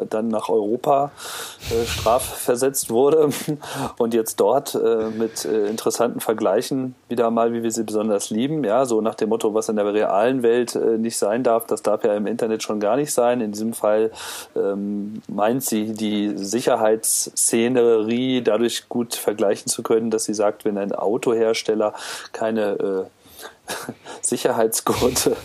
dann 0.10 0.30
nach 0.30 0.48
Europa 0.48 1.12
äh, 1.70 1.86
strafversetzt 1.86 2.90
wurde 2.90 3.28
und 3.98 4.14
jetzt 4.14 4.40
dort 4.40 4.74
äh, 4.74 5.10
mit 5.10 5.44
äh, 5.44 5.66
interessanten 5.66 6.22
Vergleichen 6.22 6.96
wieder 7.10 7.30
mal, 7.30 7.52
wie 7.52 7.62
wir 7.62 7.72
sie 7.72 7.84
besonders 7.84 8.30
lieben, 8.30 8.64
ja, 8.64 8.86
so 8.86 9.02
nach 9.02 9.16
dem 9.16 9.28
Motto, 9.28 9.54
was 9.54 9.68
in 9.68 9.76
der 9.76 9.94
realen 9.94 10.44
Welt 10.44 10.76
äh, 10.76 10.98
nicht 10.98 11.18
sein 11.18 11.44
darf, 11.44 11.66
das 11.66 11.82
darf 11.82 12.06
ja 12.06 12.16
im 12.16 12.26
Internet 12.26 12.64
schon 12.64 12.80
gar 12.80 12.96
nicht 12.96 13.12
sein. 13.12 13.42
In 13.42 13.52
diesem 13.52 13.74
Fall 13.74 14.12
ähm, 14.56 15.22
meint 15.28 15.62
sie 15.62 15.92
die 15.92 16.32
Sicherheitsszenerie 16.38 18.44
dadurch 18.44 18.88
gut 18.88 19.14
vergleichen 19.14 19.68
zu 19.68 19.84
können, 19.84 20.10
dass 20.10 20.24
sie 20.24 20.34
sagt, 20.34 20.64
wenn 20.64 20.78
ein 20.78 20.94
Autohersteller 20.94 21.94
keine 22.32 22.80
äh, 22.80 23.04
Sicherheitsgurte 24.22 25.36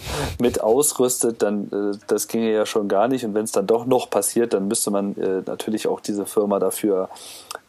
mit 0.40 0.60
ausrüstet, 0.60 1.42
dann 1.42 1.70
äh, 1.94 1.98
das 2.06 2.28
ginge 2.28 2.52
ja 2.52 2.66
schon 2.66 2.88
gar 2.88 3.08
nicht. 3.08 3.24
Und 3.24 3.34
wenn 3.34 3.44
es 3.44 3.52
dann 3.52 3.66
doch 3.66 3.86
noch 3.86 4.10
passiert, 4.10 4.52
dann 4.52 4.68
müsste 4.68 4.90
man 4.90 5.16
äh, 5.16 5.42
natürlich 5.46 5.88
auch 5.88 6.00
diese 6.00 6.26
Firma 6.26 6.58
dafür 6.58 7.08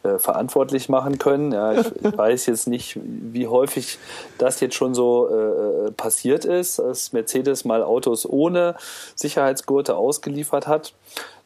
äh, 0.02 0.18
verantwortlich 0.18 0.88
machen 0.88 1.18
können. 1.18 1.52
Ja, 1.52 1.72
ich, 1.72 1.86
ich, 2.02 2.16
weiß 2.16 2.46
jetzt 2.46 2.68
nicht, 2.68 2.98
wie 3.02 3.46
häufig 3.46 3.98
das 4.38 4.60
jetzt 4.60 4.74
schon 4.74 4.94
so 4.94 5.28
äh, 5.28 5.90
passiert 5.92 6.44
ist, 6.44 6.78
dass 6.78 7.12
Mercedes 7.12 7.64
mal 7.64 7.82
Autos 7.82 8.28
ohne 8.28 8.76
Sicherheitsgurte 9.14 9.96
ausgeliefert 9.96 10.66
hat. 10.66 10.92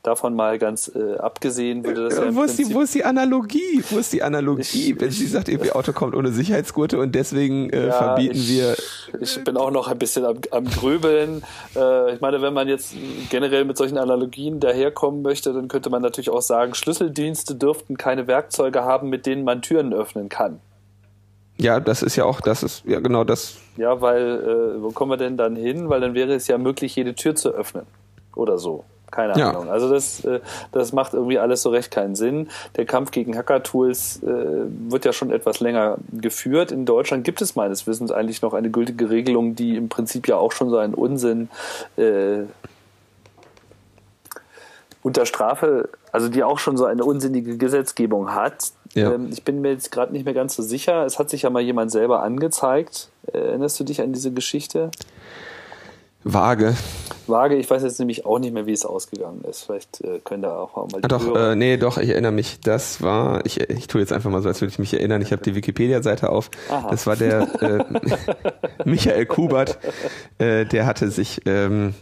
Davon 0.03 0.35
mal 0.35 0.59
ganz 0.59 0.91
äh, 0.97 1.17
abgesehen 1.19 1.85
würde 1.85 2.09
das 2.09 2.19
ja 2.19 2.35
wo, 2.35 2.43
ist 2.43 2.59
die, 2.59 2.75
wo 2.75 2.81
ist 2.81 2.93
die 2.93 3.05
Analogie? 3.05 3.85
Wo 3.89 3.99
ist 3.99 4.13
die 4.13 4.21
Analogie? 4.25 4.97
Wenn 4.99 5.13
sie 5.13 5.29
sagt, 5.29 5.49
irgendwie 5.49 5.71
Auto 5.77 5.93
kommt 5.93 6.17
ohne 6.17 6.33
Sicherheitsgurte 6.33 6.99
und 6.99 7.15
deswegen 7.15 7.71
äh, 7.71 7.87
ja, 7.87 7.93
verbieten 7.93 8.35
ich, 8.35 8.49
wir. 8.49 8.77
Ich 9.21 9.45
bin 9.45 9.57
auch 9.57 9.71
noch 9.71 9.87
ein 9.87 9.99
bisschen 9.99 10.25
am, 10.25 10.39
am 10.51 10.65
Gröbeln. 10.65 11.45
Äh, 11.77 12.15
ich 12.15 12.21
meine, 12.21 12.43
wenn 12.43 12.53
man 12.53 12.67
jetzt 12.67 12.97
generell 13.31 13.65
mit 13.65 13.77
solchen 13.77 13.97
Analogien 13.97 14.59
daherkommen 14.59 15.23
möchte, 15.23 15.53
dann 15.53 15.69
könnte 15.69 15.89
man 15.89 16.03
natürlich 16.03 16.31
auch 16.31 16.43
sagen, 16.43 16.75
Schlüsseldienste 16.75 17.55
dürften 17.55 17.97
keine 17.97 18.27
Werkzeuge 18.27 18.83
haben, 18.83 19.09
mit 19.09 19.25
denen 19.25 19.45
man 19.45 19.63
Türen 19.63 19.95
öffnen 19.95 20.29
kann. 20.29 20.59
Ja, 21.59 21.79
das 21.79 22.03
ist 22.03 22.17
ja 22.17 22.25
auch, 22.25 22.41
das 22.41 22.65
ist 22.65 22.85
ja 22.87 22.99
genau 22.99 23.23
das. 23.23 23.59
Ja, 23.77 24.01
weil 24.01 24.77
äh, 24.79 24.83
wo 24.83 24.91
kommen 24.91 25.13
wir 25.13 25.17
denn 25.17 25.37
dann 25.37 25.55
hin? 25.55 25.89
Weil 25.89 26.01
dann 26.01 26.15
wäre 26.15 26.35
es 26.35 26.49
ja 26.49 26.59
möglich, 26.59 26.97
jede 26.97 27.15
Tür 27.15 27.37
zu 27.37 27.51
öffnen. 27.51 27.87
Oder 28.35 28.59
so. 28.59 28.85
Keine 29.13 29.39
ja. 29.39 29.51
Ahnung. 29.51 29.71
Also 29.71 29.89
das, 29.89 30.25
äh, 30.25 30.41
das 30.73 30.93
macht 30.93 31.13
irgendwie 31.15 31.39
alles 31.39 31.63
so 31.63 31.71
recht 31.71 31.93
keinen 31.93 32.17
Sinn. 32.17 32.49
Der 32.77 32.87
Kampf 32.87 33.13
gegen 33.13 33.37
Hacker-Tools 33.37 34.23
äh, 34.25 34.27
wird 34.89 35.05
ja 35.05 35.13
schon 35.13 35.31
etwas 35.31 35.61
länger 35.61 35.99
geführt. 36.11 36.73
In 36.73 36.87
Deutschland 36.87 37.23
gibt 37.23 37.41
es 37.43 37.55
meines 37.55 37.87
Wissens 37.87 38.11
eigentlich 38.11 38.43
noch 38.43 38.55
eine 38.55 38.71
gültige 38.71 39.11
Regelung, 39.11 39.55
die 39.55 39.77
im 39.77 39.89
Prinzip 39.89 40.27
ja 40.27 40.37
auch 40.37 40.51
schon 40.51 40.71
so 40.71 40.79
einen 40.79 40.95
Unsinn 40.95 41.51
äh, 41.97 42.45
unter 45.03 45.27
Strafe, 45.27 45.91
also 46.11 46.29
die 46.29 46.43
auch 46.43 46.59
schon 46.59 46.77
so 46.77 46.87
eine 46.87 47.05
unsinnige 47.05 47.59
Gesetzgebung 47.59 48.35
hat. 48.35 48.73
Ja. 48.95 49.13
Ähm, 49.13 49.29
ich 49.31 49.45
bin 49.45 49.61
mir 49.61 49.73
jetzt 49.73 49.93
gerade 49.93 50.13
nicht 50.13 50.25
mehr 50.25 50.35
ganz 50.35 50.55
so 50.55 50.63
sicher. 50.63 51.05
Es 51.05 51.19
hat 51.19 51.29
sich 51.29 51.43
ja 51.43 51.51
mal 51.51 51.63
jemand 51.63 51.91
selber 51.91 52.23
angezeigt. 52.23 53.11
Erinnerst 53.31 53.79
du 53.79 53.85
dich 53.85 54.01
an 54.01 54.13
diese 54.13 54.33
Geschichte? 54.33 54.91
Vage. 56.25 56.75
Vage, 57.27 57.57
ich 57.57 57.71
weiß 57.71 57.83
jetzt 57.83 57.99
nämlich 57.99 58.27
auch 58.27 58.39
nicht 58.39 58.53
mehr, 58.53 58.67
wie 58.67 58.73
es 58.73 58.85
ausgegangen 58.85 59.43
ist. 59.49 59.65
Vielleicht 59.65 60.01
äh, 60.03 60.21
können 60.25 60.43
da 60.43 60.57
auch 60.57 60.77
mal 60.77 61.01
die 61.01 61.05
ah, 61.05 61.09
Doch, 61.09 61.35
äh, 61.35 61.57
nee, 61.57 61.77
doch, 61.77 61.99
ich 61.99 62.11
erinnere 62.11 62.33
mich. 62.33 62.61
Das 62.61 63.03
war, 63.03 63.45
ich, 63.47 63.61
ich 63.61 63.87
tue 63.87 64.01
jetzt 64.01 64.13
einfach 64.13 64.31
mal 64.31 64.43
so, 64.43 64.49
als 64.49 64.61
würde 64.61 64.73
ich 64.73 64.79
mich 64.79 64.95
erinnern. 64.95 65.23
Ich 65.23 65.33
habe 65.33 65.43
die 65.43 65.55
Wikipedia-Seite 65.55 66.31
auf. 66.31 66.51
Aha. 66.71 66.91
Das 66.91 67.07
war 67.07 67.17
der 67.17 67.63
äh, 67.63 67.85
Michael 68.85 69.27
Kubert, 69.27 69.79
äh, 70.39 70.65
der 70.67 70.87
hatte 70.87 71.11
sich 71.11 71.43
ähm, 71.47 71.95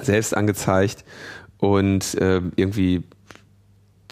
selbst 0.00 0.36
angezeigt 0.36 1.04
und 1.58 2.14
äh, 2.14 2.40
irgendwie 2.56 3.02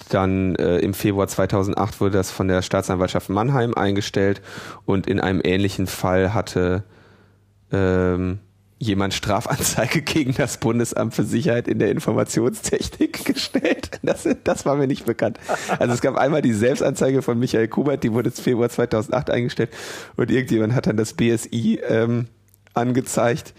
dann 0.08 0.56
äh, 0.56 0.78
im 0.78 0.94
Februar 0.94 1.28
2008 1.28 2.00
wurde 2.00 2.12
das 2.12 2.30
von 2.30 2.48
der 2.48 2.62
Staatsanwaltschaft 2.62 3.28
Mannheim 3.28 3.74
eingestellt 3.74 4.42
und 4.84 5.06
in 5.06 5.20
einem 5.20 5.40
ähnlichen 5.42 5.86
Fall 5.86 6.34
hatte 6.34 6.84
ähm, 7.72 8.40
jemand 8.80 9.12
Strafanzeige 9.14 10.00
gegen 10.02 10.34
das 10.34 10.56
Bundesamt 10.56 11.14
für 11.14 11.22
Sicherheit 11.22 11.68
in 11.68 11.78
der 11.78 11.90
Informationstechnik 11.90 13.24
gestellt. 13.24 14.00
Das, 14.02 14.26
das 14.42 14.64
war 14.64 14.74
mir 14.76 14.88
nicht 14.88 15.04
bekannt. 15.04 15.38
Also 15.78 15.94
es 15.94 16.00
gab 16.00 16.16
einmal 16.16 16.42
die 16.42 16.54
Selbstanzeige 16.54 17.22
von 17.22 17.38
Michael 17.38 17.68
Kubert, 17.68 18.02
die 18.02 18.12
wurde 18.12 18.30
im 18.30 18.42
Februar 18.42 18.70
2008 18.70 19.30
eingestellt 19.30 19.70
und 20.16 20.30
irgendjemand 20.30 20.74
hat 20.74 20.86
dann 20.86 20.96
das 20.96 21.12
BSI 21.12 21.80
ähm, 21.86 22.26
angezeigt 22.72 23.52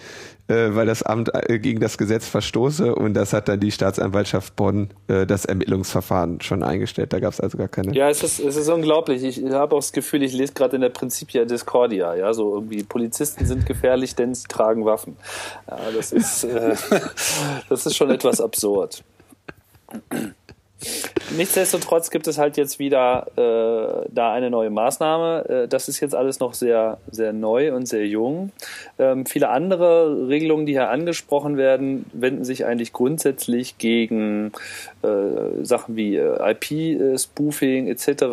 äh, 0.48 0.76
weil 0.76 0.86
das 0.86 1.04
Amt 1.04 1.32
äh, 1.34 1.60
gegen 1.60 1.80
das 1.80 1.98
Gesetz 1.98 2.28
verstoße 2.28 2.94
und 2.94 3.14
das 3.14 3.34
hat 3.34 3.48
dann 3.48 3.60
die 3.60 3.72
Staatsanwaltschaft 3.72 4.56
Bonn 4.56 4.90
äh, 5.08 5.26
das 5.26 5.46
Ermittlungsverfahren 5.46 6.42
schon 6.42 6.64
eingestellt. 6.64 7.14
Da 7.14 7.20
gab 7.20 7.34
es 7.34 7.40
also 7.40 7.58
gar 7.58 7.68
keine. 7.68 7.94
Ja, 7.96 8.10
es 8.10 8.24
ist, 8.24 8.40
es 8.40 8.56
ist 8.56 8.70
unglaublich. 8.70 9.24
Ich 9.24 9.44
habe 9.52 9.76
auch 9.76 9.80
das 9.80 9.92
Gefühl, 9.92 10.24
ich 10.24 10.34
lese 10.34 10.54
gerade 10.54 10.76
in 10.76 10.82
der 10.82 10.90
Principia 10.90 11.46
Discordia, 11.46 12.16
ja, 12.16 12.34
so 12.34 12.56
irgendwie 12.56 12.84
Polizisten 12.84 13.46
sind 13.46 13.66
gefährlich, 13.66 14.16
denn 14.16 14.34
sie 14.34 14.48
tragen 14.48 14.86
Waffen. 14.86 15.18
Ja, 15.70 15.80
das 15.96 16.12
ist, 16.12 16.44
äh, 16.44 16.76
das 17.70 17.86
ist 17.86 17.96
schon 17.96 18.10
etwas 18.12 18.42
absurd. 18.42 19.04
Nichtsdestotrotz 21.38 22.10
gibt 22.10 22.28
es 22.28 22.38
halt 22.38 22.58
jetzt 22.58 22.80
wieder 22.80 23.28
äh, 23.36 24.10
da 24.12 24.34
eine 24.34 24.50
neue 24.50 24.70
Maßnahme. 24.70 25.50
Äh, 25.50 25.68
das 25.68 25.88
ist 25.88 26.00
jetzt 26.00 26.16
alles 26.16 26.40
noch 26.40 26.54
sehr, 26.54 26.98
sehr 27.10 27.34
neu 27.34 27.74
und 27.74 27.88
sehr 27.88 28.08
jung. 28.08 28.52
Ähm, 29.00 29.26
viele 29.26 29.50
andere 29.50 30.28
Regelungen, 30.28 30.66
die 30.66 30.74
hier 30.74 30.90
angesprochen 30.90 31.58
werden, 31.58 32.06
wenden 32.14 32.44
sich 32.44 32.66
eigentlich 32.66 32.94
grundsätzlich 32.94 33.78
gegen 33.78 34.52
äh, 35.04 35.64
Sachen 35.64 35.96
wie 35.96 36.16
äh, 36.16 36.52
IP-Spoofing 36.52 37.88
etc. 37.88 38.24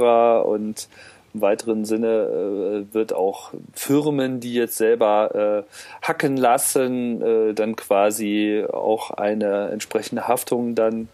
und 0.44 0.88
im 1.34 1.42
weiteren 1.42 1.84
Sinne 1.84 2.86
äh, 2.88 2.94
wird 2.94 3.12
auch 3.12 3.52
Firmen, 3.74 4.40
die 4.40 4.54
jetzt 4.54 4.76
selber 4.76 5.64
äh, 5.68 6.06
hacken 6.06 6.36
lassen, 6.36 7.22
äh, 7.22 7.54
dann 7.54 7.76
quasi 7.76 8.64
auch 8.72 9.10
eine 9.10 9.68
entsprechende 9.68 10.26
Haftung 10.26 10.74
dann 10.74 11.08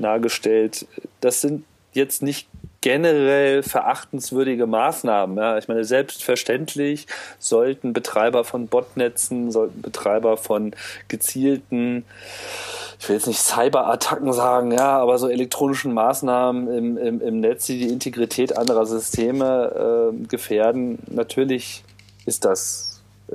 nahegestellt. 0.00 0.86
Das 1.20 1.40
sind 1.40 1.64
jetzt 1.92 2.22
nicht 2.22 2.48
generell 2.80 3.64
verachtenswürdige 3.64 4.66
Maßnahmen. 4.66 5.36
Ja. 5.36 5.58
Ich 5.58 5.66
meine, 5.66 5.84
selbstverständlich 5.84 7.06
sollten 7.40 7.92
Betreiber 7.92 8.44
von 8.44 8.68
Botnetzen, 8.68 9.50
sollten 9.50 9.82
Betreiber 9.82 10.36
von 10.36 10.72
gezielten, 11.08 12.04
ich 13.00 13.08
will 13.08 13.16
jetzt 13.16 13.26
nicht 13.26 13.40
Cyberattacken 13.40 14.32
sagen, 14.32 14.70
ja, 14.72 14.98
aber 14.98 15.18
so 15.18 15.28
elektronischen 15.28 15.92
Maßnahmen 15.94 16.68
im, 16.72 16.96
im, 16.96 17.20
im 17.20 17.40
Netz, 17.40 17.66
die 17.66 17.78
die 17.80 17.92
Integrität 17.92 18.56
anderer 18.56 18.86
Systeme 18.86 20.12
äh, 20.14 20.26
gefährden. 20.28 20.98
Natürlich 21.08 21.82
ist 22.24 22.44
das 22.44 23.02
äh, 23.32 23.34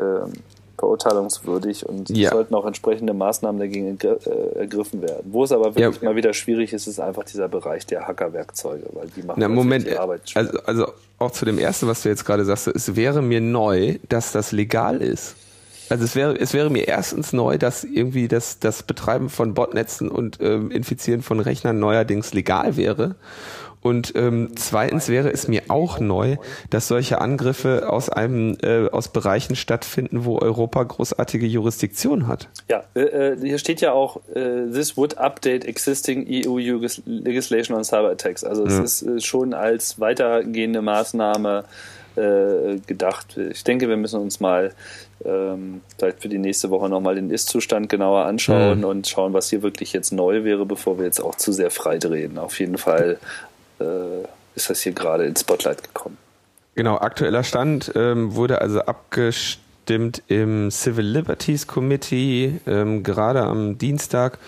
verurteilungswürdig 0.82 1.88
und 1.88 2.10
ja. 2.10 2.32
sollten 2.32 2.56
auch 2.56 2.66
entsprechende 2.66 3.14
Maßnahmen 3.14 3.60
dagegen 3.60 4.00
äh, 4.02 4.60
ergriffen 4.60 5.04
werden. 5.04 5.30
Wo 5.32 5.44
es 5.44 5.52
aber 5.52 5.76
wirklich 5.76 6.02
ja. 6.02 6.10
mal 6.10 6.16
wieder 6.16 6.34
schwierig 6.34 6.74
ist, 6.74 6.88
ist 6.88 7.00
einfach 7.00 7.24
dieser 7.24 7.48
Bereich 7.48 7.86
der 7.86 8.08
Hackerwerkzeuge, 8.08 8.88
weil 8.94 9.08
die 9.16 9.22
machen 9.22 9.40
Na, 9.40 9.48
Moment, 9.48 9.86
die 9.86 9.96
Arbeit 9.96 10.28
schwer. 10.28 10.42
Also, 10.48 10.60
also 10.66 10.88
auch 11.20 11.32
zu 11.32 11.46
dem 11.46 11.60
ersten, 11.60 11.88
was 11.88 12.02
du 12.02 12.10
jetzt 12.10 12.26
gerade 12.26 12.44
sagst, 12.46 12.68
es 12.68 12.96
wäre 12.96 13.22
mir 13.22 13.42
neu, 13.42 14.00
dass 14.10 14.32
das 14.32 14.52
legal 14.52 15.02
ist. 15.04 15.36
Also 15.90 16.06
es 16.06 16.16
wäre, 16.16 16.36
es 16.40 16.54
wäre 16.54 16.72
mir 16.72 16.88
erstens 16.88 17.32
neu, 17.32 17.60
dass 17.60 17.84
irgendwie 17.84 18.28
das, 18.28 18.58
das 18.58 18.82
Betreiben 18.82 19.30
von 19.30 19.54
Botnetzen 19.54 20.10
und 20.10 20.40
ähm, 20.42 20.72
Infizieren 20.72 21.22
von 21.22 21.40
Rechnern 21.40 21.80
neuerdings 21.80 22.34
legal 22.34 22.76
wäre. 22.76 23.16
Und 23.82 24.14
ähm, 24.16 24.52
zweitens 24.56 25.10
wäre 25.10 25.32
es 25.32 25.48
mir 25.48 25.64
auch 25.70 26.00
neu, 26.00 26.38
dass 26.70 26.88
solche 26.88 27.20
Angriffe 27.20 27.90
aus 27.90 28.10
einem 28.10 28.58
äh, 28.62 28.88
aus 28.90 29.08
Bereichen 29.08 29.56
stattfinden, 29.56 30.24
wo 30.24 30.38
Europa 30.38 30.84
großartige 30.84 31.48
Jurisdiktion 31.48 32.28
hat. 32.28 32.50
Ja, 32.70 32.84
äh, 32.96 33.02
äh 33.02 33.38
hier 33.42 33.58
steht 33.58 33.82
ja 33.82 33.94
auch, 33.94 34.22
äh, 34.36 34.68
this 34.72 34.98
would 34.98 35.18
update 35.18 35.66
existing 35.66 36.28
EU 36.30 36.60
legislation 37.06 37.76
on 37.76 37.84
cyber 37.84 38.12
attacks. 38.12 38.44
Also 38.44 38.66
es 38.66 38.74
ja. 38.74 38.84
ist 38.84 39.02
äh, 39.02 39.20
schon 39.20 39.54
als 39.54 40.00
weitergehende 40.00 40.82
Maßnahme 40.82 41.64
äh, 42.16 42.78
gedacht. 42.86 43.38
Ich 43.38 43.64
denke, 43.64 43.90
wir 43.90 43.98
müssen 43.98 44.20
uns 44.20 44.40
mal 44.40 44.74
ähm, 45.26 45.82
vielleicht 45.98 46.22
für 46.22 46.30
die 46.30 46.38
nächste 46.38 46.70
Woche 46.70 46.90
nochmal 46.90 47.16
den 47.16 47.30
Ist-Zustand 47.30 47.90
genauer 47.90 48.26
anschauen 48.26 48.80
mhm. 48.80 48.86
und 48.86 49.08
schauen, 49.08 49.34
was 49.34 49.50
hier 49.50 49.62
wirklich 49.62 49.94
jetzt 49.94 50.12
neu 50.12 50.44
wäre, 50.44 50.66
bevor 50.66 50.98
wir 50.98 51.06
jetzt 51.06 51.20
auch 51.20 51.36
zu 51.36 51.52
sehr 51.52 51.72
frei 51.72 51.98
drehen. 51.98 52.38
Auf 52.38 52.60
jeden 52.60 52.78
Fall 52.78 53.18
äh, 53.82 54.28
ist 54.56 54.70
das 54.70 54.82
hier 54.82 54.94
gerade 54.94 55.26
ins 55.26 55.42
Spotlight 55.42 55.84
gekommen. 55.84 56.18
Genau, 56.76 56.98
aktueller 56.98 57.44
Stand 57.44 57.92
ähm, 57.96 58.36
wurde 58.36 58.62
also 58.62 58.82
abgestimmt 58.82 60.24
im 60.28 60.72
Civil 60.72 61.06
Liberties 61.06 61.68
Committee 61.68 62.60
ähm, 62.66 63.04
gerade 63.04 63.42
am 63.42 63.78
Dienstag 63.78 64.40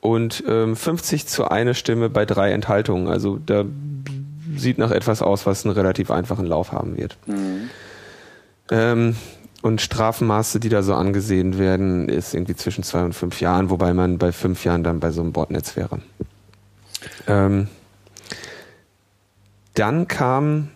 und 0.00 0.44
ähm, 0.46 0.76
50 0.76 1.26
zu 1.26 1.48
eine 1.48 1.74
Stimme 1.74 2.10
bei 2.10 2.26
drei 2.26 2.52
Enthaltungen. 2.52 3.08
Also 3.08 3.38
da 3.38 3.64
sieht 4.56 4.78
nach 4.78 4.90
etwas 4.90 5.22
aus, 5.22 5.46
was 5.46 5.64
einen 5.64 5.74
relativ 5.74 6.10
einfachen 6.10 6.44
Lauf 6.44 6.72
haben 6.72 6.96
wird. 6.96 7.16
Mhm. 7.26 7.70
Ähm, 8.70 9.16
und 9.62 9.80
Strafmaße, 9.80 10.58
die 10.58 10.68
da 10.68 10.82
so 10.82 10.94
angesehen 10.94 11.56
werden, 11.56 12.08
ist 12.08 12.34
irgendwie 12.34 12.56
zwischen 12.56 12.82
zwei 12.82 13.04
und 13.04 13.12
fünf 13.12 13.40
Jahren, 13.40 13.70
wobei 13.70 13.94
man 13.94 14.18
bei 14.18 14.32
fünf 14.32 14.64
Jahren 14.64 14.82
dann 14.82 14.98
bei 14.98 15.12
so 15.12 15.20
einem 15.20 15.32
Bordnetz 15.32 15.76
wäre. 15.76 16.00
Ähm, 17.28 17.68
dann 19.74 20.08
kam 20.08 20.68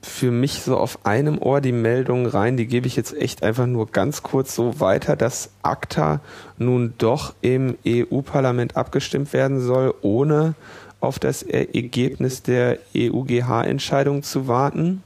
für 0.00 0.30
mich 0.30 0.62
so 0.62 0.78
auf 0.78 1.04
einem 1.04 1.38
Ohr 1.38 1.60
die 1.60 1.72
Meldung 1.72 2.26
rein, 2.26 2.56
die 2.56 2.66
gebe 2.66 2.86
ich 2.86 2.96
jetzt 2.96 3.14
echt 3.14 3.42
einfach 3.42 3.66
nur 3.66 3.86
ganz 3.88 4.22
kurz 4.22 4.54
so 4.54 4.80
weiter, 4.80 5.16
dass 5.16 5.50
ACTA 5.62 6.20
nun 6.56 6.94
doch 6.96 7.34
im 7.42 7.76
EU-Parlament 7.86 8.76
abgestimmt 8.76 9.32
werden 9.34 9.60
soll, 9.60 9.94
ohne 10.00 10.54
auf 11.00 11.18
das 11.18 11.42
Ergebnis 11.42 12.42
der 12.42 12.78
EUGH-Entscheidung 12.96 14.22
zu 14.22 14.48
warten. 14.48 15.02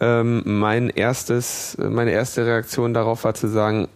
Ähm, 0.00 0.42
mein 0.44 0.88
erstes, 0.88 1.76
meine 1.78 2.10
erste 2.10 2.44
Reaktion 2.46 2.94
darauf 2.94 3.24
war 3.24 3.34
zu 3.34 3.48
sagen, 3.48 3.88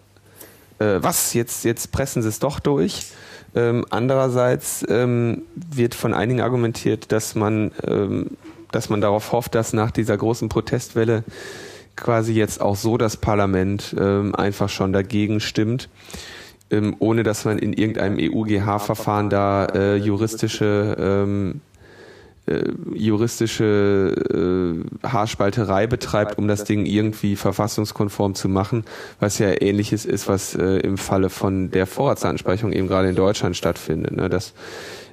äh, 0.78 0.98
was, 1.00 1.34
jetzt, 1.34 1.64
jetzt 1.64 1.90
pressen 1.90 2.22
sie 2.22 2.28
es 2.28 2.38
doch 2.38 2.60
durch. 2.60 3.06
Ähm, 3.54 3.84
andererseits 3.90 4.84
ähm, 4.88 5.42
wird 5.54 5.94
von 5.94 6.14
einigen 6.14 6.40
argumentiert, 6.40 7.12
dass 7.12 7.34
man 7.34 7.70
ähm, 7.86 8.36
dass 8.70 8.88
man 8.90 9.00
darauf 9.00 9.32
hofft, 9.32 9.54
dass 9.54 9.72
nach 9.72 9.90
dieser 9.90 10.16
großen 10.16 10.48
Protestwelle 10.48 11.24
quasi 11.96 12.32
jetzt 12.32 12.60
auch 12.60 12.76
so 12.76 12.96
das 12.96 13.16
Parlament 13.16 13.94
ähm, 13.98 14.34
einfach 14.34 14.68
schon 14.68 14.92
dagegen 14.92 15.40
stimmt, 15.40 15.88
ähm, 16.70 16.94
ohne 16.98 17.22
dass 17.22 17.44
man 17.44 17.58
in 17.58 17.72
irgendeinem 17.72 18.18
EUGH-Verfahren 18.18 19.30
da 19.30 19.66
äh, 19.66 19.96
juristische 19.96 20.96
ähm, 20.98 21.60
äh, 22.48 22.72
juristische 22.94 24.84
äh, 25.04 25.06
Haarspalterei 25.06 25.86
betreibt, 25.86 26.38
um 26.38 26.48
das 26.48 26.64
Ding 26.64 26.86
irgendwie 26.86 27.36
verfassungskonform 27.36 28.34
zu 28.34 28.48
machen, 28.48 28.84
was 29.20 29.38
ja 29.38 29.60
ähnliches 29.60 30.04
ist, 30.04 30.28
was 30.28 30.54
äh, 30.54 30.78
im 30.78 30.98
Falle 30.98 31.30
von 31.30 31.70
der 31.70 31.86
Vorratsansprechung 31.86 32.72
eben 32.72 32.88
gerade 32.88 33.08
in 33.08 33.16
Deutschland 33.16 33.56
stattfindet. 33.56 34.16
Ne? 34.16 34.28
Dass 34.28 34.54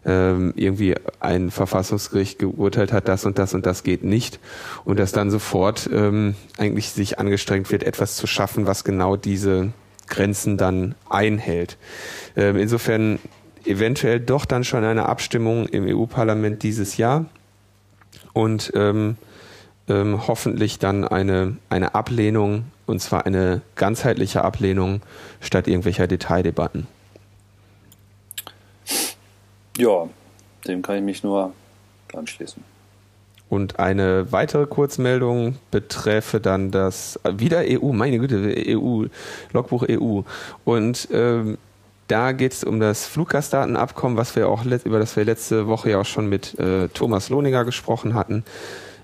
ähm, 0.06 0.54
irgendwie 0.56 0.96
ein 1.20 1.52
Verfassungsgericht 1.52 2.40
geurteilt 2.40 2.94
hat, 2.94 3.08
das 3.08 3.26
und 3.26 3.38
das 3.40 3.54
und 3.54 3.66
das 3.66 3.84
geht 3.84 4.04
nicht 4.04 4.40
und 4.84 5.00
dass 5.00 5.12
dann 5.12 5.32
sofort 5.32 5.90
ähm, 5.92 6.36
eigentlich 6.58 6.90
sich 6.90 7.20
angestrengt 7.20 7.72
wird, 7.72 7.84
etwas 7.84 8.16
zu 8.16 8.28
schaffen, 8.28 8.68
was 8.68 8.84
genau 8.84 9.16
diese 9.16 9.72
Grenzen 10.08 10.58
dann 10.58 10.96
einhält. 11.10 11.78
Ähm, 12.36 12.58
insofern 12.58 13.20
eventuell 13.66 14.20
doch 14.20 14.46
dann 14.46 14.64
schon 14.64 14.84
eine 14.84 15.08
Abstimmung 15.08 15.68
im 15.68 15.86
EU-Parlament 15.88 16.64
dieses 16.64 16.98
Jahr 16.98 17.26
und 18.34 18.72
ähm, 18.76 19.18
ähm, 19.88 20.28
hoffentlich 20.28 20.80
dann 20.80 21.08
eine, 21.08 21.58
eine 21.70 21.96
Ablehnung, 21.96 22.66
und 22.86 23.00
zwar 23.02 23.26
eine 23.26 23.62
ganzheitliche 23.76 24.44
Ablehnung 24.44 25.02
statt 25.42 25.68
irgendwelcher 25.68 26.08
Detaildebatten. 26.08 26.88
Ja, 29.78 30.08
dem 30.68 30.82
kann 30.82 30.98
ich 30.98 31.04
mich 31.04 31.24
nur 31.24 31.52
anschließen. 32.14 32.64
Und 33.48 33.80
eine 33.80 34.32
weitere 34.32 34.66
Kurzmeldung 34.66 35.58
beträfe 35.70 36.40
dann 36.40 36.72
das 36.72 37.20
wieder 37.24 37.64
EU, 37.64 37.92
meine 37.92 38.18
Güte, 38.18 38.56
EU, 38.68 39.06
Logbuch 39.54 39.86
EU. 39.88 40.22
Und 40.64 41.08
ähm, 41.12 41.58
da 42.08 42.32
geht 42.32 42.54
es 42.54 42.64
um 42.64 42.80
das 42.80 43.06
Fluggastdatenabkommen, 43.08 44.18
was 44.18 44.36
wir 44.36 44.48
auch 44.48 44.64
über 44.66 45.00
das 45.00 45.16
wir 45.16 45.26
letzte 45.26 45.68
Woche 45.68 45.92
ja 45.92 46.00
auch 46.00 46.06
schon 46.06 46.28
mit 46.28 46.58
äh, 46.60 46.88
Thomas 46.90 47.30
Lohninger 47.30 47.66
gesprochen 47.66 48.14
hatten. 48.14 48.44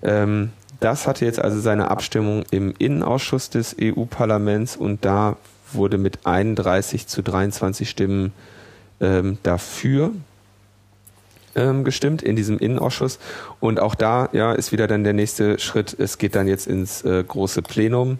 Ähm, 0.03 0.51
das 0.79 1.07
hatte 1.07 1.25
jetzt 1.25 1.39
also 1.39 1.59
seine 1.59 1.91
Abstimmung 1.91 2.43
im 2.51 2.73
Innenausschuss 2.77 3.49
des 3.49 3.75
EU-Parlaments 3.79 4.75
und 4.75 5.05
da 5.05 5.37
wurde 5.73 5.97
mit 5.97 6.25
31 6.25 7.07
zu 7.07 7.21
23 7.21 7.89
Stimmen 7.89 8.33
ähm, 8.99 9.37
dafür 9.43 10.11
ähm, 11.55 11.83
gestimmt 11.83 12.21
in 12.21 12.35
diesem 12.35 12.57
Innenausschuss. 12.57 13.19
Und 13.59 13.79
auch 13.79 13.95
da 13.95 14.29
ja, 14.31 14.53
ist 14.53 14.71
wieder 14.71 14.87
dann 14.87 15.03
der 15.03 15.13
nächste 15.13 15.59
Schritt. 15.59 15.95
Es 15.97 16.17
geht 16.17 16.35
dann 16.35 16.47
jetzt 16.47 16.67
ins 16.67 17.03
äh, 17.03 17.23
große 17.23 17.61
Plenum. 17.61 18.19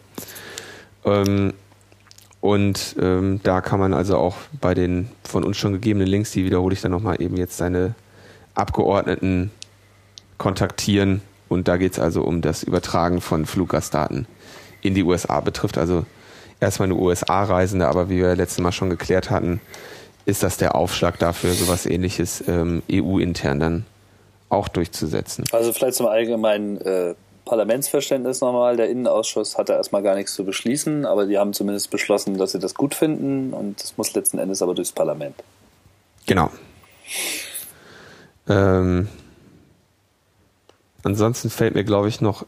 Ähm, 1.06 1.54
und 2.42 2.96
ähm, 3.00 3.40
da 3.44 3.62
kann 3.62 3.80
man 3.80 3.94
also 3.94 4.18
auch 4.18 4.36
bei 4.60 4.74
den 4.74 5.10
von 5.24 5.44
uns 5.44 5.58
schon 5.58 5.74
gegebenen 5.74 6.08
Links, 6.08 6.32
die 6.32 6.44
wiederhole 6.44 6.74
ich 6.74 6.82
dann 6.82 6.92
nochmal 6.92 7.22
eben 7.22 7.38
jetzt 7.38 7.58
seine 7.58 7.94
Abgeordneten 8.56 9.52
kontaktieren. 10.40 11.22
Und 11.50 11.68
da 11.68 11.78
geht 11.78 11.94
es 11.94 12.00
also 12.00 12.24
um 12.24 12.42
das 12.42 12.64
Übertragen 12.64 13.22
von 13.22 13.46
Fluggastdaten 13.46 14.26
in 14.82 14.96
die 14.96 15.04
USA 15.04 15.40
betrifft. 15.40 15.78
Also 15.78 16.06
erstmal 16.60 16.88
eine 16.88 16.96
USA-Reisende, 16.96 17.88
aber 17.88 18.10
wie 18.10 18.18
wir 18.18 18.36
letztes 18.36 18.60
Mal 18.60 18.72
schon 18.72 18.90
geklärt 18.90 19.30
hatten, 19.30 19.62
ist 20.26 20.42
das 20.42 20.58
der 20.58 20.74
Aufschlag 20.74 21.20
dafür, 21.20 21.54
sowas 21.54 21.86
ähnliches 21.86 22.44
ähm, 22.48 22.82
EU-intern 22.92 23.60
dann 23.60 23.86
auch 24.50 24.68
durchzusetzen. 24.68 25.46
Also 25.52 25.74
vielleicht 25.74 25.96
zum 25.96 26.08
allgemeinen 26.08 26.82
äh, 26.82 27.14
Parlamentsverständnis 27.46 28.42
nochmal. 28.42 28.78
Der 28.78 28.90
Innenausschuss 28.90 29.58
hatte 29.58 29.74
erstmal 29.74 30.04
gar 30.04 30.16
nichts 30.16 30.34
zu 30.34 30.46
beschließen, 30.46 31.06
aber 31.06 31.26
die 31.26 31.38
haben 31.38 31.54
zumindest 31.54 31.90
beschlossen, 31.90 32.38
dass 32.38 32.52
sie 32.54 32.60
das 32.60 32.74
gut 32.76 32.96
finden 32.96 33.54
und 33.54 33.82
das 33.82 33.98
muss 33.98 34.14
letzten 34.14 34.40
Endes 34.40 34.62
aber 34.62 34.76
durchs 34.76 34.92
Parlament. 34.92 35.36
Genau. 36.26 36.52
Ähm, 38.48 39.08
ansonsten 41.04 41.50
fällt 41.50 41.76
mir, 41.76 41.84
glaube 41.84 42.10
ich, 42.10 42.22
noch, 42.22 42.46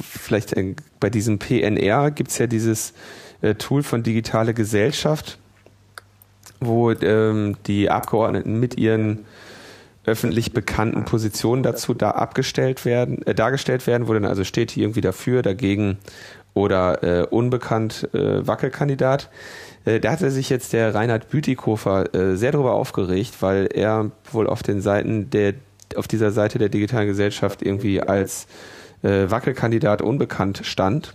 vielleicht 0.00 0.52
äh, 0.52 0.74
bei 1.00 1.10
diesem 1.10 1.38
PNR 1.38 2.10
gibt 2.10 2.30
es 2.30 2.38
ja 2.38 2.46
dieses 2.46 2.92
äh, 3.42 3.54
Tool 3.54 3.82
von 3.82 4.02
Digitale 4.02 4.54
Gesellschaft 4.54 5.38
wo 6.60 6.90
ähm, 6.90 7.56
die 7.66 7.90
Abgeordneten 7.90 8.58
mit 8.58 8.76
ihren 8.78 9.24
öffentlich 10.06 10.52
bekannten 10.52 11.04
Positionen 11.04 11.62
dazu 11.62 11.92
da 11.92 12.12
abgestellt 12.12 12.84
werden, 12.84 13.26
äh, 13.26 13.34
dargestellt 13.34 13.86
werden, 13.86 14.08
wo 14.08 14.14
dann 14.14 14.24
also 14.24 14.44
steht 14.44 14.70
hier 14.70 14.84
irgendwie 14.84 15.00
dafür, 15.00 15.42
dagegen 15.42 15.98
oder 16.54 17.02
äh, 17.02 17.26
unbekannt 17.26 18.08
äh, 18.14 18.46
Wackelkandidat. 18.46 19.28
Äh, 19.84 20.00
da 20.00 20.12
hatte 20.12 20.30
sich 20.30 20.48
jetzt 20.48 20.72
der 20.72 20.94
Reinhard 20.94 21.28
Bütikofer 21.28 22.14
äh, 22.14 22.36
sehr 22.36 22.52
darüber 22.52 22.72
aufgeregt, 22.72 23.34
weil 23.40 23.68
er 23.72 24.10
wohl 24.32 24.46
auf 24.46 24.62
den 24.62 24.80
Seiten 24.80 25.28
der 25.30 25.54
auf 25.94 26.08
dieser 26.08 26.32
Seite 26.32 26.58
der 26.58 26.68
digitalen 26.68 27.06
Gesellschaft 27.06 27.62
irgendwie 27.62 28.00
als 28.00 28.48
äh, 29.02 29.30
Wackelkandidat 29.30 30.02
unbekannt 30.02 30.62
stand. 30.64 31.14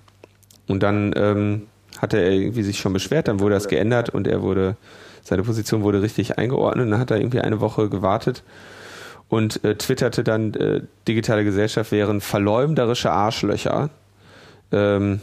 Und 0.68 0.82
dann 0.82 1.14
ähm, 1.18 1.64
hatte 1.98 2.18
er 2.18 2.32
irgendwie 2.32 2.64
sich 2.64 2.80
schon 2.80 2.94
beschwert, 2.94 3.28
dann 3.28 3.42
wurde 3.42 3.56
das 3.56 3.68
geändert 3.68 4.10
und 4.10 4.28
er 4.28 4.42
wurde 4.42 4.78
seine 5.24 5.44
Position 5.44 5.84
wurde 5.84 6.02
richtig 6.02 6.38
eingeordnet 6.38 6.86
und 6.86 6.92
dann 6.92 7.00
hat 7.00 7.12
er 7.12 7.18
irgendwie 7.18 7.42
eine 7.42 7.60
Woche 7.60 7.90
gewartet 7.90 8.44
und 9.32 9.64
äh, 9.64 9.76
twitterte 9.76 10.26
dann, 10.26 10.54
äh, 10.56 10.82
digitale 11.08 11.46
Gesellschaft 11.46 11.94
wären 11.94 12.20
verleumderische 12.20 13.12
Arschlöcher, 13.12 13.90
ähm, 14.74 15.22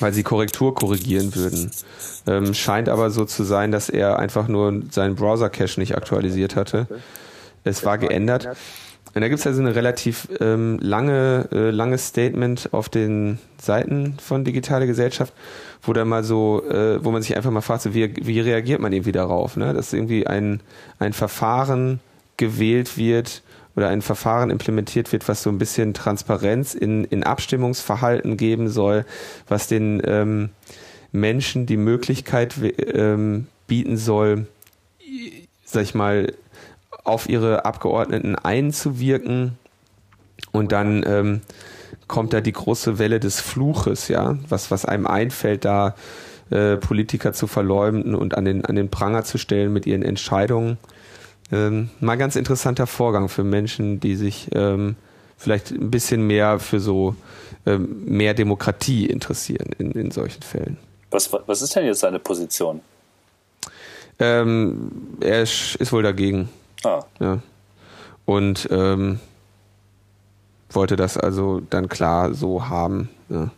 weil 0.00 0.12
sie 0.12 0.22
Korrektur 0.22 0.74
korrigieren 0.74 1.34
würden. 1.34 1.70
Ähm, 2.26 2.52
scheint 2.52 2.90
aber 2.90 3.08
so 3.08 3.24
zu 3.24 3.42
sein, 3.42 3.72
dass 3.72 3.88
er 3.88 4.18
einfach 4.18 4.48
nur 4.48 4.82
seinen 4.90 5.14
Browser-Cache 5.14 5.80
nicht 5.80 5.96
aktualisiert 5.96 6.56
hatte. 6.56 6.86
Es 7.64 7.86
war 7.86 7.96
geändert. 7.96 8.48
Und 9.14 9.22
da 9.22 9.28
gibt 9.28 9.40
es 9.40 9.46
also 9.46 9.62
eine 9.62 9.74
relativ 9.74 10.28
ähm, 10.40 10.78
lange, 10.82 11.48
äh, 11.52 11.70
langes 11.70 12.08
Statement 12.08 12.68
auf 12.72 12.90
den 12.90 13.38
Seiten 13.58 14.18
von 14.18 14.44
Digitale 14.44 14.86
Gesellschaft, 14.86 15.32
wo 15.82 15.94
da 15.94 16.04
mal 16.04 16.22
so, 16.22 16.62
äh, 16.68 17.02
wo 17.02 17.12
man 17.12 17.22
sich 17.22 17.34
einfach 17.34 17.50
mal 17.50 17.62
fragt, 17.62 17.80
so, 17.80 17.94
wie, 17.94 18.14
wie 18.14 18.40
reagiert 18.40 18.80
man 18.80 18.92
irgendwie 18.92 19.12
darauf, 19.12 19.56
ne? 19.56 19.72
dass 19.72 19.94
irgendwie 19.94 20.26
ein, 20.26 20.60
ein 20.98 21.14
Verfahren 21.14 22.00
gewählt 22.36 22.96
wird 22.96 23.42
oder 23.76 23.88
ein 23.88 24.02
Verfahren 24.02 24.50
implementiert 24.50 25.12
wird, 25.12 25.28
was 25.28 25.42
so 25.42 25.50
ein 25.50 25.58
bisschen 25.58 25.94
Transparenz 25.94 26.74
in, 26.74 27.04
in 27.04 27.24
Abstimmungsverhalten 27.24 28.36
geben 28.36 28.68
soll, 28.68 29.04
was 29.48 29.66
den 29.66 30.00
ähm, 30.04 30.50
Menschen 31.12 31.66
die 31.66 31.76
Möglichkeit 31.76 32.54
ähm, 32.94 33.46
bieten 33.66 33.96
soll, 33.96 34.46
sag 35.64 35.82
ich 35.82 35.94
mal, 35.94 36.32
auf 37.04 37.28
ihre 37.28 37.64
Abgeordneten 37.64 38.36
einzuwirken. 38.36 39.58
Und 40.52 40.72
dann 40.72 41.04
ähm, 41.06 41.40
kommt 42.06 42.32
da 42.32 42.40
die 42.40 42.52
große 42.52 42.98
Welle 42.98 43.20
des 43.20 43.40
Fluches, 43.40 44.08
ja, 44.08 44.38
was, 44.48 44.70
was 44.70 44.84
einem 44.84 45.06
einfällt, 45.06 45.64
da 45.64 45.94
äh, 46.50 46.76
Politiker 46.76 47.32
zu 47.32 47.46
verleumden 47.46 48.14
und 48.14 48.36
an 48.36 48.44
den, 48.44 48.64
an 48.64 48.76
den 48.76 48.90
Pranger 48.90 49.24
zu 49.24 49.38
stellen 49.38 49.72
mit 49.72 49.86
ihren 49.86 50.02
Entscheidungen. 50.02 50.78
Ähm, 51.52 51.90
mal 52.00 52.16
ganz 52.16 52.36
interessanter 52.36 52.86
Vorgang 52.86 53.28
für 53.28 53.44
Menschen, 53.44 54.00
die 54.00 54.16
sich 54.16 54.48
ähm, 54.54 54.96
vielleicht 55.36 55.70
ein 55.70 55.90
bisschen 55.90 56.26
mehr 56.26 56.58
für 56.58 56.80
so 56.80 57.16
ähm, 57.66 58.04
mehr 58.04 58.34
Demokratie 58.34 59.06
interessieren 59.06 59.70
in, 59.78 59.92
in 59.92 60.10
solchen 60.10 60.42
Fällen. 60.42 60.78
Was, 61.10 61.30
was 61.46 61.62
ist 61.62 61.76
denn 61.76 61.86
jetzt 61.86 62.00
seine 62.00 62.18
Position? 62.18 62.80
Ähm, 64.18 64.90
er 65.20 65.42
ist, 65.42 65.76
ist 65.76 65.92
wohl 65.92 66.02
dagegen. 66.02 66.48
Ah. 66.84 67.04
Ja. 67.20 67.38
Und 68.24 68.68
ähm, 68.70 69.20
wollte 70.70 70.96
das 70.96 71.16
also 71.16 71.60
dann 71.70 71.88
klar 71.88 72.34
so 72.34 72.68
haben. 72.68 73.10
Ja. 73.28 73.50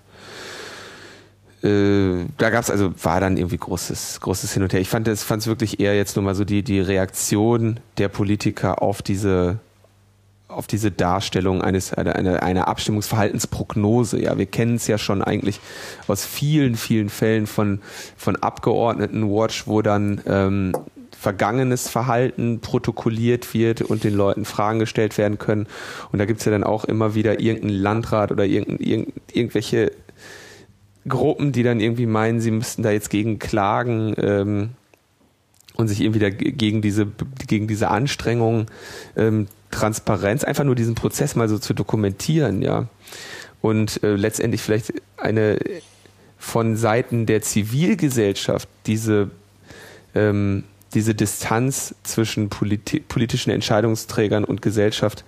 Äh, 1.62 2.26
da 2.38 2.50
gab 2.50 2.62
es 2.62 2.70
also, 2.70 2.92
war 3.02 3.20
dann 3.20 3.36
irgendwie 3.36 3.56
großes, 3.56 4.20
großes 4.20 4.52
Hin 4.52 4.62
und 4.62 4.72
Her. 4.72 4.80
Ich 4.80 4.88
fand 4.88 5.08
es 5.08 5.22
fand 5.22 5.46
wirklich 5.46 5.80
eher 5.80 5.96
jetzt 5.96 6.16
nur 6.16 6.24
mal 6.24 6.34
so 6.34 6.44
die, 6.44 6.62
die 6.62 6.80
Reaktion 6.80 7.80
der 7.98 8.08
Politiker 8.08 8.82
auf 8.82 9.02
diese 9.02 9.58
auf 10.48 10.66
diese 10.66 10.90
Darstellung 10.90 11.60
eines 11.60 11.92
einer, 11.92 12.16
einer, 12.16 12.42
einer 12.42 12.68
Abstimmungsverhaltensprognose. 12.68 14.22
Ja, 14.22 14.38
wir 14.38 14.46
kennen 14.46 14.76
es 14.76 14.86
ja 14.86 14.96
schon 14.96 15.22
eigentlich 15.22 15.60
aus 16.06 16.24
vielen, 16.24 16.76
vielen 16.76 17.08
Fällen 17.08 17.46
von 17.46 17.80
von 18.16 18.36
Abgeordnetenwatch, 18.36 19.66
wo 19.66 19.82
dann 19.82 20.20
ähm, 20.26 20.72
vergangenes 21.18 21.88
Verhalten 21.88 22.60
protokolliert 22.60 23.54
wird 23.54 23.82
und 23.82 24.04
den 24.04 24.14
Leuten 24.14 24.44
Fragen 24.44 24.78
gestellt 24.78 25.18
werden 25.18 25.38
können. 25.38 25.66
Und 26.12 26.18
da 26.18 26.24
gibt 26.24 26.40
es 26.40 26.46
ja 26.46 26.52
dann 26.52 26.64
auch 26.64 26.84
immer 26.84 27.14
wieder 27.14 27.40
irgendeinen 27.40 27.80
Landrat 27.80 28.30
oder 28.30 28.44
irgend, 28.44 28.80
irgend, 28.80 29.12
irgendwelche 29.32 29.90
Gruppen, 31.08 31.52
die 31.52 31.62
dann 31.62 31.80
irgendwie 31.80 32.06
meinen, 32.06 32.40
sie 32.40 32.50
müssten 32.50 32.82
da 32.82 32.90
jetzt 32.90 33.10
gegen 33.10 33.38
klagen 33.38 34.14
ähm, 34.18 34.70
und 35.76 35.88
sich 35.88 36.00
irgendwie 36.00 36.20
da 36.20 36.30
gegen 36.30 36.82
diese, 36.82 37.06
gegen 37.46 37.68
diese 37.68 37.88
Anstrengungen 37.88 38.66
ähm, 39.16 39.46
Transparenz, 39.70 40.44
einfach 40.44 40.64
nur 40.64 40.74
diesen 40.74 40.94
Prozess 40.94 41.36
mal 41.36 41.48
so 41.48 41.58
zu 41.58 41.74
dokumentieren, 41.74 42.62
ja. 42.62 42.86
Und 43.60 44.02
äh, 44.02 44.14
letztendlich 44.14 44.62
vielleicht 44.62 44.92
eine 45.16 45.58
von 46.38 46.76
Seiten 46.76 47.26
der 47.26 47.42
Zivilgesellschaft 47.42 48.68
diese 48.86 49.30
ähm, 50.14 50.64
diese 50.94 51.14
Distanz 51.14 51.94
zwischen 52.04 52.48
politi 52.48 53.00
politischen 53.00 53.50
Entscheidungsträgern 53.50 54.44
und 54.44 54.62
Gesellschaft 54.62 55.24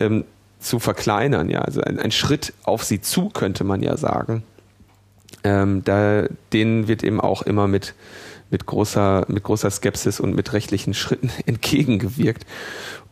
ähm, 0.00 0.24
zu 0.58 0.78
verkleinern, 0.78 1.48
ja, 1.48 1.60
also 1.60 1.80
ein, 1.80 1.98
ein, 1.98 2.12
Schritt 2.12 2.52
auf 2.64 2.84
sie 2.84 3.00
zu, 3.00 3.28
könnte 3.28 3.64
man 3.64 3.82
ja 3.82 3.96
sagen. 3.96 4.42
Ähm, 5.44 5.82
da, 5.84 6.24
denen 6.52 6.88
wird 6.88 7.02
eben 7.02 7.20
auch 7.20 7.42
immer 7.42 7.66
mit, 7.68 7.94
mit 8.50 8.66
großer, 8.66 9.24
mit 9.28 9.42
großer 9.42 9.70
Skepsis 9.70 10.20
und 10.20 10.34
mit 10.34 10.52
rechtlichen 10.52 10.94
Schritten 10.94 11.30
entgegengewirkt. 11.46 12.46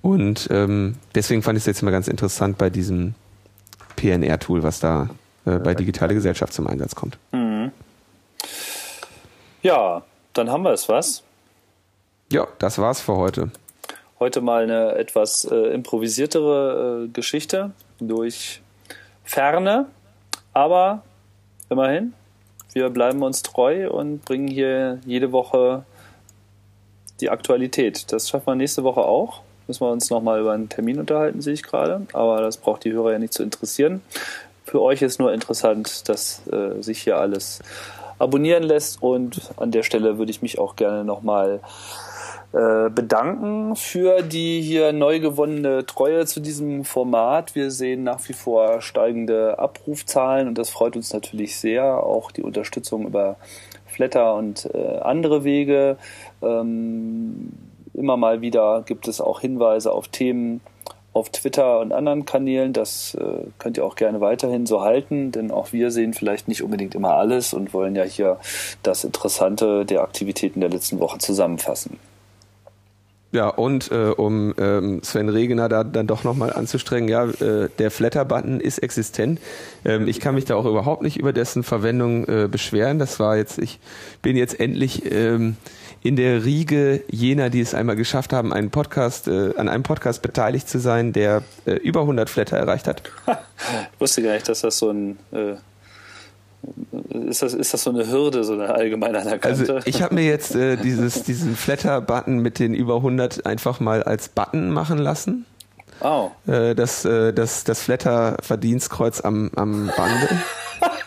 Und 0.02 0.48
ähm, 0.50 0.96
deswegen 1.14 1.42
fand 1.42 1.56
ich 1.58 1.62
es 1.62 1.66
jetzt 1.66 1.82
mal 1.82 1.90
ganz 1.90 2.08
interessant 2.08 2.56
bei 2.58 2.70
diesem 2.70 3.14
PNR-Tool, 3.96 4.62
was 4.62 4.80
da 4.80 5.10
äh, 5.44 5.58
bei 5.58 5.74
Digitale 5.74 6.14
Gesellschaft 6.14 6.52
zum 6.52 6.66
Einsatz 6.66 6.94
kommt. 6.94 7.18
Mhm. 7.32 7.72
Ja, 9.62 10.02
dann 10.32 10.50
haben 10.50 10.62
wir 10.62 10.72
es 10.72 10.88
was. 10.88 11.22
Ja, 12.32 12.46
das 12.58 12.78
war's 12.78 13.00
für 13.00 13.16
heute. 13.16 13.50
Heute 14.18 14.40
mal 14.40 14.62
eine 14.62 14.94
etwas 14.94 15.44
äh, 15.44 15.54
improvisiertere 15.74 17.04
äh, 17.04 17.08
Geschichte 17.08 17.72
durch 17.98 18.62
Ferne, 19.24 19.86
aber 20.52 21.02
immerhin, 21.68 22.14
wir 22.72 22.90
bleiben 22.90 23.22
uns 23.22 23.42
treu 23.42 23.90
und 23.90 24.24
bringen 24.24 24.48
hier 24.48 25.00
jede 25.04 25.32
Woche 25.32 25.84
die 27.20 27.30
Aktualität. 27.30 28.12
Das 28.12 28.28
schaffen 28.28 28.46
wir 28.46 28.54
nächste 28.54 28.84
Woche 28.84 29.02
auch. 29.02 29.42
Müssen 29.66 29.82
wir 29.82 29.90
uns 29.90 30.10
nochmal 30.10 30.40
über 30.40 30.52
einen 30.52 30.68
Termin 30.68 30.98
unterhalten, 30.98 31.40
sehe 31.40 31.54
ich 31.54 31.62
gerade. 31.62 32.06
Aber 32.12 32.40
das 32.40 32.56
braucht 32.56 32.84
die 32.84 32.92
Hörer 32.92 33.12
ja 33.12 33.18
nicht 33.18 33.32
zu 33.32 33.42
interessieren. 33.42 34.02
Für 34.64 34.80
euch 34.82 35.02
ist 35.02 35.18
nur 35.18 35.32
interessant, 35.32 36.08
dass 36.08 36.46
äh, 36.48 36.80
sich 36.80 37.02
hier 37.02 37.18
alles 37.18 37.60
abonnieren 38.18 38.62
lässt. 38.62 39.02
Und 39.02 39.50
an 39.56 39.70
der 39.70 39.82
Stelle 39.82 40.18
würde 40.18 40.30
ich 40.30 40.42
mich 40.42 40.58
auch 40.58 40.76
gerne 40.76 41.04
nochmal 41.04 41.60
bedanken 42.52 43.76
für 43.76 44.22
die 44.22 44.60
hier 44.60 44.92
neu 44.92 45.20
gewonnene 45.20 45.86
Treue 45.86 46.26
zu 46.26 46.40
diesem 46.40 46.84
Format. 46.84 47.54
Wir 47.54 47.70
sehen 47.70 48.02
nach 48.02 48.28
wie 48.28 48.32
vor 48.32 48.80
steigende 48.82 49.58
Abrufzahlen 49.58 50.48
und 50.48 50.58
das 50.58 50.70
freut 50.70 50.96
uns 50.96 51.12
natürlich 51.12 51.56
sehr. 51.56 52.02
Auch 52.02 52.32
die 52.32 52.42
Unterstützung 52.42 53.06
über 53.06 53.36
Flatter 53.86 54.34
und 54.34 54.68
äh, 54.74 54.98
andere 55.00 55.44
Wege. 55.44 55.96
Ähm, 56.42 57.52
immer 57.94 58.16
mal 58.16 58.40
wieder 58.40 58.82
gibt 58.86 59.08
es 59.08 59.20
auch 59.20 59.40
Hinweise 59.40 59.92
auf 59.92 60.08
Themen 60.08 60.60
auf 61.12 61.28
Twitter 61.30 61.80
und 61.80 61.92
anderen 61.92 62.24
Kanälen. 62.24 62.72
Das 62.72 63.14
äh, 63.14 63.46
könnt 63.58 63.76
ihr 63.76 63.84
auch 63.84 63.96
gerne 63.96 64.20
weiterhin 64.20 64.66
so 64.66 64.80
halten, 64.80 65.32
denn 65.32 65.50
auch 65.50 65.72
wir 65.72 65.90
sehen 65.90 66.14
vielleicht 66.14 66.48
nicht 66.48 66.62
unbedingt 66.62 66.94
immer 66.94 67.14
alles 67.14 67.52
und 67.52 67.74
wollen 67.74 67.96
ja 67.96 68.04
hier 68.04 68.38
das 68.82 69.04
Interessante 69.04 69.84
der 69.84 70.02
Aktivitäten 70.02 70.60
der 70.60 70.70
letzten 70.70 71.00
Woche 71.00 71.18
zusammenfassen. 71.18 71.98
Ja, 73.32 73.48
und 73.48 73.92
äh, 73.92 74.10
um 74.16 74.54
ähm, 74.58 75.02
Sven 75.04 75.28
Regener 75.28 75.68
da 75.68 75.84
dann 75.84 76.08
doch 76.08 76.24
nochmal 76.24 76.52
anzustrengen, 76.52 77.08
ja, 77.08 77.26
äh, 77.26 77.68
der 77.78 77.92
Flatter-Button 77.92 78.60
ist 78.60 78.78
existent. 78.78 79.40
Ähm, 79.84 80.08
ich 80.08 80.18
kann 80.18 80.34
mich 80.34 80.46
da 80.46 80.56
auch 80.56 80.64
überhaupt 80.64 81.02
nicht 81.02 81.16
über 81.16 81.32
dessen 81.32 81.62
Verwendung 81.62 82.26
äh, 82.26 82.48
beschweren. 82.50 82.98
Das 82.98 83.20
war 83.20 83.36
jetzt, 83.36 83.58
ich 83.58 83.78
bin 84.20 84.36
jetzt 84.36 84.58
endlich 84.58 85.12
ähm, 85.12 85.56
in 86.02 86.16
der 86.16 86.44
Riege 86.44 87.04
jener, 87.08 87.50
die 87.50 87.60
es 87.60 87.72
einmal 87.72 87.94
geschafft 87.94 88.32
haben, 88.32 88.52
einen 88.52 88.70
Podcast, 88.70 89.28
äh, 89.28 89.54
an 89.56 89.68
einem 89.68 89.84
Podcast 89.84 90.22
beteiligt 90.22 90.68
zu 90.68 90.80
sein, 90.80 91.12
der 91.12 91.42
äh, 91.66 91.74
über 91.74 92.00
100 92.00 92.28
Flatter 92.28 92.56
erreicht 92.56 92.88
hat. 92.88 93.02
ich 93.28 93.34
wusste 94.00 94.22
gar 94.24 94.32
nicht, 94.32 94.48
dass 94.48 94.62
das 94.62 94.78
so 94.78 94.90
ein 94.90 95.18
äh, 95.30 95.54
ist 97.28 97.42
das, 97.42 97.54
ist 97.54 97.72
das 97.72 97.82
so 97.82 97.90
eine 97.90 98.10
Hürde, 98.10 98.44
so 98.44 98.54
eine 98.54 98.68
allgemein 98.70 99.14
anerkannte? 99.16 99.74
Also 99.74 99.78
ich 99.84 100.02
habe 100.02 100.14
mir 100.14 100.24
jetzt 100.24 100.54
äh, 100.54 100.76
dieses, 100.76 101.22
diesen 101.22 101.56
Flatter-Button 101.56 102.38
mit 102.38 102.58
den 102.58 102.74
über 102.74 102.96
100 102.96 103.46
einfach 103.46 103.80
mal 103.80 104.02
als 104.02 104.28
Button 104.28 104.70
machen 104.70 104.98
lassen. 104.98 105.46
Oh. 106.00 106.30
Äh, 106.46 106.74
das, 106.74 107.04
äh, 107.04 107.32
das, 107.32 107.64
das 107.64 107.82
Flatter-Verdienstkreuz 107.82 109.20
am, 109.20 109.50
am 109.56 109.90
Bande. 109.96 110.28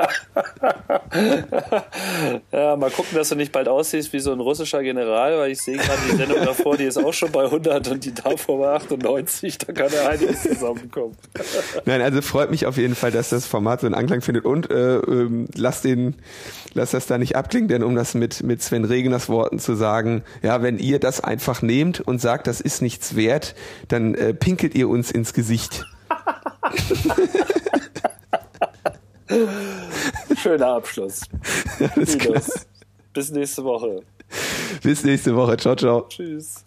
ja, 2.52 2.76
mal 2.76 2.90
gucken, 2.90 3.16
dass 3.16 3.28
du 3.28 3.34
nicht 3.34 3.52
bald 3.52 3.68
aussiehst 3.68 4.12
wie 4.12 4.20
so 4.20 4.32
ein 4.32 4.40
russischer 4.40 4.82
General, 4.82 5.38
weil 5.38 5.52
ich 5.52 5.60
sehe 5.60 5.76
gerade 5.76 5.98
die 6.10 6.16
Sendung 6.16 6.44
davor, 6.44 6.76
die 6.76 6.84
ist 6.84 6.98
auch 6.98 7.12
schon 7.12 7.32
bei 7.32 7.44
100 7.44 7.88
und 7.88 8.04
die 8.04 8.14
davor 8.14 8.58
bei 8.58 8.74
98, 8.74 9.58
da 9.58 9.72
kann 9.72 9.90
ja 9.92 10.08
einiges 10.08 10.42
zusammenkommen. 10.42 11.16
Nein, 11.84 12.00
also 12.00 12.22
freut 12.22 12.50
mich 12.50 12.66
auf 12.66 12.76
jeden 12.76 12.94
Fall, 12.94 13.10
dass 13.10 13.30
das 13.30 13.46
Format 13.46 13.80
so 13.80 13.86
einen 13.86 13.94
Anklang 13.94 14.20
findet 14.20 14.44
und 14.44 14.70
äh, 14.70 14.96
ähm, 14.96 15.48
lass 15.54 15.82
den, 15.82 16.16
lass 16.74 16.92
das 16.92 17.06
da 17.06 17.18
nicht 17.18 17.36
abklingen, 17.36 17.68
denn 17.68 17.82
um 17.82 17.94
das 17.94 18.14
mit, 18.14 18.42
mit 18.42 18.62
Sven 18.62 18.84
Regeners 18.84 19.28
Worten 19.28 19.58
zu 19.58 19.74
sagen, 19.74 20.22
ja, 20.42 20.62
wenn 20.62 20.78
ihr 20.78 20.98
das 20.98 21.22
einfach 21.22 21.62
nehmt 21.62 22.00
und 22.00 22.20
sagt, 22.20 22.46
das 22.46 22.60
ist 22.60 22.82
nichts 22.82 23.16
wert, 23.16 23.54
dann 23.88 24.14
äh, 24.14 24.34
pinkelt 24.34 24.74
ihr 24.74 24.88
uns 24.88 25.10
ins 25.10 25.32
Gesicht. 25.32 25.84
Schöner 30.42 30.68
Abschluss. 30.68 31.20
Bis 33.12 33.30
nächste 33.30 33.64
Woche. 33.64 34.02
Bis 34.82 35.04
nächste 35.04 35.34
Woche. 35.34 35.56
Ciao, 35.56 35.74
ciao. 35.74 36.06
Tschüss. 36.08 36.64